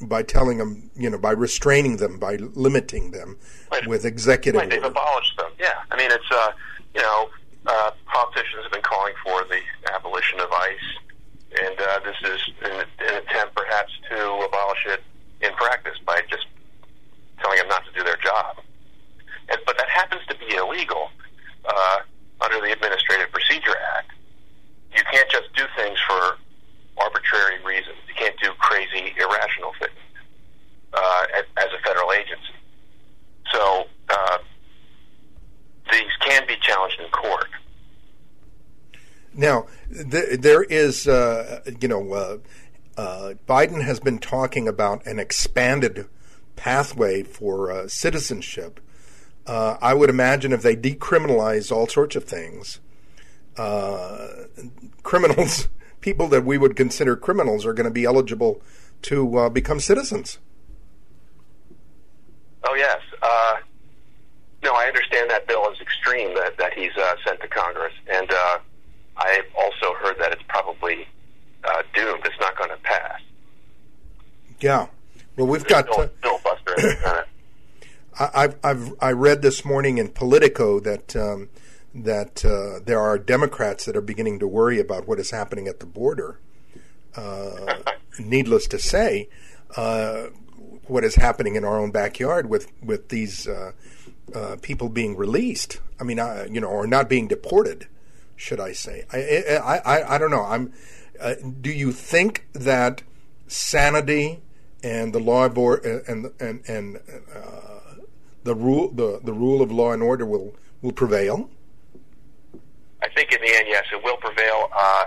by 0.00 0.22
telling 0.22 0.58
them, 0.58 0.90
you 0.96 1.08
know, 1.08 1.18
by 1.18 1.30
restraining 1.30 1.98
them, 1.98 2.18
by 2.18 2.36
limiting 2.36 3.12
them 3.12 3.36
Right. 3.70 3.86
with 3.86 4.04
executive 4.04 4.60
Right, 4.60 4.68
they've 4.70 4.82
abolished 4.82 5.36
them. 5.36 5.50
Yeah, 5.58 5.74
I 5.90 5.96
mean 5.96 6.10
it's 6.10 6.30
uh, 6.30 6.52
you 6.94 7.02
know 7.02 7.28
uh, 7.66 7.90
politicians 8.06 8.62
have 8.64 8.72
been 8.72 8.82
calling 8.82 9.14
for 9.24 9.44
the 9.44 9.60
abolition 9.94 10.40
of 10.40 10.50
ICE, 10.50 11.60
and 11.62 11.80
uh, 11.80 12.00
this 12.04 12.16
is 12.24 12.40
an, 12.62 12.84
an 13.06 13.14
attempt 13.22 13.54
perhaps 13.54 13.92
to 14.10 14.16
abolish 14.46 14.86
it 14.86 15.02
in 15.40 15.52
practice 15.54 15.96
by 16.06 16.20
just 16.30 16.46
telling 17.40 17.58
them 17.58 17.68
not 17.68 17.84
to 17.84 17.92
do 17.92 18.04
their 18.04 18.16
job. 18.16 18.56
And, 19.48 19.58
but 19.66 19.76
that 19.76 19.88
happens 19.88 20.22
to 20.28 20.34
be 20.38 20.54
illegal 20.54 21.10
uh, 21.64 21.98
under 22.44 22.60
the 22.60 22.72
Administrative 22.72 23.30
Procedure 23.32 23.76
Act. 23.96 24.12
You 24.96 25.02
can't 25.10 25.30
just 25.30 25.52
do 25.54 25.64
things 25.76 25.98
for 26.06 26.36
arbitrary 26.98 27.62
reasons. 27.64 27.96
You 28.08 28.14
can't 28.14 28.38
do 28.42 28.50
crazy, 28.58 29.14
irrational 29.16 29.72
things 29.78 29.98
uh, 30.92 31.26
as, 31.56 31.68
a 31.72 31.82
federal 31.86 32.12
agency. 32.12 32.54
So 33.52 33.84
uh, 34.08 34.38
these 35.90 36.10
can 36.20 36.46
be 36.46 36.56
challenged 36.60 37.00
in 37.00 37.08
court. 37.10 37.48
Now, 39.34 39.66
th- 39.90 40.40
there 40.40 40.62
is, 40.62 41.08
uh, 41.08 41.62
you 41.80 41.88
know, 41.88 42.12
uh, 42.12 42.38
uh, 42.96 43.34
Biden 43.48 43.82
has 43.82 44.00
been 44.00 44.18
talking 44.18 44.68
about 44.68 45.06
an 45.06 45.18
expanded 45.18 46.06
pathway 46.56 47.22
for 47.22 47.70
uh, 47.70 47.88
citizenship. 47.88 48.80
Uh, 49.46 49.76
I 49.82 49.94
would 49.94 50.10
imagine 50.10 50.52
if 50.52 50.62
they 50.62 50.76
decriminalize 50.76 51.72
all 51.72 51.88
sorts 51.88 52.14
of 52.14 52.24
things, 52.24 52.80
uh, 53.56 54.28
criminals, 55.02 55.68
people 56.00 56.28
that 56.28 56.44
we 56.44 56.58
would 56.58 56.76
consider 56.76 57.16
criminals, 57.16 57.66
are 57.66 57.72
going 57.72 57.84
to 57.84 57.90
be 57.92 58.04
eligible 58.04 58.62
to 59.02 59.38
uh, 59.38 59.48
become 59.48 59.80
citizens. 59.80 60.38
Oh 62.64 62.74
yes. 62.74 63.00
Uh, 63.20 63.56
no, 64.62 64.72
I 64.72 64.84
understand 64.86 65.28
that 65.30 65.48
bill 65.48 65.68
is 65.72 65.80
extreme 65.80 66.34
that 66.36 66.56
that 66.58 66.72
he's 66.74 66.92
uh, 66.96 67.14
sent 67.26 67.40
to 67.40 67.48
Congress, 67.48 67.92
and 68.08 68.30
uh, 68.30 68.58
I've 69.16 69.46
also 69.58 69.94
heard 69.94 70.16
that 70.20 70.32
it's 70.32 70.42
probably 70.48 71.06
uh, 71.64 71.82
doomed. 71.94 72.24
It's 72.24 72.38
not 72.40 72.56
going 72.56 72.70
to 72.70 72.76
pass. 72.76 73.20
Yeah. 74.60 74.86
Well, 75.36 75.48
we've 75.48 75.66
got. 75.66 75.86
Bill, 75.86 76.00
Uh, 76.02 76.08
filibuster 76.22 76.74
in 76.78 76.82
the 76.82 76.96
Senate. 77.02 77.26
I- 78.18 78.54
I've 78.62 78.94
I 79.00 79.12
read 79.12 79.42
this 79.42 79.64
morning 79.64 79.98
in 79.98 80.08
Politico 80.08 80.80
that 80.80 81.16
um, 81.16 81.48
that 81.94 82.44
uh, 82.44 82.80
there 82.84 83.00
are 83.00 83.18
Democrats 83.18 83.84
that 83.84 83.96
are 83.96 84.00
beginning 84.02 84.38
to 84.40 84.48
worry 84.48 84.78
about 84.80 85.06
what 85.06 85.18
is 85.18 85.30
happening 85.30 85.68
at 85.68 85.80
the 85.80 85.86
border. 85.86 86.38
Uh, 87.16 87.82
needless 88.18 88.66
to 88.68 88.78
say, 88.78 89.28
uh, 89.76 90.24
what 90.86 91.04
is 91.04 91.16
happening 91.16 91.54
in 91.56 91.64
our 91.64 91.78
own 91.78 91.90
backyard 91.90 92.48
with 92.48 92.70
with 92.82 93.08
these 93.08 93.46
uh, 93.46 93.72
uh, 94.34 94.56
people 94.62 94.88
being 94.88 95.16
released. 95.16 95.80
I 96.00 96.04
mean, 96.04 96.18
you 96.50 96.60
know, 96.60 96.68
or 96.68 96.86
not 96.86 97.08
being 97.08 97.28
deported, 97.28 97.86
should 98.36 98.60
I 98.60 98.72
say? 98.72 99.04
I 99.12 99.58
I 99.62 99.78
I, 99.78 100.14
I 100.14 100.18
don't 100.18 100.30
know. 100.30 100.44
I'm. 100.44 100.72
Uh, 101.20 101.34
do 101.60 101.70
you 101.70 101.92
think 101.92 102.46
that 102.52 103.02
sanity 103.46 104.40
and 104.82 105.12
the 105.12 105.20
law 105.20 105.46
or, 105.48 105.76
and 105.76 106.32
and 106.40 106.62
and 106.66 106.96
uh, 107.34 107.91
the 108.44 108.54
rule 108.54 108.90
the, 108.90 109.20
the 109.22 109.32
rule 109.32 109.62
of 109.62 109.70
law 109.70 109.92
and 109.92 110.02
order 110.02 110.26
will 110.26 110.54
will 110.80 110.92
prevail? 110.92 111.48
I 113.02 113.08
think 113.08 113.32
in 113.32 113.40
the 113.40 113.54
end, 113.54 113.66
yes, 113.68 113.84
it 113.92 114.02
will 114.02 114.16
prevail. 114.16 114.68
Uh, 114.72 115.04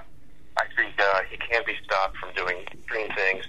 I 0.58 0.66
think 0.76 0.94
uh, 1.00 1.22
he 1.30 1.38
can 1.38 1.64
be 1.66 1.76
stopped 1.84 2.18
from 2.18 2.34
doing 2.34 2.58
extreme 2.72 3.10
things. 3.16 3.46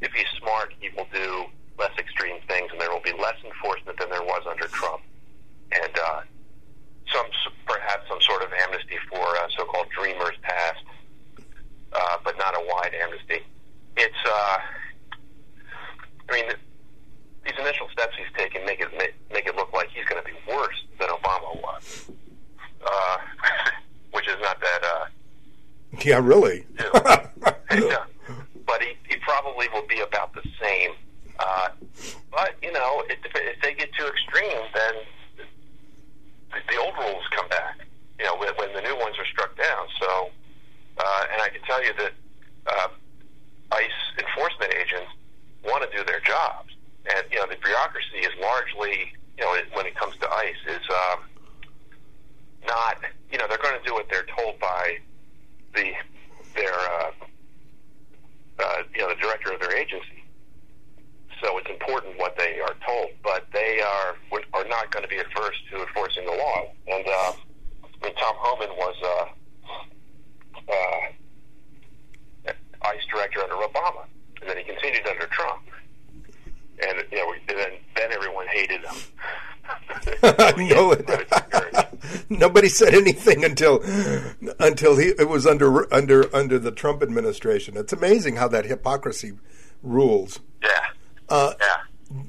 If 0.00 0.12
he's 0.12 0.28
smart, 0.38 0.72
he 0.80 0.88
will 0.96 1.06
do 1.12 1.44
less 1.78 1.92
extreme 1.98 2.36
things, 2.48 2.70
and 2.72 2.80
there 2.80 2.90
will 2.90 3.02
be 3.02 3.12
less 3.12 3.36
enforcement 3.44 3.98
than 3.98 4.10
there 4.10 4.22
was 4.22 4.42
under 4.48 4.66
Trump. 4.68 5.02
And 5.72 5.92
uh, 5.98 6.20
some 7.12 7.26
perhaps 7.66 8.08
some 8.08 8.20
sort 8.20 8.42
of 8.42 8.52
amnesty 8.52 8.96
for 9.10 9.36
uh, 9.36 9.48
so-called 9.56 9.88
dreamers 9.90 10.34
passed, 10.42 10.84
uh, 11.92 12.16
but 12.24 12.36
not 12.38 12.54
a 12.54 12.66
wide 12.66 12.94
amnesty. 12.94 13.44
It's, 13.96 14.22
uh, 14.26 14.58
I 16.28 16.32
mean, 16.32 16.52
these 17.44 17.54
initial 17.58 17.88
steps 17.92 18.14
he's 18.16 18.32
taken 18.36 18.64
make 18.64 18.80
it 18.80 18.88
make, 18.96 19.14
make 19.32 19.46
it 19.46 19.56
look 19.56 19.72
like 19.72 19.88
he's 19.90 20.04
going 20.04 20.22
to 20.22 20.28
be 20.28 20.36
worse 20.48 20.84
than 20.98 21.08
Obama 21.08 21.60
was, 21.62 22.10
uh, 22.86 23.16
which 24.12 24.28
is 24.28 24.36
not 24.42 24.58
that. 24.60 24.82
Uh, 24.84 25.06
Yeah, 26.04 26.20
really. 26.22 26.66
yeah. 27.70 28.04
But 28.66 28.82
he, 28.82 28.94
he 29.08 29.16
probably 29.16 29.68
will 29.72 29.86
be 29.86 30.00
about 30.00 30.32
the 30.34 30.42
same. 30.62 30.92
Uh, 31.38 31.68
but, 32.30 32.54
you 32.62 32.72
know, 32.72 33.02
if, 33.08 33.18
if 33.34 33.60
they 33.62 33.74
get 33.74 33.92
too 33.94 34.06
extreme, 34.06 34.60
then 34.74 34.94
the, 35.36 36.58
the 36.68 36.76
old 36.78 36.94
rules 36.98 37.24
come 37.34 37.48
back, 37.48 37.78
you 38.18 38.24
know, 38.26 38.36
when, 38.36 38.48
when 38.56 38.72
the 38.74 38.82
new 38.82 38.96
ones 38.98 39.16
are 39.18 39.26
struck 39.26 39.56
down. 39.56 39.86
So, 39.98 40.30
uh, 40.98 41.24
and 41.32 41.42
I 41.42 41.48
can 41.48 41.62
tell 41.62 41.82
you 41.84 41.92
that 41.98 42.12
uh, 42.66 42.88
ICE 43.72 44.00
enforcement 44.18 44.72
agents 44.74 45.10
want 45.64 45.90
to 45.90 45.96
do 45.96 46.04
their 46.04 46.20
jobs. 46.20 46.69
And, 47.06 47.24
you 47.32 47.38
know, 47.38 47.46
the 47.46 47.56
bureaucracy 47.62 48.18
is 48.18 48.32
largely, 48.40 49.12
you 49.38 49.44
know, 49.44 49.56
when 49.72 49.86
it 49.86 49.94
comes 49.94 50.16
to 50.20 50.28
ICE, 50.30 50.62
is 50.68 50.86
um, 50.90 51.20
not, 52.66 52.98
you 53.32 53.38
know, 53.38 53.46
they're 53.48 53.58
going 53.58 53.80
to 53.80 53.86
do 53.86 53.94
what 53.94 54.06
they're 54.10 54.26
told 54.36 54.58
by 54.60 54.98
the 55.74 55.92
their 56.54 56.74
uh, 56.74 57.10
uh, 58.58 58.82
you 58.94 59.00
know 59.00 59.08
the 59.08 59.20
director 59.20 59.52
of 59.52 59.60
their 59.60 59.76
agency. 59.76 60.24
So 61.42 61.56
it's 61.58 61.70
important 61.70 62.18
what 62.18 62.36
they 62.36 62.60
are 62.60 62.74
told, 62.86 63.10
but 63.22 63.46
they 63.52 63.80
are 63.80 64.16
are 64.52 64.68
not 64.68 64.90
going 64.90 65.02
to 65.02 65.08
be 65.08 65.18
adverse 65.18 65.56
to 65.72 65.80
enforcing 65.80 66.26
the 66.26 66.32
law. 66.32 66.72
And 66.88 67.06
uh, 67.06 67.32
I 68.02 68.06
mean, 68.06 68.14
Tom 68.16 68.34
Homan 68.38 68.70
was 68.76 68.96
uh, 69.04 69.26
uh, 70.72 72.52
ICE 72.82 73.06
director 73.10 73.42
under 73.42 73.54
Obama, 73.54 74.04
and 74.40 74.50
then 74.50 74.58
he 74.58 74.64
continued 74.64 75.06
under 75.06 75.26
Trump. 75.26 75.62
And 76.88 77.04
you 77.10 77.18
know, 77.18 77.32
and 77.32 77.58
then 77.58 77.70
then 77.96 78.12
everyone 78.12 78.46
hated 78.48 78.80
him. 78.82 78.96
no, 80.56 80.96
nobody 82.28 82.68
said 82.68 82.94
anything 82.94 83.44
until 83.44 83.82
until 84.58 84.96
he 84.96 85.08
it 85.18 85.28
was 85.28 85.46
under 85.46 85.92
under 85.92 86.34
under 86.34 86.58
the 86.58 86.70
Trump 86.70 87.02
administration. 87.02 87.76
It's 87.76 87.92
amazing 87.92 88.36
how 88.36 88.48
that 88.48 88.64
hypocrisy 88.64 89.32
rules. 89.82 90.40
Yeah. 90.62 90.68
Uh, 91.28 91.54
yeah. 91.60 91.76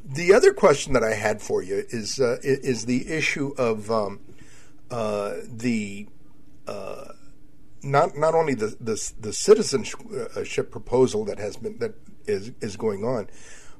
The 0.06 0.34
other 0.34 0.54
question 0.54 0.94
that 0.94 1.04
I 1.04 1.16
had 1.16 1.42
for 1.42 1.64
you 1.64 1.84
is 1.90 2.20
uh, 2.20 2.38
is 2.44 2.86
the 2.86 3.10
issue 3.12 3.54
of 3.58 3.90
um, 3.90 4.20
uh, 4.92 5.36
the 5.48 6.08
uh, 6.68 7.06
not 7.82 8.16
not 8.16 8.36
only 8.36 8.54
the, 8.54 8.76
the 8.80 9.12
the 9.20 9.34
citizenship 9.34 10.72
proposal 10.72 11.26
that 11.26 11.40
has 11.40 11.58
been 11.58 11.80
that 11.80 11.96
is 12.28 12.52
is 12.62 12.78
going 12.78 13.04
on, 13.04 13.28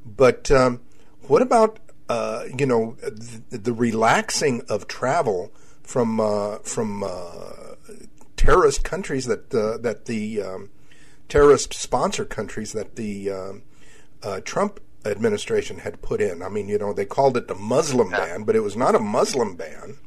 but 0.06 0.50
um, 0.52 0.82
what 1.28 1.42
about 1.42 1.80
uh, 2.10 2.44
you 2.58 2.66
know 2.66 2.98
the, 3.02 3.58
the, 3.58 3.74
relaxing 3.74 4.62
of 4.68 4.88
travel 4.88 5.52
from 5.82 6.20
uh, 6.20 6.58
from 6.58 7.04
uh, 7.04 7.76
terrorist 8.36 8.84
countries 8.84 9.26
that 9.26 9.54
uh, 9.54 9.78
that 9.78 10.06
the 10.06 10.42
um, 10.42 10.70
terrorist 11.30 11.74
sponsor 11.74 12.26
countries 12.26 12.74
that 12.74 12.96
the 12.96 13.32
um, 13.32 13.64
uh, 14.24 14.42
Trump 14.42 14.80
administration 15.06 15.80
had 15.80 16.02
put 16.02 16.22
in. 16.22 16.42
I 16.42 16.50
mean, 16.50 16.68
you 16.68 16.78
know, 16.78 16.94
they 16.94 17.06
called 17.06 17.38
it 17.38 17.48
the 17.48 17.56
Muslim 17.56 18.10
ban, 18.12 18.44
but 18.44 18.56
it 18.56 18.60
was 18.62 18.76
not 18.76 18.94
a 18.94 19.00
Muslim 19.00 19.56
ban. 19.56 19.98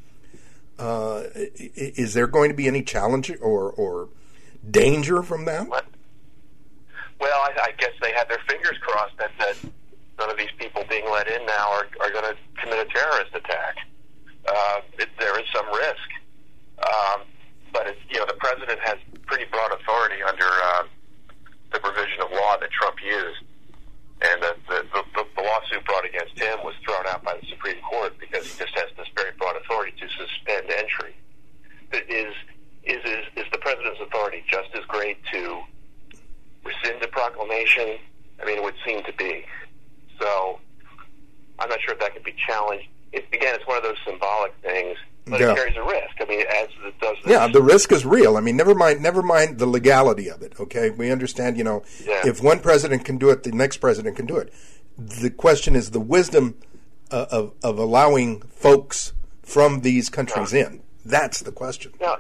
Uh, 0.79 1.25
is 1.35 2.15
there 2.15 2.27
going 2.27 2.51
to 2.51 2.55
be 2.55 2.67
any 2.67 2.83
challenge 2.83 3.31
or 3.41 3.71
or 3.73 4.09
danger 4.69 5.23
from 5.23 5.45
that? 5.45 5.69
What? 5.69 5.87
Well, 7.21 7.41
I, 7.41 7.69
I 7.69 7.73
guess 7.79 7.93
they 8.03 8.13
had 8.13 8.29
their 8.29 8.41
fingers 8.49 8.77
crossed 8.83 9.17
that, 9.19 9.31
that 9.39 9.57
of 10.31 10.39
these 10.39 10.53
people 10.59 10.85
being 10.89 11.05
let 11.11 11.29
in 11.29 11.45
now 11.47 11.70
are, 11.72 11.87
are 12.01 12.11
going 12.11 12.25
to 12.25 12.37
commit 12.61 12.87
a 12.87 12.91
terrorist 12.93 13.35
attack. 13.35 13.77
Uh, 14.47 14.81
it, 14.99 15.09
there 15.18 15.39
is 15.41 15.47
some 15.55 15.66
risk, 15.72 16.09
um, 16.85 17.22
but 17.72 17.97
you 18.11 18.18
know 18.18 18.27
the 18.27 18.37
president 18.39 18.79
has 18.85 18.99
pretty 19.27 19.45
broad 19.51 19.72
authority 19.72 20.22
under 20.22 20.45
uh, 20.45 20.85
the 21.72 21.81
provision 21.81 22.20
of 22.20 22.31
law 22.31 22.57
that 22.61 22.70
Trump 22.70 22.97
used, 23.03 23.41
and 24.20 24.43
the, 24.43 24.55
the, 24.68 24.85
the, 24.93 25.25
the 25.37 25.43
lawsuit 25.43 25.85
brought 25.87 26.05
against 26.05 26.39
him 26.39 26.59
was 26.62 26.75
thrown 26.85 27.07
out 27.09 27.25
by 27.25 27.35
the 27.41 27.47
Supreme 27.49 27.81
Court 27.89 28.12
because 28.20 28.45
he 28.45 28.59
just 28.59 28.75
has 28.77 28.93
this 28.97 29.09
very 29.16 29.33
broad 29.39 29.57
authority 29.57 29.93
to 29.99 30.07
suspend 30.12 30.70
entry. 30.70 31.16
Is 31.93 32.35
is 32.85 33.01
is, 33.05 33.25
is 33.37 33.45
the 33.51 33.59
president's 33.59 34.01
authority 34.01 34.45
just 34.49 34.68
as 34.75 34.85
great 34.87 35.16
to 35.33 35.61
rescind 36.64 37.03
a 37.03 37.09
proclamation? 37.09 37.97
I 38.41 38.45
mean, 38.45 38.59
it 38.59 38.62
would 38.62 38.77
seem 38.87 39.03
to 39.05 39.12
be. 39.14 39.45
So 40.21 40.59
I'm 41.59 41.69
not 41.69 41.79
sure 41.83 41.95
if 41.95 42.01
that 42.01 42.15
could 42.15 42.25
be 42.25 42.35
challenged. 42.47 42.87
It, 43.12 43.27
again, 43.33 43.55
it's 43.55 43.67
one 43.67 43.77
of 43.77 43.83
those 43.83 43.97
symbolic 44.05 44.55
things, 44.62 44.97
but 45.27 45.41
Yeah. 45.41 45.53
it 45.53 45.57
carries 45.57 45.77
a 45.77 45.83
risk. 45.85 46.15
I 46.21 46.25
mean, 46.25 46.41
as 46.41 46.69
it 46.85 47.01
does. 47.01 47.17
This. 47.23 47.31
Yeah, 47.33 47.47
the 47.47 47.62
risk 47.62 47.93
is 47.93 48.05
real. 48.05 48.37
I 48.37 48.41
mean, 48.41 48.57
never 48.57 48.75
mind, 48.75 49.01
never 49.01 49.23
mind 49.23 49.59
the 49.59 49.67
legality 49.67 50.29
of 50.29 50.43
it. 50.43 50.55
Okay, 50.59 50.91
we 50.91 51.11
understand. 51.12 51.57
You 51.57 51.65
know, 51.65 51.83
Yeah. 52.05 52.23
if 52.27 52.43
one 52.43 52.59
president 52.61 53.05
can 53.05 53.19
do 53.19 53.31
it, 53.31 53.43
the 53.45 53.53
next 53.53 53.77
president 53.79 54.17
can 54.17 54.27
do 54.27 54.37
it. 54.37 54.53
The 54.99 55.31
question 55.31 55.77
is 55.77 55.91
the 55.93 56.01
wisdom 56.01 56.57
uh, 57.11 57.27
of 57.31 57.53
of 57.62 57.79
allowing 57.79 58.43
folks 58.43 59.12
from 59.43 59.83
these 59.83 60.09
countries 60.09 60.53
in. 60.53 60.83
That's 61.05 61.41
the 61.41 61.53
question. 61.53 61.93
Yeah, 62.01 62.17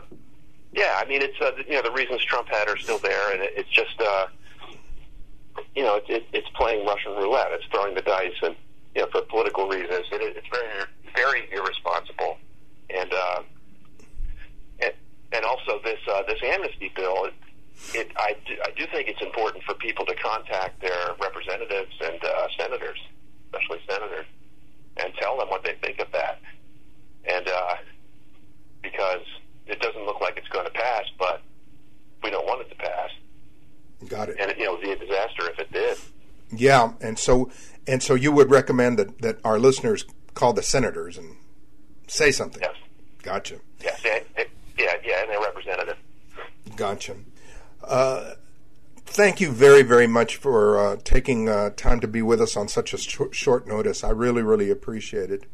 yeah. 0.72 1.00
I 1.02 1.06
mean, 1.06 1.22
it's 1.22 1.40
uh, 1.40 1.52
you 1.66 1.72
know 1.74 1.82
the 1.82 1.90
reasons 1.90 2.22
Trump 2.24 2.48
had 2.48 2.68
are 2.68 2.76
still 2.76 2.98
there, 2.98 3.32
and 3.32 3.42
it, 3.42 3.52
it's 3.56 3.70
just 3.70 4.00
uh, 4.00 4.26
you 5.74 5.82
know 5.82 5.96
it, 5.96 6.04
it, 6.08 6.26
it's 6.32 6.48
playing 6.56 6.86
Russian 6.86 7.12
roulette. 7.12 7.48
It's 7.52 7.64
throwing 7.70 7.94
the 7.94 8.02
dice, 8.02 8.34
and 8.42 8.56
you 8.94 9.02
know 9.02 9.08
for 9.12 9.22
political 9.22 9.68
reasons, 9.68 10.06
it, 10.12 10.36
it's 10.36 10.46
very 10.50 10.68
very 11.14 11.48
irresponsible, 11.52 12.38
and 12.90 13.12
uh, 13.12 13.42
and, 14.80 14.92
and 15.32 15.44
also 15.44 15.80
this 15.84 16.00
uh, 16.10 16.22
this 16.26 16.38
amnesty 16.44 16.92
bill. 16.94 17.24
It, 17.24 17.34
it 17.94 18.10
I 18.16 18.36
do, 18.46 18.54
I 18.64 18.70
do 18.78 18.86
think 18.92 19.08
it's 19.08 19.22
important 19.22 19.64
for 19.64 19.74
people 19.74 20.06
to 20.06 20.14
contact 20.16 20.80
their 20.80 21.14
representatives 21.20 21.92
and 22.00 22.22
uh, 22.24 22.46
senators, 22.58 22.98
especially 23.46 23.80
senators, 23.88 24.26
and 24.96 25.12
tell 25.20 25.38
them 25.38 25.48
what 25.48 25.64
they 25.64 25.74
think 25.82 26.00
of 26.00 26.10
that, 26.12 26.40
and. 27.26 27.48
Uh, 27.48 27.74
because 28.84 29.24
it 29.66 29.80
doesn't 29.80 30.04
look 30.04 30.20
like 30.20 30.36
it's 30.36 30.48
going 30.48 30.66
to 30.66 30.72
pass, 30.72 31.04
but 31.18 31.42
we 32.22 32.30
don't 32.30 32.46
want 32.46 32.60
it 32.60 32.68
to 32.68 32.76
pass. 32.76 33.10
Got 34.08 34.28
it. 34.30 34.36
And 34.40 34.50
it, 34.50 34.58
you 34.58 34.64
know, 34.64 34.74
it 34.74 34.78
would 34.78 34.82
be 34.84 34.90
a 34.92 34.96
disaster 34.98 35.50
if 35.50 35.58
it 35.58 35.72
did. 35.72 35.98
Yeah, 36.56 36.92
and 37.00 37.18
so 37.18 37.50
and 37.86 38.02
so 38.02 38.14
you 38.14 38.30
would 38.32 38.50
recommend 38.50 38.98
that 38.98 39.20
that 39.22 39.38
our 39.44 39.58
listeners 39.58 40.04
call 40.34 40.52
the 40.52 40.62
senators 40.62 41.16
and 41.18 41.36
say 42.06 42.30
something. 42.30 42.62
Yes. 42.62 42.74
Gotcha. 43.22 43.56
Yes. 43.82 44.00
Yeah. 44.04 44.20
it- 44.36 44.50
Yeah. 44.78 44.94
Yeah. 45.04 45.22
And 45.22 45.30
their 45.30 45.40
representative. 45.40 45.96
Gotcha. 46.76 47.16
Uh, 47.82 48.34
thank 49.06 49.40
you 49.40 49.50
very, 49.52 49.82
very 49.82 50.06
much 50.06 50.36
for 50.36 50.78
uh, 50.78 50.96
taking 51.04 51.48
uh, 51.48 51.70
time 51.70 52.00
to 52.00 52.08
be 52.08 52.22
with 52.22 52.40
us 52.40 52.56
on 52.56 52.68
such 52.68 52.92
a 52.94 52.98
sh- 52.98 53.18
short 53.32 53.66
notice. 53.68 54.02
I 54.02 54.10
really, 54.10 54.42
really 54.42 54.70
appreciate 54.70 55.30
it. 55.30 55.44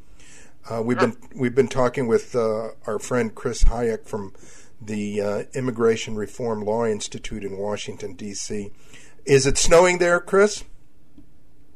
Uh, 0.68 0.82
we've 0.82 0.98
been 0.98 1.16
we've 1.34 1.54
been 1.54 1.68
talking 1.68 2.06
with 2.06 2.34
uh, 2.36 2.68
our 2.86 2.98
friend 2.98 3.34
Chris 3.34 3.64
Hajec 3.64 4.06
from 4.06 4.32
the 4.80 5.20
uh, 5.20 5.42
Immigration 5.54 6.16
Reform 6.16 6.62
Law 6.64 6.84
Institute 6.86 7.44
in 7.44 7.58
Washington 7.58 8.14
D.C. 8.14 8.70
Is 9.24 9.46
it 9.46 9.58
snowing 9.58 9.98
there, 9.98 10.20
Chris? 10.20 10.64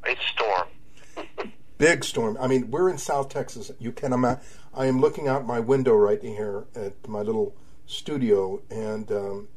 It's 0.07 0.21
storm. 0.27 1.53
Big 1.79 2.05
storm. 2.05 2.37
I 2.41 2.47
mean, 2.47 2.71
we're 2.71 2.89
in 2.89 2.99
South 2.99 3.29
Texas. 3.29 3.71
You 3.79 3.93
can 3.93 4.13
imagine. 4.13 4.43
I 4.73 4.87
am 4.87 5.01
looking 5.01 5.29
out 5.29 5.47
my 5.47 5.61
window 5.61 5.95
right 5.95 6.21
here 6.23 6.65
at 6.75 7.07
my 7.09 7.21
little 7.21 7.55
studio, 7.87 8.63
and 8.71 9.11
um, 9.13 9.49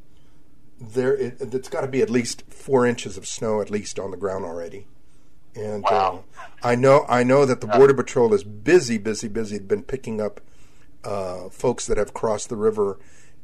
there 0.80 1.16
it, 1.16 1.38
it's 1.40 1.70
got 1.70 1.82
to 1.82 1.88
be 1.88 2.02
at 2.02 2.10
least 2.10 2.44
four 2.50 2.86
inches 2.86 3.18
of 3.18 3.26
snow 3.26 3.62
at 3.62 3.70
least 3.70 3.98
on 4.00 4.12
the 4.12 4.18
ground 4.18 4.46
already. 4.46 4.86
And 5.56 5.84
Wow. 5.84 6.24
uh, 6.38 6.42
I 6.62 6.76
know 6.76 7.06
I 7.10 7.24
know 7.24 7.46
that 7.46 7.62
the 7.62 7.68
border 7.68 7.94
patrol 7.94 8.34
is 8.34 8.44
busy, 8.44 8.98
busy, 8.98 9.28
busy. 9.28 9.58
Been 9.60 9.84
picking 9.84 10.22
up 10.22 10.40
uh, 11.04 11.50
folks 11.50 11.88
that 11.88 11.98
have 11.98 12.14
crossed 12.14 12.50
the 12.50 12.56
river, 12.56 13.00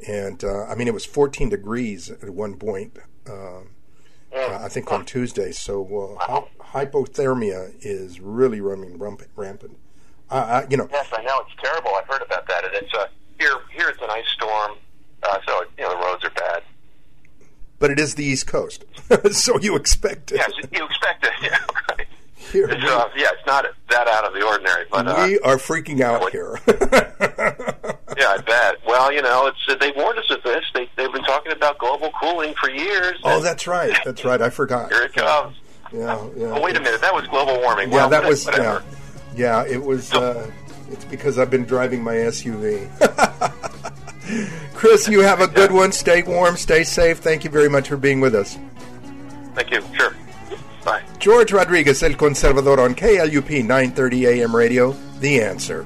and 0.07 0.43
uh, 0.43 0.63
I 0.65 0.75
mean 0.75 0.87
it 0.87 0.93
was 0.93 1.05
14 1.05 1.49
degrees 1.49 2.09
at 2.11 2.29
one 2.29 2.55
point. 2.57 2.97
Um, 3.29 3.69
uh, 4.35 4.59
I 4.61 4.67
think 4.69 4.91
on 4.91 5.05
Tuesday. 5.05 5.51
So 5.51 6.17
uh, 6.19 6.25
hy- 6.25 6.85
hypothermia 6.85 7.73
is 7.81 8.19
really 8.19 8.61
running 8.61 8.97
rampant. 8.97 9.29
rampant. 9.35 9.77
I, 10.31 10.37
I, 10.39 10.67
you 10.69 10.77
know, 10.77 10.87
Yes, 10.91 11.07
I 11.15 11.21
know. 11.21 11.39
It's 11.47 11.61
terrible. 11.61 11.91
I've 11.95 12.07
heard 12.07 12.23
about 12.23 12.47
that. 12.47 12.63
And 12.65 12.73
it's 12.73 12.93
uh, 12.95 13.05
here. 13.39 13.53
Here 13.71 13.89
it's 13.89 14.01
an 14.01 14.09
ice 14.09 14.25
storm. 14.33 14.71
Uh, 15.21 15.37
so 15.47 15.63
you 15.77 15.83
know 15.83 15.91
the 15.91 15.97
roads 16.05 16.23
are 16.25 16.31
bad. 16.31 16.63
but 17.79 17.91
it 17.91 17.99
is 17.99 18.15
the 18.15 18.25
East 18.25 18.47
Coast, 18.47 18.83
so 19.31 19.59
you 19.59 19.75
expect 19.75 20.31
it. 20.31 20.37
Yes, 20.37 20.51
you 20.71 20.85
expect 20.85 21.25
it. 21.25 21.31
Yeah. 21.43 21.57
Right. 21.89 22.07
Here 22.51 22.69
It's, 22.69 22.83
uh, 22.83 23.07
yeah, 23.15 23.27
it's 23.33 23.45
not 23.47 23.65
that 23.89 24.07
out 24.07 24.25
of 24.25 24.33
the 24.33 24.45
ordinary, 24.45 24.85
but 24.91 25.07
uh, 25.07 25.23
we 25.25 25.39
are 25.39 25.55
freaking 25.57 26.01
out 26.01 26.21
what- 26.21 26.31
here. 26.33 26.59
yeah, 28.17 28.29
I 28.29 28.37
bet. 28.37 28.75
Well, 28.85 29.11
you 29.11 29.21
know, 29.21 29.47
it's 29.47 29.79
they 29.79 29.91
warned 29.91 30.19
us 30.19 30.29
of 30.29 30.43
this. 30.43 30.63
They 30.73 30.89
they've 30.95 31.11
been 31.11 31.23
talking 31.23 31.51
about 31.51 31.77
global 31.77 32.11
cooling 32.19 32.53
for 32.55 32.69
years. 32.69 33.19
oh, 33.23 33.41
that's 33.41 33.67
right. 33.67 33.97
That's 34.05 34.23
right. 34.25 34.41
I 34.41 34.49
forgot. 34.49 34.91
here 34.91 35.03
it 35.03 35.13
comes. 35.13 35.55
Yeah, 35.91 36.27
yeah. 36.35 36.53
Oh, 36.55 36.61
wait 36.61 36.75
a 36.75 36.81
minute. 36.81 37.01
That 37.01 37.13
was 37.13 37.27
global 37.27 37.59
warming. 37.61 37.89
Yeah, 37.89 37.95
well, 37.95 38.09
that 38.09 38.23
was 38.25 38.45
whatever. 38.45 38.83
yeah, 39.35 39.63
yeah. 39.65 39.71
It 39.73 39.81
was. 39.81 40.13
Uh, 40.13 40.49
it's 40.89 41.05
because 41.05 41.39
I've 41.39 41.49
been 41.49 41.65
driving 41.65 42.03
my 42.03 42.13
SUV. 42.13 42.87
Chris, 44.73 45.07
you 45.07 45.21
have 45.21 45.41
a 45.41 45.47
good 45.47 45.71
one. 45.71 45.91
Stay 45.91 46.23
warm. 46.23 46.55
Stay 46.55 46.83
safe. 46.83 47.19
Thank 47.19 47.43
you 47.43 47.49
very 47.49 47.69
much 47.69 47.89
for 47.89 47.97
being 47.97 48.21
with 48.21 48.35
us. 48.35 48.57
Thank 49.55 49.71
you. 49.71 49.81
Sure. 49.95 50.15
Bye. 50.83 51.01
George 51.19 51.51
Rodriguez, 51.51 52.03
El 52.03 52.11
Conservador 52.11 52.79
on 52.79 52.93
KLUP 52.93 53.65
930 53.65 54.27
AM 54.27 54.55
radio. 54.55 54.91
The 55.19 55.41
answer. 55.41 55.85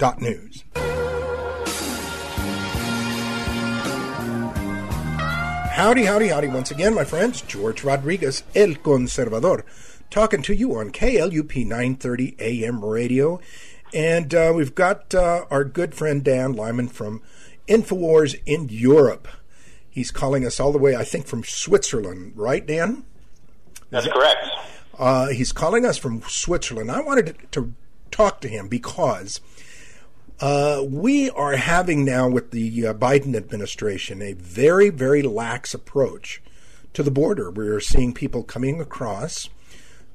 borderhawk.news. 0.00 0.64
Howdy, 5.72 6.04
howdy, 6.04 6.28
howdy 6.28 6.48
once 6.48 6.70
again, 6.70 6.94
my 6.94 7.04
friends. 7.04 7.40
George 7.42 7.84
Rodriguez, 7.84 8.42
El 8.54 8.74
Conservador, 8.74 9.62
talking 10.10 10.42
to 10.42 10.54
you 10.54 10.76
on 10.76 10.90
KLUP 10.90 11.64
930 11.66 12.36
AM 12.38 12.84
radio. 12.84 13.40
And 13.94 14.34
uh, 14.34 14.52
we've 14.54 14.74
got 14.74 15.14
uh, 15.14 15.46
our 15.50 15.64
good 15.64 15.94
friend 15.94 16.22
Dan 16.22 16.52
Lyman 16.52 16.88
from 16.88 17.22
InfoWars 17.66 18.40
in 18.46 18.68
Europe. 18.68 19.26
He's 19.88 20.10
calling 20.10 20.46
us 20.46 20.60
all 20.60 20.70
the 20.70 20.78
way, 20.78 20.94
I 20.94 21.02
think, 21.02 21.26
from 21.26 21.42
Switzerland, 21.42 22.34
right, 22.36 22.64
Dan? 22.64 23.04
That's 23.88 24.06
correct. 24.06 24.46
Uh, 24.96 25.28
he's 25.28 25.50
calling 25.50 25.84
us 25.84 25.96
from 25.98 26.22
Switzerland. 26.22 26.90
I 26.92 27.00
wanted 27.00 27.26
to, 27.26 27.62
to 27.62 27.74
talk 28.10 28.40
to 28.42 28.48
him 28.48 28.68
because 28.68 29.40
uh, 30.40 30.82
we 30.88 31.28
are 31.30 31.56
having 31.56 32.04
now 32.04 32.28
with 32.28 32.50
the 32.50 32.86
uh, 32.86 32.94
Biden 32.94 33.36
administration 33.36 34.22
a 34.22 34.32
very, 34.32 34.88
very 34.88 35.22
lax 35.22 35.74
approach 35.74 36.42
to 36.94 37.02
the 37.02 37.10
border. 37.10 37.50
We 37.50 37.68
are 37.68 37.80
seeing 37.80 38.14
people 38.14 38.42
coming 38.42 38.80
across, 38.80 39.50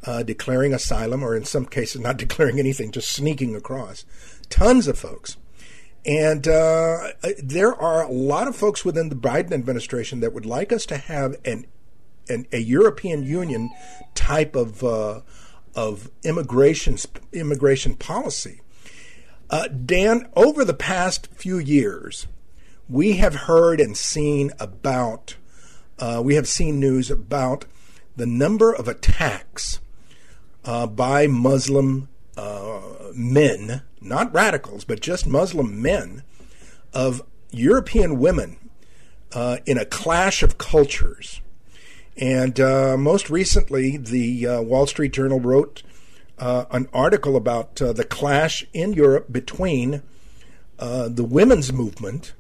uh, 0.04 0.24
declaring 0.24 0.74
asylum, 0.74 1.24
or 1.24 1.36
in 1.36 1.46
some 1.46 1.66
cases, 1.66 2.02
not 2.02 2.18
declaring 2.26 2.60
anything, 2.60 2.92
just 2.92 3.12
sneaking 3.12 3.56
across. 3.56 4.04
Tons 4.50 4.88
of 4.88 4.98
folks. 4.98 5.38
And 6.06 6.48
uh, 6.48 7.14
there 7.42 7.74
are 7.74 8.04
a 8.04 8.12
lot 8.12 8.48
of 8.48 8.56
folks 8.56 8.86
within 8.86 9.10
the 9.10 9.16
Biden 9.16 9.52
administration 9.52 10.20
that 10.20 10.34
would 10.34 10.46
like 10.46 10.72
us 10.72 10.86
to 10.88 10.98
have 10.98 11.36
an, 11.46 11.66
an 12.30 12.46
a 12.52 12.60
European 12.60 13.24
Union 13.24 13.72
type 14.14 14.56
of 14.56 14.84
uh, 14.84 15.22
of 15.76 16.10
immigration 16.24 16.98
immigration 17.34 17.96
policy. 17.96 18.62
Uh, 19.50 19.68
Dan, 19.68 20.28
over 20.36 20.66
the 20.66 20.74
past 20.74 21.28
few 21.28 21.58
years, 21.58 22.28
we 22.90 23.18
have 23.18 23.36
heard 23.36 23.80
and 23.80 23.96
seen 23.96 24.52
about 24.60 25.36
uh, 25.98 26.22
we 26.24 26.36
have 26.36 26.48
seen 26.48 26.80
news 26.80 27.10
about 27.10 27.66
the 28.18 28.26
number 28.26 28.74
of 28.74 28.88
attacks 28.88 29.80
uh, 30.66 30.86
by 30.88 31.26
Muslim 31.26 32.10
uh, 32.36 32.82
men, 33.14 33.82
not 34.02 34.34
radicals, 34.34 34.84
but 34.84 35.00
just 35.00 35.26
Muslim 35.26 35.82
men, 35.82 36.24
of 36.94 37.22
European 37.52 38.20
women 38.20 38.58
uh, 39.32 39.58
in 39.66 39.78
a 39.78 39.86
clash 39.86 40.44
of 40.44 40.58
cultures. 40.58 41.40
And 42.18 42.60
uh, 42.60 42.98
most 42.98 43.30
recently, 43.30 43.96
the 43.96 44.48
Wall 44.66 44.88
Street 44.88 45.14
Journal 45.14 45.40
wrote 45.40 45.84
uh, 46.40 46.66
an 46.72 46.88
article 46.94 47.36
about 47.36 47.82
uh, 47.82 47.94
the 47.94 48.04
clash 48.04 48.66
in 48.74 48.94
Europe 48.94 49.32
between 49.32 50.02
the 50.78 51.28
women's 51.28 51.72
movement 51.72 52.34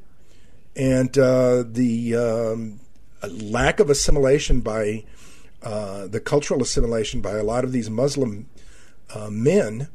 and 0.76 1.14
the 1.14 2.16
um, 2.16 2.80
lack 3.30 3.80
of 3.80 3.90
assimilation 3.90 4.62
by 4.62 5.04
the 5.62 6.22
cultural 6.24 6.62
assimilation 6.62 7.22
by 7.22 7.38
a 7.38 7.44
lot 7.44 7.64
of 7.64 7.72
these 7.72 7.90
Muslim 7.90 8.48
uh, 9.14 9.30
men, 9.30 9.88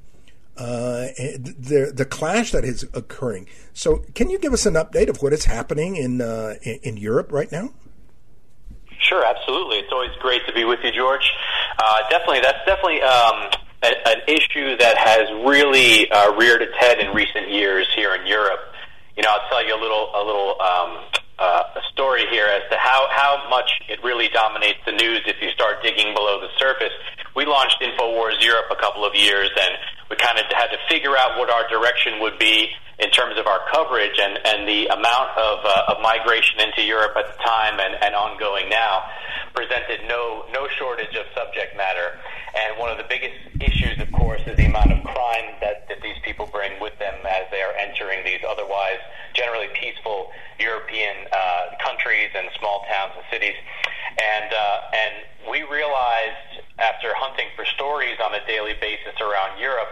uh, 0.57 1.09
the 1.17 1.91
the 1.95 2.05
clash 2.05 2.53
that 2.53 2.65
is 2.65 2.87
occurring. 2.95 3.49
So, 3.73 4.05
can 4.15 4.31
you 4.31 4.39
give 4.39 4.53
us 4.53 4.67
an 4.67 4.75
update 4.75 5.09
of 5.09 5.23
what 5.23 5.33
is 5.33 5.47
happening 5.47 5.97
in 5.97 6.21
uh, 6.21 6.55
in, 6.63 6.97
Europe 6.97 7.33
right 7.33 7.51
now? 7.51 7.71
Sure, 8.99 9.25
absolutely. 9.25 9.79
It's 9.79 9.93
always 9.93 10.11
great 10.21 10.47
to 10.47 10.53
be 10.53 10.65
with 10.65 10.81
you, 10.85 10.93
George. 10.93 11.33
Uh, 11.79 12.09
definitely, 12.11 12.41
that's 12.41 12.65
definitely 12.67 13.01
um, 13.01 13.51
a, 13.83 14.09
an 14.09 14.21
issue 14.29 14.77
that 14.79 14.97
has 14.99 15.29
really 15.47 16.11
uh, 16.11 16.37
reared 16.37 16.63
its 16.63 16.75
head 16.79 16.99
in 16.99 17.15
recent 17.15 17.51
years 17.51 17.87
here 17.95 18.15
in 18.15 18.27
Europe. 18.27 18.61
You 19.17 19.23
know, 19.23 19.31
I'll 19.31 19.49
tell 19.49 19.65
you 19.65 19.75
a 19.75 19.81
little 19.81 20.11
a 20.15 20.23
little 20.25 20.61
um, 20.61 20.91
uh, 21.39 21.63
a 21.77 21.83
story 21.93 22.27
here 22.31 22.47
as 22.47 22.63
to 22.71 22.77
how 22.79 23.09
how 23.11 23.49
much 23.49 23.71
it 23.89 24.03
really 24.05 24.29
dominates 24.29 24.81
the 24.87 24.93
news 24.93 25.23
if 25.27 25.37
you 25.41 25.51
start 25.51 25.83
digging 25.83 26.15
below 26.15 26.41
the 26.41 26.49
surface 26.59 26.93
we 27.35 27.47
launched 27.47 27.81
InfoWars 27.81 28.43
Europe 28.43 28.67
a 28.71 28.77
couple 28.77 29.05
of 29.05 29.15
years, 29.15 29.51
and 29.55 29.73
we 30.09 30.17
kind 30.17 30.39
of 30.39 30.45
had 30.53 30.69
to 30.69 30.79
figure 30.89 31.17
out 31.17 31.39
what 31.39 31.51
our 31.51 31.69
direction 31.69 32.21
would 32.21 32.39
be 32.39 32.71
in 33.01 33.11
terms 33.11 33.39
of 33.39 33.47
our 33.47 33.61
coverage 33.73 34.19
and, 34.21 34.39
and 34.45 34.69
the 34.69 34.87
amount 34.87 35.31
of, 35.37 35.65
uh, 35.65 35.93
of 35.97 36.03
migration 36.03 36.61
into 36.61 36.83
Europe 36.83 37.17
at 37.17 37.27
the 37.27 37.43
time 37.43 37.81
and, 37.81 37.97
and 38.03 38.15
ongoing 38.15 38.69
now 38.69 39.05
presented 39.55 40.01
no, 40.07 40.45
no 40.53 40.69
shortage 40.79 41.15
of 41.17 41.27
subject 41.35 41.77
matter. 41.77 42.21
And 42.55 42.79
one 42.79 42.91
of 42.91 42.99
the 42.99 43.09
biggest 43.09 43.35
issues, 43.61 43.99
of 43.99 44.13
course, 44.13 44.43
is 44.47 44.57
the 44.57 44.67
amount 44.67 44.93
of 44.93 45.03
crime 45.05 45.57
that, 45.61 45.89
that 45.89 46.03
these 46.03 46.19
people 46.23 46.47
bring 46.53 46.79
with 46.81 46.97
them 46.99 47.15
as 47.25 47.49
they 47.51 47.63
are 47.63 47.73
entering 47.79 48.25
these 48.25 48.41
otherwise 48.47 49.01
generally 49.35 49.69
peaceful 49.75 50.31
European 50.59 51.27
uh, 51.33 51.77
countries 51.83 52.31
and 52.35 52.49
small 52.59 52.85
towns 52.91 53.13
and 53.17 53.25
cities. 53.31 53.57
And, 54.19 54.53
uh, 54.53 54.81
and 54.93 55.15
we 55.51 55.63
realized 55.63 56.67
after 56.79 57.15
hunting 57.15 57.47
for 57.57 57.65
stories 57.65 58.19
on 58.23 58.35
a 58.35 58.45
daily 58.47 58.75
basis 58.81 59.17
around 59.21 59.59
Europe, 59.59 59.89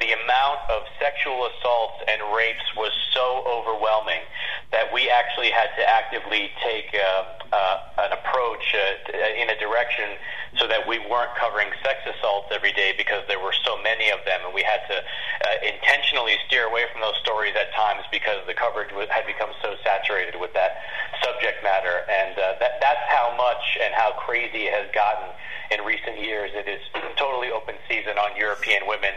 the 0.00 0.14
amount 0.14 0.60
of 0.70 0.82
sexual 1.02 1.48
assaults 1.50 1.98
and 2.06 2.22
rapes 2.34 2.64
was 2.76 2.92
so 3.12 3.42
overwhelming 3.46 4.22
that 4.70 4.92
we 4.92 5.10
actually 5.10 5.50
had 5.50 5.68
to 5.74 5.82
actively 5.82 6.50
take 6.62 6.94
uh, 6.94 7.24
uh, 7.50 8.06
an 8.06 8.12
approach 8.12 8.74
uh, 8.74 9.42
in 9.42 9.50
a 9.50 9.58
direction 9.58 10.06
so 10.56 10.66
that 10.68 10.86
we 10.86 10.98
weren't 11.10 11.34
covering 11.36 11.68
sex 11.82 11.98
assaults 12.06 12.48
every 12.52 12.72
day 12.72 12.94
because 12.96 13.22
there 13.28 13.40
were 13.40 13.54
so 13.64 13.80
many 13.82 14.10
of 14.10 14.18
them, 14.24 14.40
and 14.44 14.54
we 14.54 14.62
had 14.62 14.80
to 14.88 14.96
uh, 14.96 15.66
intentionally 15.66 16.36
steer 16.46 16.68
away 16.68 16.84
from 16.92 17.00
those 17.00 17.16
stories 17.20 17.54
at 17.58 17.72
times 17.74 18.04
because 18.12 18.40
the 18.46 18.54
coverage 18.54 18.90
had 19.10 19.26
become 19.26 19.50
so 19.62 19.74
saturated 19.84 20.38
with 20.38 20.52
that 20.54 20.78
subject 21.24 21.62
matter, 21.62 22.04
and 22.08 22.38
uh, 22.38 22.54
that, 22.60 22.80
that's 22.80 23.06
how 23.08 23.34
much 23.36 23.78
and 23.82 23.94
how 23.94 24.12
crazy 24.20 24.70
it 24.70 24.74
has 24.74 24.88
gotten 24.94 25.28
in 25.70 25.84
recent 25.84 26.20
years. 26.20 26.50
It 26.54 26.68
is 26.68 26.80
totally 27.16 27.50
open 27.50 27.74
season 27.88 28.16
on 28.16 28.36
European 28.36 28.86
women, 28.86 29.12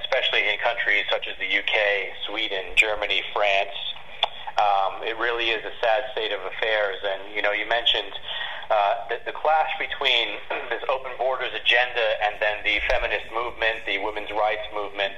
especially 0.00 0.48
in 0.48 0.58
countries 0.58 1.04
such 1.10 1.28
as 1.28 1.36
the 1.38 1.48
UK, 1.48 2.14
Sweden, 2.26 2.74
Germany, 2.76 3.22
France. 3.32 3.76
Um, 4.58 5.02
it 5.06 5.16
really 5.18 5.50
is 5.50 5.64
a 5.64 5.72
sad 5.80 6.10
state 6.12 6.32
of 6.32 6.40
affairs. 6.42 6.98
And, 7.04 7.34
you 7.34 7.42
know, 7.42 7.52
you 7.52 7.68
mentioned 7.68 8.12
uh, 8.70 9.08
the, 9.08 9.20
the 9.26 9.32
clash 9.32 9.70
between 9.78 10.40
this 10.70 10.82
open 10.88 11.12
borders 11.16 11.52
agenda 11.54 12.06
and 12.26 12.36
then 12.40 12.64
the 12.64 12.80
feminist 12.90 13.26
movement, 13.32 13.86
the 13.86 13.98
women's 13.98 14.30
rights 14.30 14.66
movement. 14.74 15.14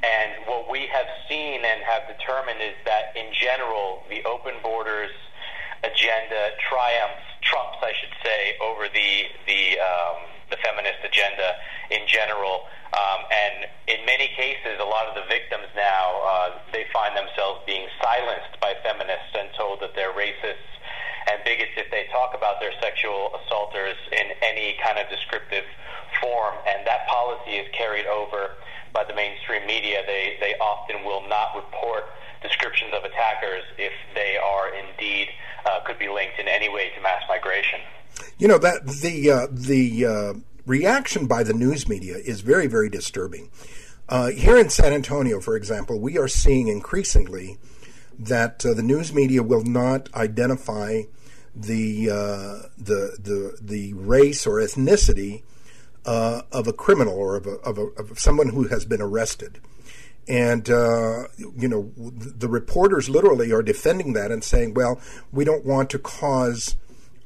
And 0.00 0.46
what 0.48 0.70
we 0.70 0.88
have 0.88 1.06
seen 1.28 1.60
and 1.60 1.84
have 1.84 2.08
determined 2.08 2.60
is 2.60 2.74
that, 2.88 3.12
in 3.14 3.32
general, 3.36 4.02
the 4.08 4.24
open 4.24 4.56
borders 4.62 5.12
agenda 5.84 6.56
triumphs, 6.56 7.24
trumps, 7.42 7.78
I 7.82 7.92
should 8.00 8.16
say, 8.24 8.56
over 8.60 8.88
the 8.88 9.28
the 9.46 9.76
um, 9.80 10.39
the 10.50 10.58
feminist 10.62 11.00
agenda 11.06 11.56
in 11.90 12.06
general. 12.06 12.66
Um, 12.90 13.20
and 13.30 13.56
in 13.86 14.04
many 14.04 14.28
cases, 14.34 14.82
a 14.82 14.84
lot 14.84 15.06
of 15.06 15.14
the 15.14 15.26
victims 15.30 15.70
now 15.78 16.20
uh, 16.26 16.48
they 16.74 16.86
find 16.92 17.14
themselves 17.16 17.62
being 17.66 17.86
silenced 18.02 18.58
by 18.60 18.74
feminists 18.82 19.30
and 19.38 19.48
told 19.56 19.80
that 19.80 19.94
they're 19.94 20.12
racists 20.12 20.70
and 21.30 21.38
bigots 21.44 21.70
if 21.76 21.90
they 21.90 22.10
talk 22.10 22.34
about 22.34 22.58
their 22.58 22.74
sexual 22.82 23.30
assaulters 23.38 23.96
in 24.10 24.34
any 24.42 24.74
kind 24.82 24.98
of 24.98 25.06
descriptive 25.08 25.64
form. 26.18 26.54
And 26.66 26.86
that 26.86 27.06
policy 27.06 27.62
is 27.62 27.68
carried 27.70 28.06
over 28.06 28.58
by 28.92 29.04
the 29.04 29.14
mainstream 29.14 29.66
media. 29.66 30.02
They 30.06 30.36
they 30.40 30.58
often 30.58 31.04
will 31.04 31.22
not 31.28 31.54
report 31.54 32.10
descriptions 32.42 32.90
of 32.94 33.04
attackers 33.04 33.62
if 33.78 33.92
they 34.14 34.36
are 34.36 34.74
indeed 34.74 35.28
uh, 35.66 35.80
could 35.86 35.98
be 35.98 36.08
linked 36.08 36.38
in 36.40 36.48
any 36.48 36.68
way 36.68 36.90
to 36.96 37.00
mass 37.00 37.22
migration. 37.28 37.80
You 38.38 38.48
know 38.48 38.58
that 38.58 38.86
the 38.86 39.30
uh, 39.30 39.46
the 39.50 40.06
uh, 40.06 40.34
reaction 40.66 41.26
by 41.26 41.42
the 41.42 41.54
news 41.54 41.88
media 41.88 42.16
is 42.16 42.40
very 42.40 42.66
very 42.66 42.88
disturbing. 42.88 43.50
Uh, 44.08 44.30
here 44.30 44.58
in 44.58 44.68
San 44.68 44.92
Antonio, 44.92 45.40
for 45.40 45.56
example, 45.56 46.00
we 46.00 46.18
are 46.18 46.28
seeing 46.28 46.68
increasingly 46.68 47.58
that 48.18 48.66
uh, 48.66 48.74
the 48.74 48.82
news 48.82 49.12
media 49.14 49.42
will 49.42 49.62
not 49.62 50.12
identify 50.14 51.02
the 51.54 52.10
uh, 52.10 52.68
the 52.76 53.16
the 53.18 53.58
the 53.60 53.92
race 53.94 54.46
or 54.46 54.54
ethnicity 54.54 55.42
of 56.04 56.66
a 56.66 56.72
criminal 56.72 57.14
or 57.14 57.36
of, 57.36 57.46
a, 57.46 57.56
of, 57.56 57.78
a, 57.78 57.86
of 58.00 58.18
someone 58.18 58.48
who 58.48 58.64
has 58.64 58.84
been 58.84 59.00
arrested. 59.02 59.60
And, 60.28 60.70
uh, 60.70 61.24
you 61.38 61.68
know, 61.68 61.92
the 61.96 62.48
reporters 62.48 63.08
literally 63.08 63.52
are 63.52 63.62
defending 63.62 64.12
that 64.12 64.30
and 64.30 64.44
saying, 64.44 64.74
well, 64.74 65.00
we 65.32 65.44
don't 65.44 65.64
want 65.64 65.90
to 65.90 65.98
cause. 65.98 66.76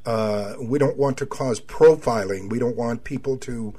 Uh, 0.06 0.54
we 0.60 0.78
don't 0.78 0.96
want 0.96 1.16
to 1.18 1.26
cause 1.26 1.60
profiling. 1.60 2.50
We 2.50 2.58
don't 2.58 2.76
want 2.76 3.04
people 3.04 3.36
to 3.38 3.74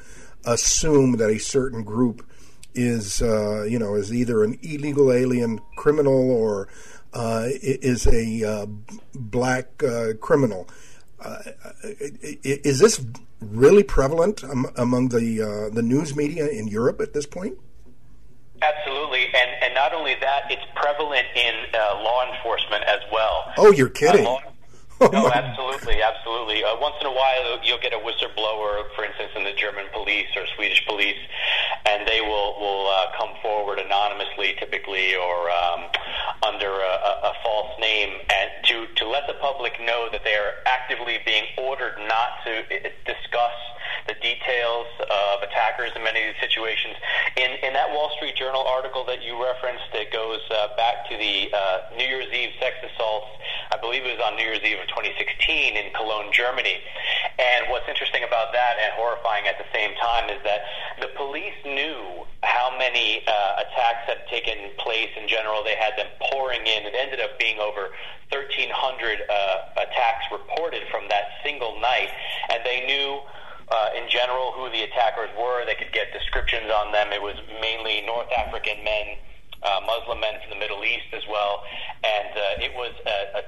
assume 0.45 1.17
that 1.17 1.29
a 1.29 1.39
certain 1.39 1.83
group 1.83 2.25
is, 2.73 3.21
uh, 3.21 3.63
you 3.63 3.79
know, 3.79 3.95
is 3.95 4.13
either 4.13 4.43
an 4.43 4.59
illegal 4.61 5.11
alien 5.11 5.59
criminal 5.75 6.31
or 6.31 6.67
uh, 7.13 7.47
is 7.61 8.05
a 8.07 8.43
uh, 8.43 8.65
black 9.13 9.81
uh, 9.83 10.13
criminal. 10.19 10.67
Uh, 11.19 11.39
is 12.43 12.79
this 12.79 13.05
really 13.39 13.83
prevalent 13.83 14.43
among 14.75 15.09
the 15.09 15.69
the 15.73 15.81
news 15.81 16.15
media 16.15 16.47
in 16.47 16.67
Europe 16.67 16.99
at 16.99 17.13
this 17.13 17.25
point? 17.25 17.57
Absolutely, 18.61 19.25
and 19.25 19.63
and 19.63 19.73
not 19.73 19.93
only 19.93 20.15
that, 20.21 20.43
it's 20.49 20.65
prevalent 20.75 21.27
in 21.35 21.55
uh, 21.73 22.01
law 22.03 22.33
enforcement 22.33 22.83
as 22.83 22.99
well. 23.11 23.51
Oh, 23.57 23.71
you're 23.71 23.89
kidding. 23.89 24.25
Law, 24.25 24.41
no, 25.01 25.29
absolutely, 25.29 26.01
absolutely. 26.01 26.63
Uh, 26.63 26.79
once 26.79 26.95
in 27.01 27.07
a 27.07 27.11
while, 27.11 27.59
you'll 27.63 27.81
get 27.81 27.93
a 27.93 27.99
whistleblower, 27.99 28.87
for 28.95 29.03
instance, 29.03 29.31
in 29.35 29.43
the 29.43 29.51
German 29.53 29.85
police 29.91 30.27
or 30.35 30.47
Swedish 30.55 30.85
police, 30.87 31.19
and 31.85 32.07
they 32.07 32.21
will 32.21 32.55
will 32.59 32.87
uh, 32.87 33.11
come 33.17 33.35
forward 33.41 33.79
anonymously, 33.79 34.55
typically, 34.57 35.15
or 35.15 35.49
um, 35.51 35.83
under 36.43 36.71
a, 36.71 36.95
a, 37.27 37.33
false 37.43 37.75
name, 37.79 38.19
and 38.31 38.49
to 38.63 38.87
to 38.95 39.07
let 39.07 39.27
the 39.27 39.35
public 39.41 39.73
know 39.81 40.07
that 40.11 40.23
they 40.23 40.35
are 40.35 40.63
actively 40.65 41.19
being 41.25 41.43
ordered 41.57 41.97
not 42.07 42.39
to 42.45 42.59
uh, 42.59 42.89
discuss 43.05 43.55
the 44.07 44.15
details 44.21 44.87
of 44.99 45.43
attackers 45.43 45.91
in 45.95 46.03
many 46.03 46.21
of 46.21 46.33
these 46.33 46.41
situations. 46.41 46.95
In 47.37 47.51
in 47.63 47.73
that 47.73 47.89
Wall 47.91 48.11
Street 48.17 48.35
Journal 48.35 48.63
article 48.67 49.05
that 49.05 49.23
you 49.23 49.35
referenced, 49.41 49.89
it 49.93 50.11
goes 50.11 50.41
uh, 50.51 50.75
back 50.75 51.07
to 51.09 51.17
the 51.17 51.49
uh, 51.53 51.95
New 51.97 52.05
Year's 52.05 52.31
Eve 52.33 52.51
sex 52.59 52.75
assaults. 52.83 53.27
I 53.71 53.77
believe 53.77 54.05
it 54.05 54.17
was 54.17 54.23
on 54.23 54.35
New 54.35 54.45
Year's 54.45 54.63
Eve 54.63 54.79
of 54.79 54.87
2016 54.87 55.75
in 55.75 55.91
Cologne, 55.93 56.31
Germany. 56.31 56.79
And 57.35 57.67
what's 57.69 57.87
interesting 57.89 58.23
about 58.23 58.53
that 58.53 58.77
and 58.79 58.93
horrifying 58.93 59.47
at 59.47 59.57
the 59.57 59.67
same 59.73 59.91
time 59.99 60.29
is 60.29 60.39
that 60.43 60.61
the 61.01 61.09
police 61.17 61.57
knew 61.65 62.23
how 62.43 62.71
many 62.77 63.23
uh, 63.27 63.63
attacks 63.65 64.07
had 64.07 64.23
taken 64.29 64.71
place 64.77 65.09
in 65.19 65.27
general. 65.27 65.63
They 65.63 65.75
had 65.75 65.97
them 65.97 66.07
pouring 66.31 66.61
in. 66.61 66.85
It 66.85 66.95
ended 66.95 67.19
up 67.19 67.37
being 67.39 67.59
over 67.59 67.91
1,300 68.31 68.71
uh, 68.71 69.81
attacks 69.81 70.25
reported 70.31 70.83
from 70.89 71.09
that 71.09 71.41
single 71.43 71.79
night, 71.79 72.09
and 72.51 72.61
they 72.63 72.85
knew. 72.85 73.19
Uh, 73.65 73.89
in 73.97 74.07
general, 74.09 74.53
who 74.53 74.69
the 74.69 74.83
attackers 74.85 75.29
were. 75.41 75.65
They 75.65 75.73
could 75.73 75.91
get 75.91 76.13
descriptions 76.13 76.69
on 76.69 76.91
them. 76.93 77.09
It 77.09 77.21
was 77.21 77.33
mainly 77.59 78.05
North 78.05 78.29
African 78.31 78.83
men 78.83 79.17
uh, 79.65 79.81
Muslim 79.81 80.21
men 80.21 80.37
from 80.41 80.53
the 80.53 80.61
Middle 80.61 80.85
East 80.85 81.09
as 81.13 81.25
well, 81.25 81.65
and 82.05 82.31
uh, 82.37 82.65
it 82.65 82.71
was 82.77 82.93
a, 83.05 83.41
a, 83.41 83.43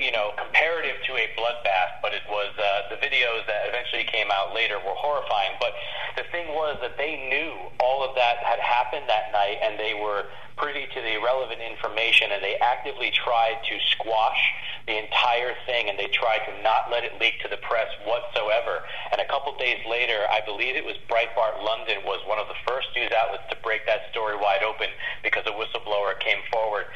you 0.00 0.10
know 0.10 0.32
comparative 0.40 0.96
to 1.04 1.12
a 1.12 1.28
bloodbath, 1.36 2.00
but 2.00 2.16
it 2.16 2.24
was 2.32 2.48
uh, 2.56 2.88
the 2.88 2.96
videos 2.96 3.44
that 3.46 3.68
eventually 3.68 4.04
came 4.04 4.32
out 4.32 4.54
later 4.54 4.80
were 4.80 4.96
horrifying. 4.96 5.52
But 5.60 5.76
the 6.16 6.24
thing 6.32 6.48
was 6.56 6.80
that 6.80 6.96
they 6.96 7.28
knew 7.28 7.52
all 7.80 8.00
of 8.00 8.16
that 8.16 8.40
had 8.40 8.58
happened 8.58 9.04
that 9.08 9.32
night, 9.32 9.60
and 9.62 9.78
they 9.78 9.92
were 9.92 10.26
privy 10.58 10.86
to 10.90 11.00
the 11.00 11.16
relevant 11.22 11.62
information, 11.62 12.34
and 12.34 12.42
they 12.42 12.58
actively 12.60 13.10
tried 13.14 13.62
to 13.64 13.74
squash 13.94 14.42
the 14.86 14.98
entire 14.98 15.54
thing, 15.66 15.88
and 15.88 15.98
they 15.98 16.08
tried 16.08 16.42
to 16.48 16.52
not 16.62 16.90
let 16.90 17.04
it 17.04 17.14
leak 17.20 17.40
to 17.40 17.48
the 17.48 17.60
press 17.62 17.88
whatsoever. 18.04 18.82
And 19.12 19.20
a 19.20 19.28
couple 19.28 19.54
days 19.56 19.78
later, 19.88 20.26
I 20.28 20.40
believe 20.44 20.76
it 20.76 20.84
was 20.84 20.96
Breitbart 21.06 21.62
London 21.62 22.02
was 22.04 22.20
one 22.26 22.38
of 22.38 22.48
the 22.48 22.58
first 22.66 22.88
news 22.96 23.12
outlets 23.12 23.44
to 23.50 23.56
break 23.62 23.86
that 23.86 24.10
story 24.10 24.36
wide 24.36 24.64
open 24.64 24.88
because 25.22 25.44
a 25.46 25.54
whistleblower 25.54 26.18
came 26.20 26.40
forward, 26.50 26.86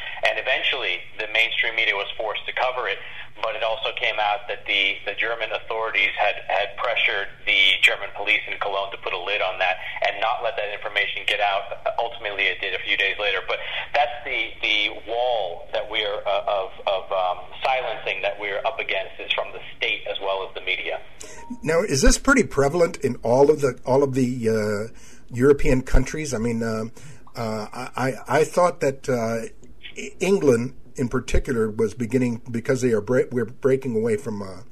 eventually 0.52 1.00
the 1.18 1.26
mainstream 1.32 1.74
media 1.76 1.94
was 1.94 2.08
forced 2.16 2.44
to 2.46 2.52
cover 2.52 2.88
it. 2.88 2.98
But 3.40 3.56
it 3.56 3.64
also 3.64 3.90
came 3.96 4.20
out 4.20 4.46
that 4.46 4.66
the, 4.66 4.94
the 5.08 5.14
German 5.16 5.50
authorities 5.50 6.12
had, 6.20 6.36
had 6.46 6.76
pressured 6.76 7.26
the 7.46 7.80
German 7.80 8.10
police 8.14 8.44
in 8.46 8.58
Cologne 8.60 8.92
to 8.92 8.98
put 8.98 9.12
a 9.14 9.18
lid 9.18 9.40
on 9.40 9.58
that 9.58 9.80
and 10.06 10.20
not 10.20 10.44
let 10.44 10.54
that 10.56 10.70
information 10.70 11.24
get 11.26 11.40
out. 11.40 11.80
Ultimately, 11.98 12.44
it 12.44 12.60
did 12.60 12.74
a 12.74 12.78
few 12.84 12.96
days 12.96 13.16
later. 13.18 13.40
But 13.48 13.58
that's 13.94 14.12
the, 14.24 14.52
the 14.60 14.90
wall 15.08 15.66
that 15.72 15.90
we're 15.90 16.20
uh, 16.28 16.44
of, 16.46 16.70
of 16.86 17.10
um, 17.10 17.38
silencing 17.64 18.20
that 18.20 18.38
we're 18.38 18.60
up 18.66 18.78
against 18.78 19.18
is 19.18 19.32
from 19.32 19.50
the 19.52 19.60
state 19.76 20.04
as 20.06 20.20
well 20.20 20.46
as 20.46 20.54
the 20.54 20.60
media. 20.60 21.00
Now, 21.62 21.80
is 21.80 22.02
this 22.02 22.18
pretty 22.18 22.44
prevalent 22.44 22.98
in 22.98 23.16
all 23.22 23.50
of 23.50 23.60
the 23.60 23.80
all 23.84 24.02
of 24.02 24.14
the 24.14 24.28
uh, 24.48 24.92
European 25.34 25.82
countries? 25.82 26.34
I 26.34 26.38
mean, 26.38 26.62
uh, 26.62 26.84
uh 27.34 27.66
I 27.72 28.14
I 28.28 28.44
thought 28.44 28.80
that 28.80 29.08
uh, 29.08 29.48
England 30.20 30.74
in 30.96 31.08
particular 31.08 31.70
was 31.70 31.94
beginning 31.94 32.42
because 32.50 32.82
they 32.82 32.92
are 32.92 33.00
bre- 33.00 33.30
we're 33.30 33.44
breaking 33.44 33.96
away 33.96 34.16
from 34.16 34.42
uh, 34.42 34.62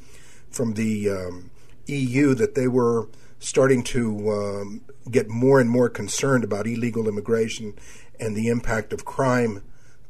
from 0.51 0.75
the 0.75 1.09
um, 1.09 1.51
EU 1.87 2.35
that 2.35 2.55
they 2.55 2.69
were 2.69 3.09
starting 3.39 3.83
to 3.83 4.31
um, 4.31 4.83
get 5.11 5.29
more 5.29 5.61
and 5.61 5.71
more 5.71 5.89
concerned 5.89 6.45
about 6.45 6.67
illegal 6.67 7.09
immigration 7.09 7.75
and 8.19 8.37
the 8.37 8.49
impact 8.49 8.93
of 8.93 9.05
crime 9.05 9.63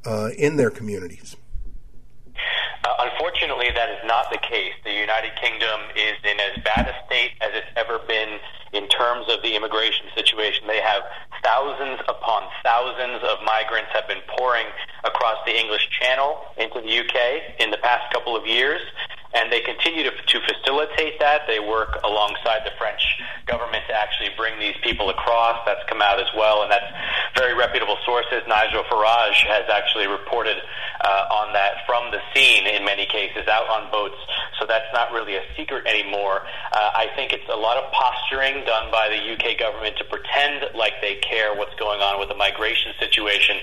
uh, 0.05 0.31
in 0.37 0.57
their 0.57 0.71
communities. 0.71 1.37
Uh, 2.85 2.89
unfortunately, 2.99 3.69
that 3.75 3.91
is 3.91 4.01
not 4.07 4.31
the 4.33 4.39
case. 4.39 4.73
The 4.85 4.93
United 4.93 5.31
Kingdom 5.41 5.81
is 5.95 6.17
in 6.25 6.41
as 6.41 6.63
bad 6.65 6.89
a 6.89 7.07
state 7.07 7.33
as 7.41 7.51
it's 7.55 7.69
ever 7.77 8.01
been 8.09 8.39
in 8.73 8.89
terms 8.89 9.27
of 9.29 9.43
the 9.43 9.57
immigration 9.57 10.07
situation. 10.15 10.67
They 10.67 10.81
have 10.81 11.03
thousands 11.43 12.01
upon 12.09 12.45
thousands 12.63 13.23
of 13.25 13.39
migrants 13.45 13.91
have 13.93 14.07
been 14.07 14.23
pouring 14.39 14.67
across 15.05 15.39
the 15.47 15.59
English 15.59 15.89
Channel 16.01 16.39
into 16.59 16.81
the 16.81 16.99
UK 17.01 17.61
in 17.61 17.71
the 17.71 17.79
past 17.79 18.13
couple 18.13 18.37
of 18.37 18.47
years 18.47 18.81
and 19.35 19.53
they 19.53 19.61
continue 19.61 20.03
to, 20.03 20.11
to 20.11 20.39
facilitate 20.43 21.21
that. 21.21 21.43
They 21.47 21.61
work 21.61 22.01
alongside 22.03 22.67
the 22.67 22.75
French 22.79 23.01
government 23.47 23.85
to 23.87 23.95
actually 23.95 24.31
bring 24.37 24.59
these 24.59 24.75
people 24.83 25.11
across. 25.11 25.63
That's 25.67 25.83
come 25.89 26.03
out 26.03 26.19
as 26.19 26.27
well, 26.37 26.63
and 26.63 26.71
that's 26.71 26.91
very 27.37 27.55
reputable 27.55 27.97
sources. 28.05 28.43
Nigel 28.49 28.83
Farage 28.91 29.39
has 29.47 29.71
actually 29.71 30.09
reported 30.09 30.57
uh, 31.05 31.27
on 31.47 31.53
that 31.53 31.87
from 31.87 32.11
the 32.11 32.19
scene 32.35 32.67
in 32.67 32.85
many 32.85 33.07
cases, 33.07 33.47
out 33.47 33.69
on 33.71 33.91
boats. 33.93 34.19
So 34.59 34.67
that's 34.67 34.91
not 34.93 35.13
really 35.13 35.37
a 35.37 35.43
secret 35.57 35.87
anymore. 35.87 36.43
Uh, 36.73 36.91
I 36.95 37.07
think 37.15 37.33
it's 37.33 37.49
a 37.49 37.57
lot 37.57 37.77
of 37.77 37.91
posturing 37.93 38.60
done 38.65 38.91
by 38.91 39.09
the 39.09 39.21
UK 39.21 39.59
government 39.59 39.97
to 39.99 40.05
pretend 40.05 40.75
like 40.75 40.95
they 41.01 41.17
care 41.21 41.55
what's 41.55 41.75
going 41.77 42.01
on 42.01 42.19
with 42.19 42.29
the 42.29 42.35
migration 42.35 42.93
situation, 42.99 43.57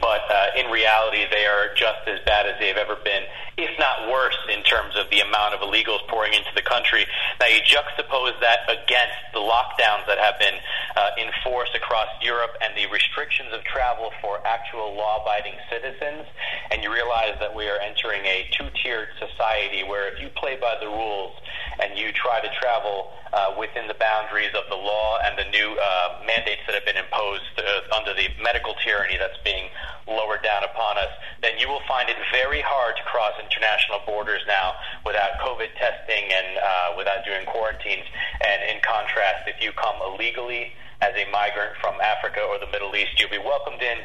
but 0.00 0.22
uh, 0.30 0.58
in 0.58 0.70
reality, 0.70 1.24
they 1.30 1.46
are 1.46 1.72
just 1.74 2.06
as 2.06 2.20
bad 2.26 2.46
as 2.46 2.58
they've 2.58 2.76
ever 2.76 2.96
been, 3.04 3.24
if 3.56 3.70
not 3.78 4.10
worse, 4.10 4.36
in 4.52 4.62
terms 4.64 4.96
of 4.96 5.08
the 5.10 5.20
amount 5.20 5.54
of 5.54 5.60
illegals 5.60 6.02
pouring 6.08 6.34
into 6.34 6.50
the 6.54 6.62
country. 6.62 7.06
Now 7.40 7.46
you 7.46 7.60
juxtapose 7.62 8.38
that 8.40 8.66
against 8.68 9.18
the 9.32 9.40
lockdowns 9.40 10.06
that 10.06 10.18
have 10.18 10.38
been 10.38 10.58
uh, 10.96 11.10
enforced 11.18 11.74
across 11.74 12.08
Europe 12.22 12.56
and 12.62 12.74
the 12.76 12.86
restrictions 12.90 13.52
of 13.52 13.62
travel 13.64 14.10
for 14.20 14.38
actual 14.46 14.94
law-abiding 14.94 15.54
citizens, 15.70 16.26
and 16.70 16.82
you 16.82 16.92
realize 16.92 17.34
that 17.40 17.54
we 17.54 17.68
are 17.68 17.78
entering 17.78 18.24
a 18.24 18.48
two-tiered 18.52 19.08
society 19.18 19.82
where 19.84 20.12
if 20.12 20.20
you 20.20 20.28
play 20.36 20.56
by 20.60 20.76
the 20.80 20.86
rules 20.86 21.32
and 21.80 21.98
you 21.98 22.12
try 22.12 22.40
to 22.40 22.48
travel 22.60 23.10
uh, 23.32 23.54
within 23.58 23.88
the 23.88 23.94
boundaries 23.94 24.43
of 24.52 24.68
the 24.68 24.76
law 24.76 25.16
and 25.24 25.38
the 25.40 25.48
new 25.48 25.72
uh, 25.80 26.20
mandates 26.28 26.60
that 26.68 26.76
have 26.76 26.84
been 26.84 27.00
imposed 27.00 27.48
uh, 27.56 27.96
under 27.96 28.12
the 28.12 28.28
medical 28.42 28.76
tyranny 28.84 29.16
that's 29.16 29.40
being 29.40 29.72
lowered 30.04 30.44
down 30.44 30.60
upon 30.64 31.00
us, 31.00 31.08
then 31.40 31.56
you 31.56 31.68
will 31.68 31.80
find 31.88 32.12
it 32.12 32.16
very 32.28 32.60
hard 32.60 32.92
to 33.00 33.04
cross 33.08 33.32
international 33.40 34.04
borders 34.04 34.42
now 34.44 34.76
without 35.06 35.40
COVID 35.40 35.72
testing 35.80 36.28
and 36.28 36.58
uh, 36.60 36.92
without 36.98 37.24
doing 37.24 37.46
quarantines. 37.48 38.04
And 38.44 38.60
in 38.68 38.84
contrast, 38.84 39.48
if 39.48 39.62
you 39.64 39.72
come 39.72 39.96
illegally 40.04 40.76
as 41.00 41.16
a 41.16 41.24
migrant 41.32 41.76
from 41.80 41.96
Africa 42.00 42.44
or 42.44 42.58
the 42.58 42.68
Middle 42.68 42.94
East, 42.96 43.16
you'll 43.16 43.32
be 43.32 43.40
welcomed 43.40 43.80
in 43.80 43.98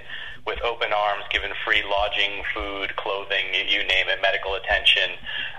with 0.48 0.60
open 0.64 0.92
arms, 0.94 1.24
given 1.30 1.52
free 1.66 1.84
lodging, 1.84 2.44
food, 2.54 2.96
clothing, 2.96 3.54
you 3.68 3.84
name 3.84 4.08
it, 4.08 4.22
medical 4.22 4.56
attention. 4.56 5.12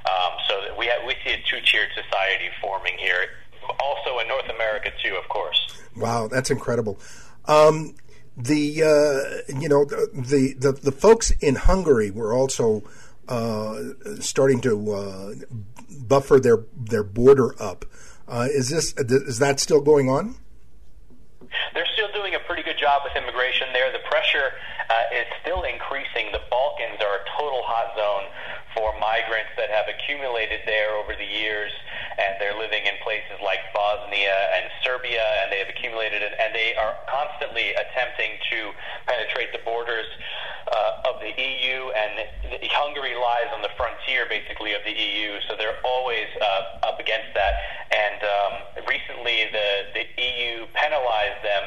Um, 0.09 0.33
so 0.49 0.74
we 0.76 0.87
have, 0.87 1.05
we 1.07 1.14
see 1.24 1.33
a 1.33 1.41
two-tiered 1.49 1.91
society 1.95 2.49
forming 2.61 2.97
here, 2.99 3.28
also 3.78 4.18
in 4.20 4.28
North 4.28 4.48
America 4.48 4.90
too, 5.02 5.14
of 5.16 5.28
course. 5.28 5.74
Wow, 5.96 6.28
that's 6.28 6.50
incredible. 6.50 6.98
Um, 7.46 7.94
the 8.36 8.82
uh, 8.82 9.58
you 9.61 9.68
know 9.68 9.84
the, 9.84 10.54
the 10.58 10.72
the 10.72 10.92
folks 10.92 11.30
in 11.40 11.56
Hungary 11.56 12.11
were 12.11 12.32
also 12.32 12.82
uh, 13.28 13.80
starting 14.20 14.61
to 14.62 14.92
uh, 14.92 15.34
buffer 16.08 16.40
their 16.40 16.64
their 16.76 17.04
border 17.04 17.61
up. 17.62 17.84
Uh, 18.28 18.46
is 18.50 18.68
this 18.68 18.94
is 18.94 19.38
that 19.38 19.61
still 19.61 19.80
going 19.80 20.08
on? 20.08 20.36
They're 21.74 21.88
still 21.94 22.11
doing 22.14 22.34
a 22.34 22.40
pretty 22.46 22.62
good 22.62 22.78
job 22.78 23.02
with 23.02 23.14
immigration 23.16 23.68
there. 23.72 23.90
The 23.90 24.06
pressure 24.06 24.54
uh, 24.88 25.18
is 25.18 25.26
still 25.42 25.62
increasing. 25.62 26.30
The 26.30 26.42
Balkans 26.50 27.02
are 27.02 27.16
a 27.18 27.24
total 27.38 27.62
hot 27.66 27.90
zone 27.98 28.30
for 28.74 28.94
migrants 28.98 29.50
that 29.58 29.70
have 29.70 29.86
accumulated 29.90 30.61
there 30.66 30.94
over 30.94 31.14
the 31.18 31.26
years, 31.26 31.72
and 32.21 32.37
they're 32.39 32.57
living 32.57 32.85
in 32.85 32.95
places 33.03 33.41
like 33.43 33.61
Bosnia 33.73 34.37
and 34.57 34.68
Serbia, 34.85 35.25
and 35.43 35.53
they 35.53 35.59
have 35.59 35.68
accumulated, 35.68 36.23
and 36.23 36.55
they 36.55 36.77
are 36.77 36.95
constantly 37.09 37.73
attempting 37.73 38.37
to 38.53 38.73
penetrate 39.09 39.53
the 39.53 39.62
borders 39.64 40.07
uh, 40.71 41.09
of 41.09 41.21
the 41.21 41.33
EU, 41.33 41.91
and 41.97 42.29
Hungary 42.71 43.16
lies 43.16 43.51
on 43.55 43.62
the 43.62 43.73
frontier, 43.77 44.27
basically, 44.29 44.75
of 44.75 44.85
the 44.85 44.93
EU, 44.93 45.41
so 45.49 45.57
they're 45.57 45.81
always 45.85 46.29
uh, 46.41 46.87
up 46.87 47.01
against 47.01 47.33
that. 47.35 47.55
And 47.91 48.21
um, 48.23 48.53
recently, 48.87 49.49
the 49.51 49.68
the 49.97 50.05
EU 50.21 50.66
penalized 50.75 51.43
them 51.43 51.64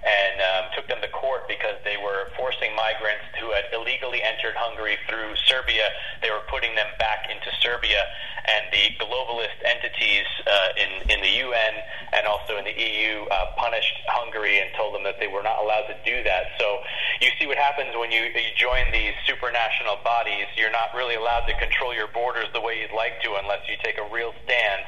and 0.00 0.40
um, 0.40 0.64
took 0.72 0.88
them 0.88 1.00
to 1.04 1.08
court 1.12 1.44
because 1.48 1.76
they 1.84 1.96
were 2.00 2.32
forcing 2.36 2.72
migrants 2.74 3.24
who 3.36 3.52
had 3.52 3.68
illegally 3.72 4.24
entered 4.24 4.56
Hungary 4.56 4.96
through 5.08 5.36
Serbia. 5.44 5.88
They 6.24 6.30
were 6.32 6.44
putting 6.48 6.74
them 6.74 6.88
back 6.98 7.28
into 7.28 7.52
Serbia, 7.60 8.00
and 8.48 8.64
the 8.72 8.96
globalist 8.96 9.60
entities 9.64 10.28
uh, 10.48 10.80
in 10.80 10.90
in 11.12 11.20
the 11.20 11.32
UN 11.44 11.74
and 12.12 12.26
also 12.26 12.56
in 12.56 12.64
the 12.64 12.74
EU 12.74 13.28
uh, 13.28 13.52
punished 13.56 13.94
Hungary 14.08 14.58
and 14.58 14.70
told 14.74 14.94
them 14.94 15.04
that 15.04 15.20
they 15.20 15.28
were 15.28 15.42
not 15.42 15.62
allowed 15.62 15.86
to 15.92 15.96
do 16.04 16.22
that. 16.24 16.56
So 16.58 16.80
you 17.20 17.30
see 17.38 17.46
what 17.46 17.58
happens 17.58 17.94
when 17.94 18.10
you, 18.10 18.32
you 18.32 18.50
join 18.56 18.90
these 18.92 19.14
supranational 19.28 20.02
bodies. 20.02 20.48
You're 20.56 20.74
not 20.74 20.90
really 20.96 21.14
allowed 21.14 21.46
to 21.46 21.54
control 21.58 21.94
your 21.94 22.08
borders 22.08 22.48
the 22.52 22.60
way 22.60 22.80
you'd 22.80 22.96
like 22.96 23.20
to 23.22 23.36
unless 23.36 23.62
you 23.68 23.76
take 23.84 23.98
a 23.98 24.06
real 24.12 24.32
stand 24.44 24.82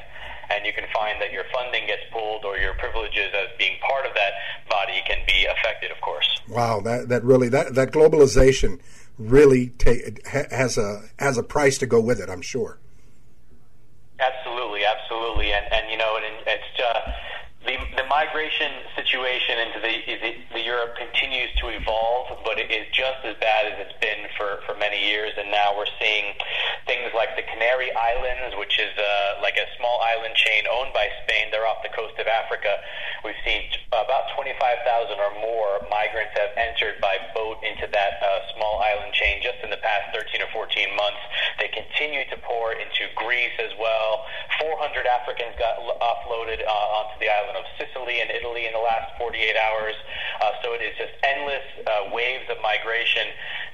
and 0.49 0.65
you 0.65 0.73
can 0.73 0.85
find 0.93 1.21
that 1.21 1.31
your 1.31 1.43
funding 1.53 1.87
gets 1.87 2.03
pulled 2.11 2.45
or 2.45 2.57
your 2.57 2.73
privileges 2.75 3.31
as 3.33 3.47
being 3.57 3.77
part 3.87 4.05
of 4.05 4.13
that 4.13 4.33
body 4.69 5.01
can 5.07 5.19
be 5.27 5.45
affected, 5.45 5.91
of 5.91 5.99
course. 6.01 6.27
Wow, 6.49 6.81
that, 6.81 7.09
that 7.09 7.23
really 7.23 7.49
that, 7.49 7.75
that 7.75 7.91
globalization 7.91 8.79
really 9.17 9.69
ta- 9.77 10.45
has 10.51 10.77
a 10.77 11.03
has 11.19 11.37
a 11.37 11.43
price 11.43 11.77
to 11.79 11.85
go 11.85 12.01
with 12.01 12.19
it. 12.19 12.29
I'm 12.29 12.41
sure. 12.41 12.79
Absolutely, 14.19 14.81
absolutely, 14.85 15.51
and 15.53 15.65
and 15.71 15.89
you 15.91 15.97
know, 15.97 16.17
and 16.17 16.25
it's 16.47 16.79
uh, 16.79 17.11
the, 17.63 17.79
the 17.95 18.03
migration 18.11 18.71
situation 18.95 19.55
into 19.63 19.79
the, 19.79 19.95
the, 20.19 20.31
the 20.59 20.63
Europe 20.63 20.99
continues 20.99 21.47
to 21.63 21.71
evolve, 21.71 22.35
but 22.43 22.59
it 22.59 22.67
is 22.67 22.83
just 22.91 23.23
as 23.23 23.39
bad 23.39 23.71
as 23.71 23.87
it's 23.87 23.97
been 24.03 24.27
for, 24.35 24.59
for 24.67 24.75
many 24.75 24.99
years. 24.99 25.31
And 25.39 25.47
now 25.47 25.71
we're 25.71 25.89
seeing 25.95 26.35
things 26.83 27.15
like 27.15 27.39
the 27.39 27.47
Canary 27.47 27.87
Islands, 27.95 28.59
which 28.59 28.75
is 28.79 28.91
uh, 28.99 29.39
like 29.39 29.55
a 29.55 29.67
small 29.79 30.03
island 30.03 30.35
chain 30.35 30.67
owned 30.67 30.91
by 30.91 31.07
Spain. 31.23 31.55
They're 31.55 31.63
off 31.63 31.79
the 31.87 31.95
coast 31.95 32.19
of 32.19 32.27
Africa. 32.27 32.83
We've 33.23 33.39
seen 33.47 33.71
about 33.95 34.35
25,000 34.35 35.15
or 35.15 35.31
more 35.39 35.87
migrants 35.87 36.35
have 36.35 36.51
entered 36.59 36.99
by 36.99 37.15
boat 37.31 37.63
into 37.63 37.87
that 37.87 38.19
uh, 38.19 38.43
small 38.59 38.83
island 38.83 39.15
chain 39.15 39.39
just 39.39 39.63
in 39.63 39.71
the 39.71 39.79
past 39.79 40.11
13 40.11 40.43
or 40.43 40.51
14 40.51 40.67
months. 40.99 41.23
They 41.63 41.71
continue 41.71 42.27
to 42.27 42.37
pour 42.43 42.75
into 42.75 43.07
Greece 43.15 43.55
as 43.63 43.71
well. 43.79 44.27
400 44.59 45.07
Africans 45.07 45.55
got 45.55 45.79
offloaded 45.79 46.59
uh, 46.59 46.97
onto 46.99 47.15
the 47.23 47.31
island 47.31 47.52
of 47.55 47.65
Sicily 47.77 48.21
and 48.21 48.29
Italy 48.31 48.65
in 48.65 48.73
the 48.73 48.83
last 48.83 49.11
48 49.17 49.55
hours. 49.57 49.95
Uh, 50.41 50.51
so 50.63 50.73
it 50.73 50.81
is 50.81 50.93
just 50.97 51.13
endless 51.23 51.65
uh, 51.85 52.09
waves 52.11 52.45
of 52.49 52.57
migration, 52.61 53.27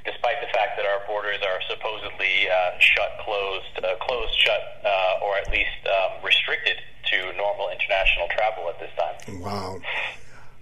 despite 0.05 0.39
the 0.41 0.51
fact 0.53 0.77
that 0.77 0.85
our 0.85 1.01
borders 1.07 1.39
are 1.43 1.59
supposedly 1.69 2.47
uh, 2.49 2.79
shut, 2.79 3.11
closed, 3.25 3.73
uh, 3.83 3.95
closed, 4.01 4.35
shut, 4.39 4.61
uh, 4.85 5.25
or 5.25 5.37
at 5.37 5.49
least 5.51 5.81
um, 5.87 6.23
restricted 6.23 6.77
to 7.09 7.17
normal 7.37 7.69
international 7.69 8.27
travel 8.31 8.69
at 8.69 8.79
this 8.79 8.91
time. 8.97 9.41
Wow. 9.41 9.79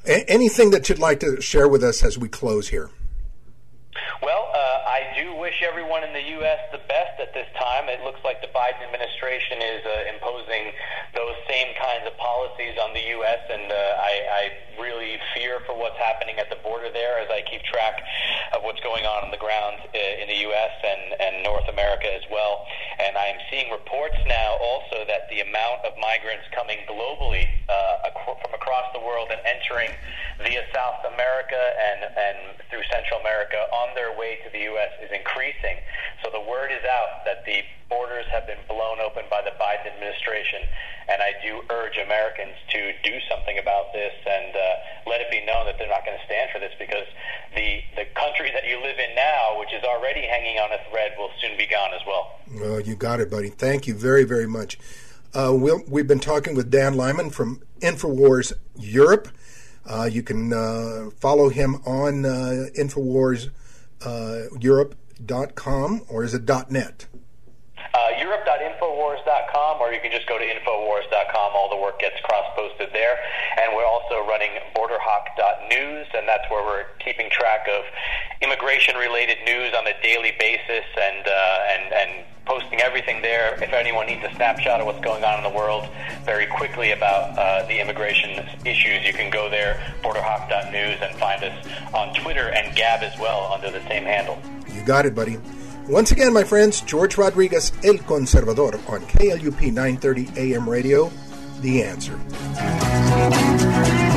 A- 0.05 0.29
anything 0.29 0.71
that 0.71 0.87
you'd 0.89 0.99
like 0.99 1.19
to 1.19 1.41
share 1.41 1.67
with 1.67 1.83
us 1.83 2.03
as 2.03 2.17
we 2.17 2.27
close 2.27 2.69
here? 2.69 2.89
Well, 4.21 4.49
uh, 4.53 4.89
I 4.89 5.13
do 5.15 5.35
wish 5.35 5.61
everyone 5.61 6.03
in 6.03 6.13
the 6.13 6.41
U.S. 6.41 6.59
the 6.71 6.81
best 6.89 7.19
at 7.21 7.33
this 7.33 7.47
time. 7.59 7.89
It 7.89 8.01
looks 8.03 8.19
like 8.23 8.41
the 8.41 8.49
Biden 8.49 8.81
administration 8.81 9.61
is 9.61 9.81
uh, 9.85 10.13
imposing 10.13 10.73
those 11.13 11.37
same 11.49 11.73
kinds 11.77 12.05
of 12.05 12.17
policies 12.17 12.77
on 12.81 12.93
the 12.93 13.05
U.S., 13.21 13.41
and 13.49 13.71
uh, 13.71 13.75
I, 14.01 14.13
I 14.27 14.43
really 14.81 15.17
fear 15.33 15.59
for 15.65 15.77
what's 15.77 15.97
happening 15.97 16.37
at 16.37 16.49
the 16.49 16.57
border 16.61 16.89
there 16.93 17.19
as 17.19 17.29
I 17.29 17.41
keep 17.49 17.63
track 17.63 18.01
of 18.53 18.63
what's 18.63 18.81
going 18.81 19.05
on 19.05 19.25
on 19.25 19.31
the 19.31 19.41
ground 19.41 19.81
uh, 19.81 20.21
in 20.21 20.27
the 20.29 20.41
U.S. 20.49 20.73
and, 20.81 21.03
and 21.21 21.33
North 21.43 21.67
America 21.69 22.09
as 22.13 22.25
well. 22.31 22.65
And 22.99 23.17
I 23.17 23.33
am 23.33 23.39
seeing 23.49 23.69
reports 23.71 24.17
now 24.27 24.57
also 24.61 25.05
that 25.07 25.29
the 25.29 25.41
amount 25.41 25.85
of 25.85 25.93
migrants 26.01 26.45
coming 26.53 26.81
globally 26.89 27.45
uh, 27.69 28.09
from 28.25 28.53
across 28.53 28.87
the 28.93 29.01
world 29.01 29.29
and 29.31 29.41
entering 29.45 29.91
via 30.41 30.63
South 30.73 31.01
America 31.13 31.57
and, 31.57 31.99
and 32.13 32.37
through 32.69 32.83
Central 32.91 33.19
America 33.21 33.57
on 33.73 33.86
their 33.95 34.17
way 34.17 34.39
to 34.43 34.49
the 34.51 34.63
U.S. 34.73 34.91
is 35.03 35.11
increasing. 35.11 35.77
So 36.23 36.31
the 36.31 36.41
word 36.41 36.71
is 36.71 36.83
out 36.83 37.23
that 37.25 37.45
the 37.45 37.63
borders 37.89 38.25
have 38.31 38.47
been 38.47 38.59
blown 38.67 38.99
open 38.99 39.23
by 39.29 39.41
the 39.41 39.55
Biden 39.55 39.87
administration, 39.93 40.59
and 41.07 41.21
I 41.21 41.31
do 41.43 41.63
urge 41.69 41.97
Americans 41.97 42.55
to 42.71 42.91
do 43.03 43.15
something 43.29 43.57
about 43.59 43.93
this 43.93 44.13
and 44.25 44.55
uh, 44.55 44.59
let 45.07 45.21
it 45.21 45.31
be 45.31 45.43
known 45.45 45.65
that 45.65 45.77
they're 45.79 45.89
not 45.89 46.03
going 46.05 46.17
to 46.17 46.25
stand 46.25 46.51
for 46.51 46.59
this 46.59 46.73
because 46.79 47.07
the 47.55 47.81
the 47.95 48.05
country 48.15 48.51
that 48.51 48.67
you 48.67 48.77
live 48.81 48.99
in 48.99 49.15
now, 49.15 49.59
which 49.59 49.73
is 49.73 49.83
already 49.83 50.21
hanging 50.21 50.59
on 50.59 50.71
a 50.71 50.79
thread, 50.89 51.15
will 51.17 51.31
soon 51.39 51.57
be 51.57 51.65
gone 51.65 51.93
as 51.93 52.01
well. 52.05 52.39
Oh, 52.63 52.77
you 52.77 52.95
got 52.95 53.19
it, 53.19 53.29
buddy. 53.29 53.49
Thank 53.49 53.87
you 53.87 53.93
very, 53.93 54.23
very 54.23 54.47
much. 54.47 54.77
Uh, 55.33 55.53
we 55.53 55.71
we 55.87 56.01
have 56.01 56.07
been 56.07 56.19
talking 56.19 56.55
with 56.55 56.69
Dan 56.71 56.95
Lyman 56.95 57.29
from 57.29 57.61
Infowars 57.79 58.53
Europe. 58.77 59.29
Uh, 59.85 60.09
you 60.11 60.21
can 60.21 60.51
uh, 60.51 61.09
follow 61.19 61.49
him 61.49 61.75
on 61.85 62.25
uh, 62.25 62.67
Infowars 62.77 63.49
uh, 64.03 64.43
Europe.com 64.59 66.03
or 66.07 66.23
is 66.23 66.33
it 66.33 66.71
.net? 66.71 67.07
Uh, 67.97 68.13
Europe.infowars.com, 68.19 69.81
or 69.81 69.91
you 69.91 69.99
can 69.99 70.11
just 70.11 70.27
go 70.27 70.37
to 70.37 70.45
Infowars.com. 70.45 71.51
All 71.55 71.67
the 71.67 71.81
work 71.81 71.97
gets 71.99 72.21
cross 72.21 72.45
posted 72.55 72.93
there. 72.93 73.17
And 73.57 73.75
we're 73.75 73.87
also 73.87 74.21
running 74.27 74.51
BorderHawk.news, 74.75 76.05
and 76.13 76.27
that's 76.27 76.45
where 76.51 76.63
we're 76.63 76.85
keeping 76.99 77.27
track 77.31 77.67
of 77.67 77.85
immigration 78.41 78.95
related 78.97 79.37
news 79.45 79.73
on 79.73 79.87
a 79.87 79.99
daily 80.03 80.33
basis 80.37 80.85
and, 80.93 81.25
uh, 81.25 81.73
and, 81.73 81.93
and 81.93 82.25
posting 82.45 82.81
everything 82.81 83.23
there. 83.23 83.55
If 83.63 83.73
anyone 83.73 84.05
needs 84.05 84.23
a 84.23 84.35
snapshot 84.35 84.79
of 84.79 84.85
what's 84.85 85.01
going 85.01 85.23
on 85.23 85.43
in 85.43 85.43
the 85.43 85.57
world 85.57 85.89
very 86.23 86.45
quickly 86.45 86.91
about 86.91 87.35
uh, 87.35 87.65
the 87.65 87.81
immigration 87.81 88.47
issues, 88.63 89.07
you 89.07 89.13
can 89.13 89.31
go 89.31 89.49
there, 89.49 89.81
borderhawk.news, 90.03 90.99
and 91.01 91.17
find 91.17 91.43
us 91.43 91.67
on 91.95 92.13
Twitter 92.13 92.49
and 92.49 92.75
Gab 92.75 93.01
as 93.01 93.17
well 93.17 93.51
under 93.51 93.71
the 93.71 93.81
same 93.87 94.03
handle. 94.03 94.39
You 94.71 94.83
got 94.83 95.07
it, 95.07 95.15
buddy. 95.15 95.39
Once 95.89 96.11
again, 96.11 96.33
my 96.33 96.43
friends, 96.43 96.81
George 96.81 97.17
Rodriguez, 97.17 97.71
El 97.81 97.97
Conservador, 97.99 98.73
on 98.89 98.99
KLUP 99.07 99.71
930 99.71 100.27
AM 100.35 100.69
radio, 100.69 101.09
The 101.61 101.83
Answer. 101.83 104.16